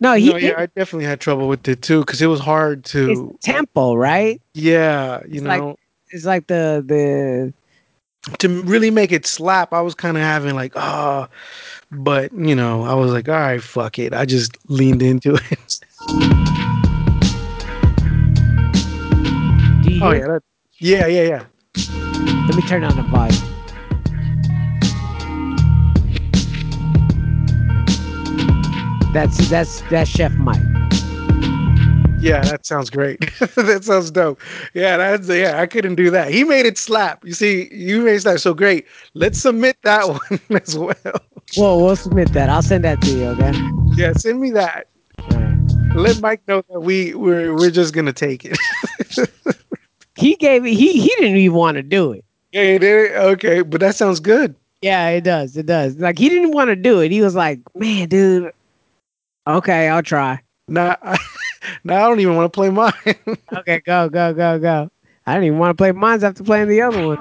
[0.00, 2.78] No, he no, yeah, I definitely had trouble with it too because it was hard
[2.80, 3.36] it's to.
[3.42, 4.40] tempo, right?
[4.54, 5.76] Yeah, you It's like- know,
[6.10, 7.52] It's like the the
[8.38, 11.28] to really make it slap, I was kind of having like, ah,
[11.90, 14.14] but you know, I was like, all right, fuck it.
[14.14, 15.80] I just leaned into it.
[20.04, 20.42] Oh yeah, that,
[20.82, 21.44] yeah, yeah, yeah.
[22.48, 23.38] Let me turn on the volume.
[29.14, 30.60] That's that's that's Chef Mike.
[32.18, 33.20] Yeah, that sounds great.
[33.38, 34.40] that sounds dope.
[34.74, 35.60] Yeah, that's yeah.
[35.60, 36.32] I couldn't do that.
[36.32, 37.24] He made it slap.
[37.24, 38.40] You see, you made slap.
[38.40, 38.86] So great.
[39.14, 40.96] Let's submit that one as well.
[41.54, 42.48] Whoa, we'll submit that.
[42.48, 43.26] I'll send that to you.
[43.26, 43.52] Okay.
[43.94, 44.88] Yeah, send me that.
[45.32, 45.96] Alright.
[45.96, 48.58] Let Mike know that we we're we're just gonna take it.
[50.22, 50.70] He gave it.
[50.74, 52.24] He he didn't even want to do it.
[52.52, 54.54] yeah, you did okay, but that sounds good.
[54.80, 55.56] Yeah, it does.
[55.56, 55.96] It does.
[55.96, 57.10] Like he didn't want to do it.
[57.10, 58.52] He was like, "Man, dude,
[59.48, 61.18] okay, I'll try." Now, I,
[61.84, 62.92] now I don't even want to play mine.
[63.56, 64.90] Okay, go, go, go, go.
[65.26, 67.18] I didn't even want to play mines after playing the other one.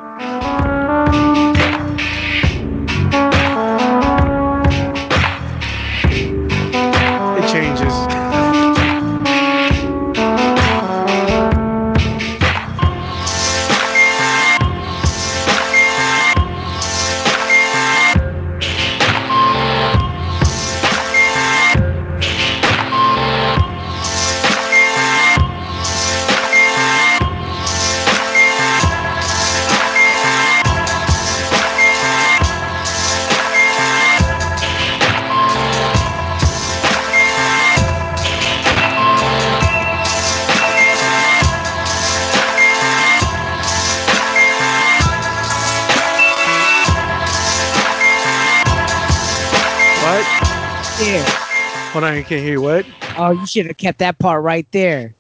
[52.32, 52.62] Can't hear you.
[52.62, 52.86] what.
[53.18, 55.14] Oh, you should have kept that part right there.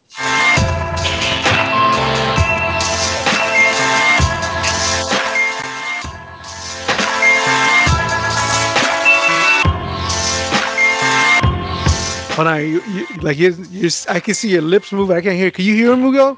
[12.31, 15.11] Hold on, you, you like you, you, I can see your lips move.
[15.11, 15.51] I can't hear.
[15.51, 16.38] Can you hear him, Mugo?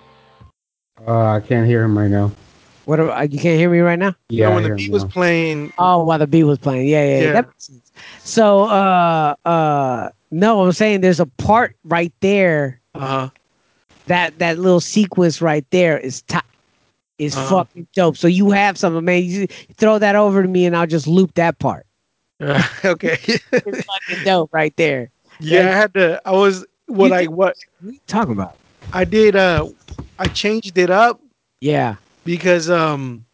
[1.08, 2.32] Uh, I can't hear him right now.
[2.86, 3.00] What?
[3.00, 4.16] am- uh, You can't hear me right now?
[4.30, 5.10] You Yeah, know, I when the hear beat was now.
[5.10, 5.72] playing.
[5.78, 6.88] Oh, while the beat was playing.
[6.88, 7.26] Yeah, yeah, yeah.
[7.26, 7.34] Yeah.
[7.34, 7.92] That makes sense.
[8.24, 12.80] So, uh, uh, no, I'm saying there's a part right there.
[12.96, 13.30] Uh-huh.
[14.08, 16.46] That that little sequence right there is top.
[17.20, 17.64] Is Uh-huh.
[17.64, 18.18] fucking dope.
[18.18, 19.24] So you have something, man.
[19.24, 19.48] You
[19.78, 21.86] throw that over to me, and I'll just loop that part.
[22.42, 23.18] okay.
[23.24, 23.44] It's
[23.86, 25.10] fucking dope right there.
[25.40, 26.22] yeah, I had to.
[26.26, 28.58] I was what think- what What are you talking about?
[28.92, 29.36] I did.
[29.36, 29.70] Uh,
[30.20, 31.22] I changed it up
[31.62, 31.96] Yeah,
[32.26, 33.26] because um,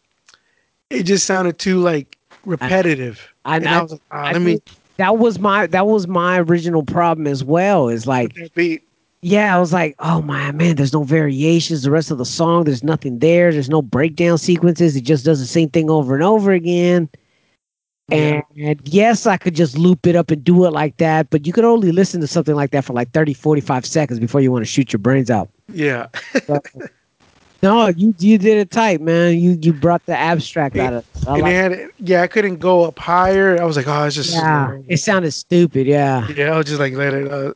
[0.90, 3.26] it just sounded too like repetitive.
[3.44, 4.58] I, And I, I was like, ah, I let me
[5.00, 7.88] that was my that was my original problem as well.
[7.88, 8.86] Is like beat.
[9.22, 11.82] yeah, I was like, oh my man, there's no variations.
[11.82, 13.50] The rest of the song, there's nothing there.
[13.50, 14.96] There's no breakdown sequences.
[14.96, 17.08] It just does the same thing over and over again.
[18.10, 18.42] And
[18.84, 21.64] yes, I could just loop it up and do it like that, but you could
[21.64, 24.70] only listen to something like that for like 30, 45 seconds before you want to
[24.70, 25.48] shoot your brains out.
[25.72, 26.08] Yeah.
[27.62, 29.38] No, you you did it tight, man.
[29.38, 31.28] You you brought the abstract out of it.
[31.28, 33.60] I and like- they had, yeah, I couldn't go up higher.
[33.60, 35.86] I was like, oh, it's just, yeah, it sounded stupid.
[35.86, 37.52] Yeah, yeah, I was just like, let it, uh,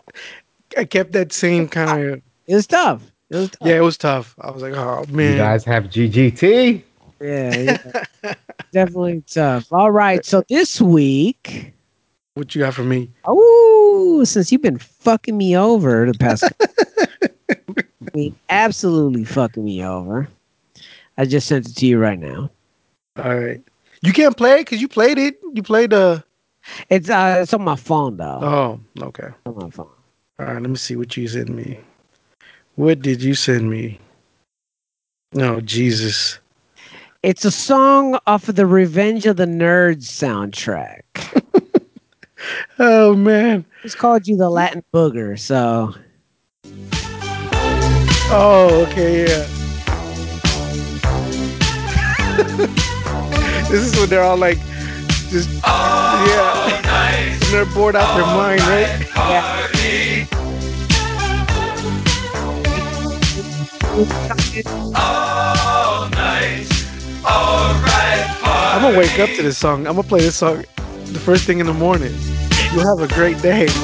[0.77, 3.03] I kept that same kind of, it was tough.
[3.31, 3.67] It was tough.
[3.69, 4.35] yeah, it was tough.
[4.41, 5.33] I was like, oh, man.
[5.33, 6.83] You guys have GGT.
[7.21, 7.57] Yeah,
[8.23, 8.35] yeah.
[8.73, 9.73] definitely tough.
[9.73, 11.73] All right, so this week,
[12.35, 13.11] What you got for me?
[13.25, 16.45] oh, since you've been fucking me over the past,
[18.15, 20.29] Mean, absolutely fucking me over.
[21.19, 22.51] I just sent it to you right now.
[23.19, 23.63] All right.
[24.03, 25.39] You can't play it because you played it.
[25.53, 26.23] You played the,
[26.91, 28.41] It's uh, it's on my phone though.
[28.43, 29.29] oh, okay.
[29.47, 29.89] On my phone.
[30.39, 31.79] All right, let me see what you sent me.
[32.77, 34.01] What did you send me?
[35.33, 36.39] No, Jesus.
[37.23, 41.03] It's a song off of the Revenge of the Nerds soundtrack.
[42.79, 43.65] Oh man.
[43.85, 45.95] It's called you the Latin Booger, so
[48.31, 49.49] Oh, okay, yeah.
[53.69, 54.61] this is when they're all like,
[55.31, 55.51] just
[56.19, 56.51] yeah,
[57.43, 58.91] and they're bored out their mind, right?
[68.73, 69.87] I'm gonna wake up to this song.
[69.87, 70.65] I'm gonna play this song
[71.13, 72.23] the first thing in the morning.
[72.71, 73.79] You'll have a great day.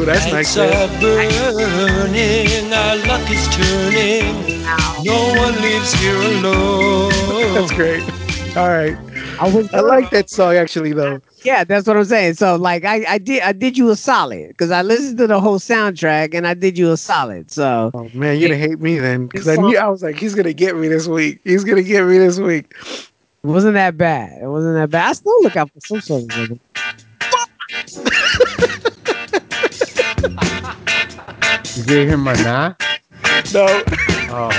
[0.00, 0.56] Ooh, that's nice.
[0.56, 1.00] man.
[1.00, 4.62] burning, our luck is turning.
[5.04, 7.54] No one lives here alone.
[7.54, 8.02] That's great.
[8.56, 8.96] All right.
[9.38, 11.20] I was I like that song actually though.
[11.44, 12.34] Yeah, that's what I'm saying.
[12.34, 15.38] So like I, I did I did you a solid because I listened to the
[15.38, 17.50] whole soundtrack and I did you a solid.
[17.50, 20.34] So Oh man, you're gonna hate me then because I knew I was like, he's
[20.34, 21.40] gonna get me this week.
[21.44, 22.74] He's gonna get me this week.
[22.80, 24.42] it wasn't that bad.
[24.42, 25.10] It wasn't that bad.
[25.10, 26.24] I still look out for some sort
[31.86, 32.08] rhythm.
[32.08, 32.74] You him a nah?
[33.52, 33.82] No.
[34.32, 34.50] Oh.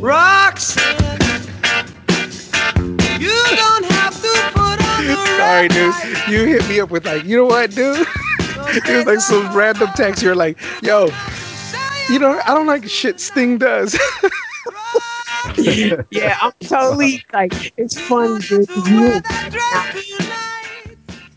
[0.00, 1.18] Roxanne,
[3.18, 5.94] you don't have to put on the Sorry, dude.
[6.28, 8.06] You hit me up with like, you know what, dude?
[8.68, 10.22] it was like some random text.
[10.22, 11.10] You're like, yo,
[12.08, 13.98] you know, I don't like shit Sting does.
[16.10, 18.38] yeah, I'm totally like it's fun.
[18.40, 18.68] dude.
[18.68, 19.22] 'cause You were,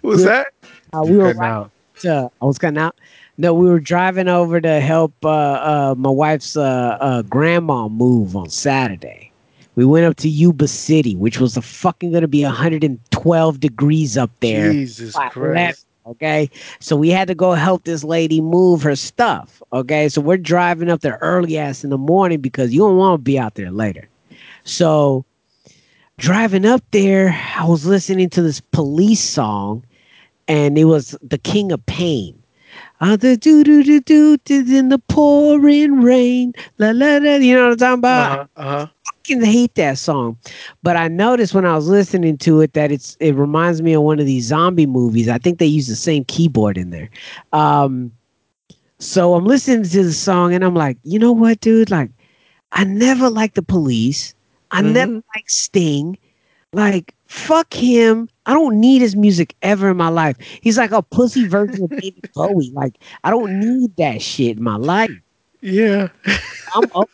[0.02, 0.48] What was that?
[0.94, 1.72] uh, we were Cutting out.
[2.06, 2.96] uh, I was cutting out.
[3.38, 8.36] No, we were driving over to help uh, uh, my wife's uh, uh, grandma move
[8.36, 9.32] on Saturday.
[9.76, 14.30] We went up to Yuba City, which was a fucking gonna be 112 degrees up
[14.42, 14.74] there.
[14.74, 15.86] Jesus Christ.
[16.06, 16.49] Okay,
[16.80, 19.61] so we had to go help this lady move her stuff.
[19.72, 23.19] Okay, so we're driving up there early ass in the morning because you don't want
[23.19, 24.10] to be out there later.
[24.64, 25.26] So
[26.18, 29.86] driving up there, I was listening to this police song,
[30.48, 32.40] and it was the King of Pain.
[33.02, 37.36] Uh, the do do do do in the pouring rain, la la la.
[37.36, 38.34] You know what I'm talking about?
[38.34, 38.48] Uh-huh.
[38.57, 38.88] Uh-huh.
[39.06, 40.38] fucking hate that song.
[40.84, 44.03] But I noticed when I was listening to it that it's it reminds me of
[44.03, 45.30] one of these zombie movies.
[45.30, 47.10] I think they use the same keyboard in there.
[47.53, 48.14] Um
[48.99, 51.91] so I'm listening to the song and I'm like, you know what, dude?
[51.91, 52.11] Like,
[52.72, 54.36] I never liked the police.
[54.72, 56.18] I never liked Sting.
[56.73, 58.30] Like, fuck him.
[58.45, 60.38] I don't need his music ever in my life.
[60.61, 62.72] He's like a pussy version of David Bowie.
[62.73, 65.11] Like, I don't need that shit in my life.
[65.61, 66.09] Yeah.
[66.76, 67.09] I'm up.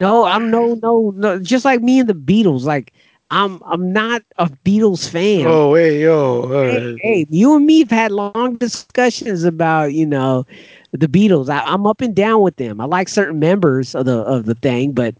[0.00, 1.38] no, I'm no, no, no.
[1.40, 2.92] Just like me and the Beatles, like
[3.30, 5.46] I'm, I'm not a Beatles fan.
[5.46, 6.48] Oh, hey, yo.
[6.48, 10.46] Hey, Uh, hey, you and me have had long discussions about, you know,
[10.92, 11.48] the Beatles.
[11.50, 12.80] I, I'm up and down with them.
[12.80, 15.14] I like certain members of the of the thing, but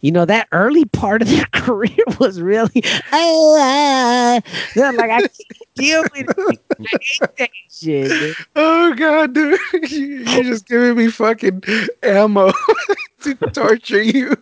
[0.00, 2.82] you know that early part of their career was really
[3.12, 4.40] ah, ah.
[4.76, 5.32] like I can't
[5.74, 6.60] deal with it.
[6.78, 8.08] I hate that shit.
[8.08, 8.36] dude.
[8.56, 9.58] oh, God, dude.
[9.90, 11.62] You- You're just giving me fucking
[12.02, 12.52] ammo
[13.22, 14.36] to torture you.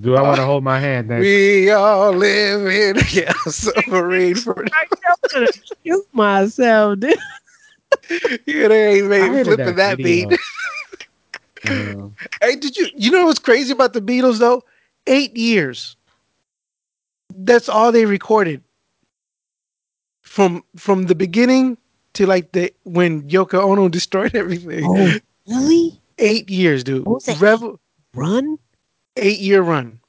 [0.00, 1.10] Do I want to hold my hand?
[1.10, 1.20] Then?
[1.20, 4.88] We all live in yeah, submarine for I'm
[5.32, 5.46] gonna
[5.84, 7.16] shoot myself, dude.
[8.46, 10.28] yeah, they ain't I made flipping that, video.
[10.30, 10.38] beat.
[11.68, 12.08] Uh,
[12.42, 14.62] Hey, did you you know what's crazy about the Beatles though?
[15.06, 15.96] eight years.
[17.36, 18.62] That's all they recorded.
[20.22, 21.76] From from the beginning
[22.14, 24.84] to like the when Yoko Ono destroyed everything.
[24.86, 25.12] Oh,
[25.48, 26.00] really?
[26.18, 27.04] Eight years, dude.
[27.06, 27.40] What was that?
[27.40, 27.76] Rev-
[28.14, 28.58] Run?
[29.16, 30.00] eight year run.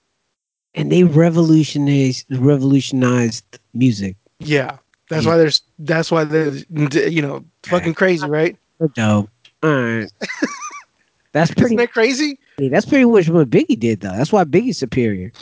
[0.73, 4.15] And they revolutionized revolutionized music.
[4.39, 4.77] Yeah.
[5.09, 5.31] That's Yeah.
[5.31, 8.57] why there's that's why there's you know fucking crazy, right?
[8.95, 9.29] Dope.
[9.63, 10.11] All right.
[11.35, 11.75] That's Isn't pretty.
[11.75, 12.39] that crazy?
[12.57, 14.15] That's pretty much what Biggie did, though.
[14.15, 15.33] That's why Biggie's superior,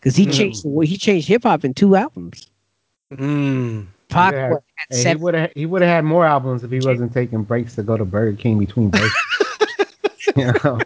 [0.00, 0.32] because he Mm.
[0.32, 2.48] changed he changed hip hop in two albums.
[3.12, 3.86] Mm.
[4.08, 4.48] Pac Yeah.
[4.48, 4.58] had
[4.90, 5.22] Hey, he seven.
[5.22, 7.96] would have he would have had more albums if he wasn't taking breaks to go
[7.96, 9.14] to Burger King between breaks.
[10.36, 10.80] you know,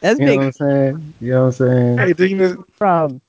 [0.00, 1.14] That's you know what I'm saying?
[1.20, 1.98] You know what I'm saying?
[1.98, 2.36] Hey, do you
[2.80, 3.20] know-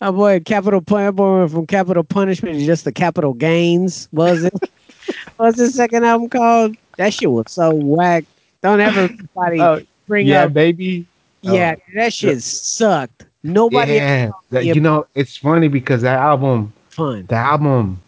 [0.00, 4.08] my boy Capital Pun boy from Capital Punishment is just the Capital Gains.
[4.12, 4.54] Was it?
[5.36, 6.76] What's his second album called?
[6.96, 8.24] That shit was so whack.
[8.62, 10.52] Don't ever somebody Oh, bring yeah, up.
[10.52, 11.06] baby.
[11.42, 13.26] Yeah, that shit sucked.
[13.42, 17.26] Nobody Yeah, that, you know, it's funny because that album, fun.
[17.28, 18.00] the album,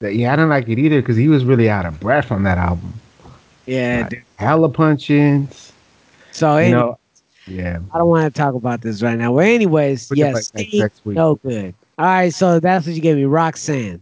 [0.00, 2.42] that yeah, I didn't like it either because he was really out of breath on
[2.42, 2.92] that album.
[3.64, 5.70] Yeah, Like, hella punchings.
[6.32, 6.98] So You know,
[7.46, 7.78] yeah.
[7.94, 9.32] I don't want to talk about this right now.
[9.34, 11.16] But anyways, We can yes, fight Steve, next week.
[11.16, 11.72] no good.
[11.98, 14.00] All right, so that's what you gave me, Roxanne.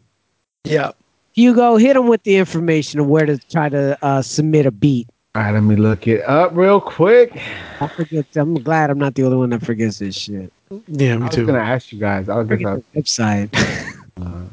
[0.64, 0.92] Yeah.
[1.34, 5.08] Hugo, hit him with the information of where to try to uh, submit a beat.
[5.36, 7.40] All right, let me look it up real quick.
[7.81, 8.27] I forget.
[8.35, 10.52] I'm glad I'm not the only one that forgets this shit.
[10.89, 11.43] Yeah, me too.
[11.43, 12.28] I me was gonna ask you guys.
[12.28, 12.82] I was Forget gonna.
[12.93, 13.48] the website.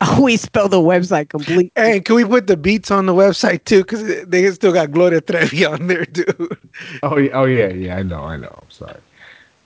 [0.00, 1.70] I always spell the website complete.
[1.76, 3.84] Hey, can we put the beats on the website too?
[3.84, 6.58] Because they still got Gloria Trevi on there, dude.
[7.04, 7.96] Oh yeah, oh yeah, yeah.
[7.96, 8.58] I know, I know.
[8.60, 8.98] I'm sorry.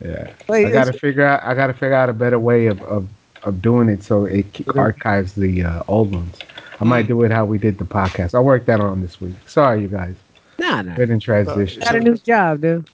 [0.05, 1.43] Yeah, Wait, I gotta figure out.
[1.45, 3.09] I gotta figure out a better way of of,
[3.45, 4.45] of doing it so it
[4.77, 6.37] archives the uh, old ones.
[6.79, 8.35] I might do it how we did the podcast.
[8.35, 9.37] I'll work that on this week.
[9.47, 10.15] Sorry, you guys.
[10.63, 10.95] Nah, nah.
[10.95, 11.83] Good in transition.
[11.83, 12.89] Got a new job, dude.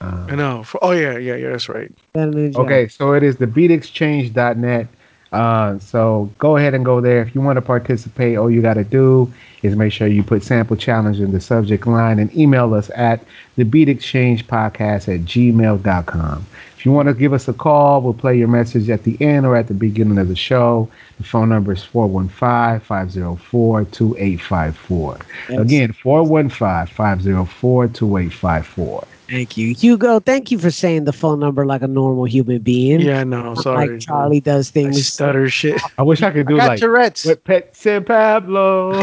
[0.00, 0.62] Uh, I know.
[0.62, 1.50] For, oh yeah, yeah, yeah.
[1.50, 1.92] That's right.
[2.14, 2.64] Got a new job.
[2.64, 4.86] Okay, so it is the beatexchange.net.
[5.32, 7.20] Uh, so go ahead and go there.
[7.22, 9.32] If you want to participate, all you got to do
[9.62, 13.22] is make sure you put sample challenge in the subject line and email us at
[13.56, 16.46] the beat exchange podcast at gmail.com.
[16.80, 19.44] If you want to give us a call, we'll play your message at the end
[19.44, 20.88] or at the beginning of the show.
[21.18, 25.18] The phone number is 415 504 2854.
[25.50, 29.06] Again, 415 504 2854.
[29.28, 30.20] Thank you, Hugo.
[30.20, 33.00] Thank you for saying the phone number like a normal human being.
[33.00, 33.90] Yeah, no, sorry.
[33.90, 35.06] Like Charlie does I things.
[35.06, 35.78] stutter shit.
[35.98, 37.26] I wish I could do I got like Tourette's.
[37.26, 38.92] with Pet San Pablo.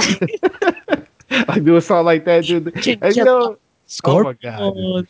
[1.48, 2.74] like do a song like that, dude.
[3.04, 3.60] And, you know,
[4.04, 5.08] oh my god, dude.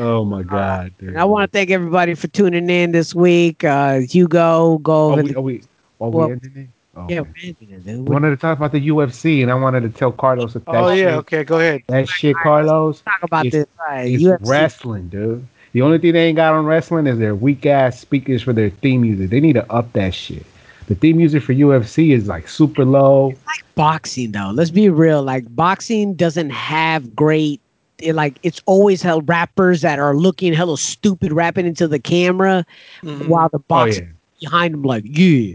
[0.00, 0.20] Scorpions.
[0.20, 1.08] oh my god, dude.
[1.10, 3.64] And I want to thank everybody for tuning in this week.
[3.64, 5.36] Uh, Hugo, go Oh, over we, the.
[5.36, 5.62] oh, we,
[6.00, 6.68] oh, Well, we ended it.
[6.96, 7.30] Oh, yeah, okay.
[7.30, 8.08] we're ending it, dude.
[8.08, 10.74] I wanted to talk about the UFC, and I wanted to tell Carlos that, that
[10.74, 11.82] Oh shit, yeah, okay, go ahead.
[11.86, 13.74] that shit, Carlos, talk about it's- this.
[13.88, 14.48] Right, is UFC.
[14.48, 15.46] wrestling, dude.
[15.72, 18.70] The only thing they ain't got on wrestling is their weak ass speakers for their
[18.70, 19.30] theme music.
[19.30, 20.44] They need to up that shit.
[20.88, 23.28] The theme music for UFC is like super low.
[23.46, 24.50] Like boxing though.
[24.52, 25.22] Let's be real.
[25.22, 27.60] Like boxing doesn't have great.
[28.02, 32.64] It, like it's always held rappers that are looking hella stupid rapping into the camera,
[33.02, 33.28] Mhm.
[33.28, 34.00] while the Oh yeah.
[34.40, 35.54] behind them like yeah,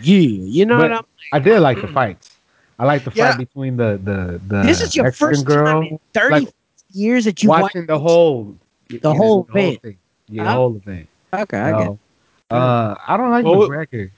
[0.00, 0.16] yeah.
[0.18, 1.04] You know But what I'm?
[1.32, 2.38] I did like the fights.
[2.78, 3.24] I like the Yeah.
[3.24, 5.80] fight between the the the This is your Mexican first girl.
[5.80, 6.54] time in thirty like,
[6.92, 8.56] years that you watching the whole
[9.00, 9.80] The whole event.
[9.82, 9.98] thing.
[10.28, 10.52] Yeah, the Huh?
[10.52, 11.08] whole event.
[11.34, 11.90] Okay, I get.
[11.90, 11.98] No.
[12.50, 14.10] Uh, I don't like Well, record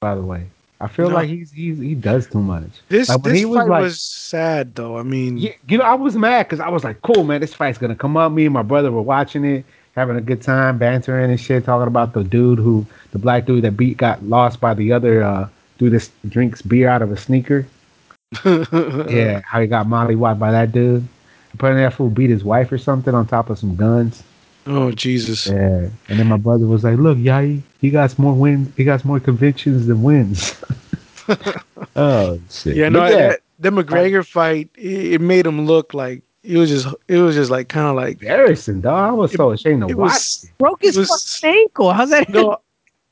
[0.00, 0.48] By the way,
[0.80, 1.14] I feel No.
[1.14, 2.68] like he's he's he does too much.
[2.90, 4.98] This Like, this was fight like- was sad though.
[4.98, 7.54] I mean, Yeah, you know, I was mad because I was like, "Cool, man, this
[7.54, 10.76] fight's gonna come up." Me and my brother were watching it, having a good time,
[10.76, 14.60] bantering and shit, talking about the dude who, the black dude that beat, got lost
[14.60, 15.48] by the other uh,
[15.78, 17.66] dude that drinks beer out of a sneaker.
[18.44, 21.06] Yeah, how he got mollywopped by that dude.
[21.54, 24.22] Apparently, that fool beat his wife or something on top of some guns.
[24.66, 25.46] Oh Jesus.
[25.46, 28.68] Yeah, and then my brother was like, "Look, Yai, he got more wins.
[28.76, 30.54] He got more convictions than wins."
[31.96, 32.76] oh shit!
[32.76, 36.68] Yeah, no, But that, the McGregor fight it, it made him look like it was
[36.70, 39.10] just it was just like kind of like embarrassing, dog.
[39.10, 40.10] I was so ashamed to it watch.
[40.12, 41.92] was Broke his It was- fucking ankle.
[41.92, 42.28] How's that?
[42.28, 42.58] no,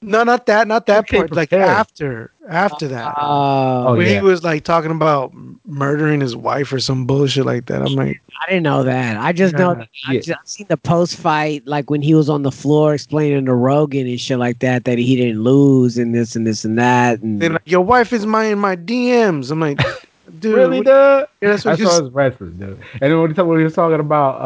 [0.05, 1.32] no, not that, not that Okay, part.
[1.35, 4.14] Like after after that, Oh, Oh, when yeah.
[4.14, 5.32] he was like talking about
[5.66, 7.82] murdering his wife or some bullshit like that.
[7.82, 9.16] I'm like, I didn't know that.
[9.16, 10.20] I just know that I Yeah.
[10.20, 13.55] just I seen the post fight, like when he was on the floor explaining to
[13.55, 17.20] Rogan and shit like that, that he didn't lose and this and this and that.
[17.22, 19.51] And they're like, your wife is my in my DMs.
[19.51, 19.78] I'm like,
[20.40, 21.28] dude, really, what- dude?
[21.43, 22.78] yeah, that's I what saw just his wrestling, dude.
[23.01, 24.40] And then when he, talk- when he was talking about,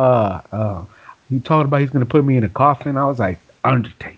[0.53, 0.85] uh, uh,
[1.29, 2.97] he talking about he's gonna put me in a coffin.
[2.97, 4.17] I was like, Undertaker.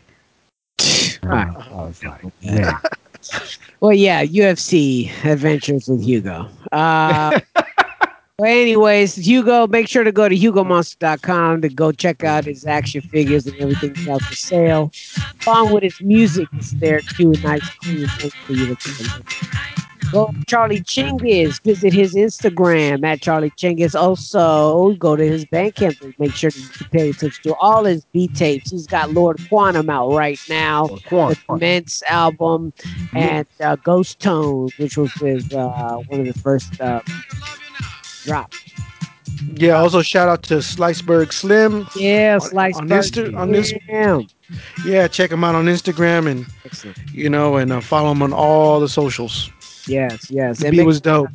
[1.23, 1.55] Right.
[1.57, 2.75] I was like, man.
[3.81, 6.49] well, yeah, UFC Adventures with Hugo.
[6.73, 7.41] Uh,
[8.45, 13.47] anyways, Hugo, make sure to go to hugomonster.com to go check out his action figures
[13.47, 14.93] and everything else for sale.
[15.47, 17.33] Along with his music is there too.
[17.43, 19.27] Nice clean for you to look.
[20.13, 21.63] Go to Charlie Chinggis.
[21.63, 23.95] Visit his Instagram at Charlie Chinggis.
[23.95, 28.35] Also, go to his Bandcamp and make sure to pay attention to all his beat
[28.35, 28.71] tapes.
[28.73, 30.89] He's got Lord Quantum out right now.
[31.07, 31.37] Quantum.
[31.49, 32.73] The Commence album
[33.15, 37.01] and uh, Ghost Tones, which was his uh, one of the first uh,
[38.25, 38.59] drops.
[39.55, 39.75] Yeah.
[39.75, 41.87] Also, shout out to Sliceberg Slim.
[41.95, 43.03] Yeah, On- Slice on Burger.
[43.03, 44.27] Insta- on this- Damn.
[44.85, 46.99] Yeah, check him out on Instagram and Excellent.
[47.13, 49.49] you know, and uh, follow him on all the socials.
[49.87, 50.59] Yes, yes.
[50.59, 51.29] The beat was dope.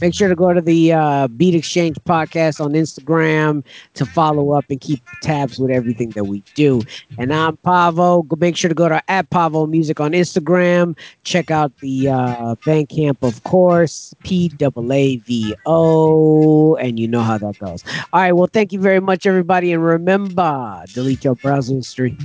[0.00, 3.64] make sure to go to the uh, Beat Exchange podcast on Instagram
[3.94, 6.80] to follow up and keep tabs with everything that we do.
[7.18, 8.22] And I'm Pavo.
[8.22, 10.96] Go make sure to go to at Pavo Music on Instagram.
[11.24, 17.38] Check out the uh, Bandcamp, of course, P A V O, and you know how
[17.38, 17.84] that goes.
[18.12, 18.32] All right.
[18.32, 22.16] Well, thank you very much, everybody, and remember, delete your browser history.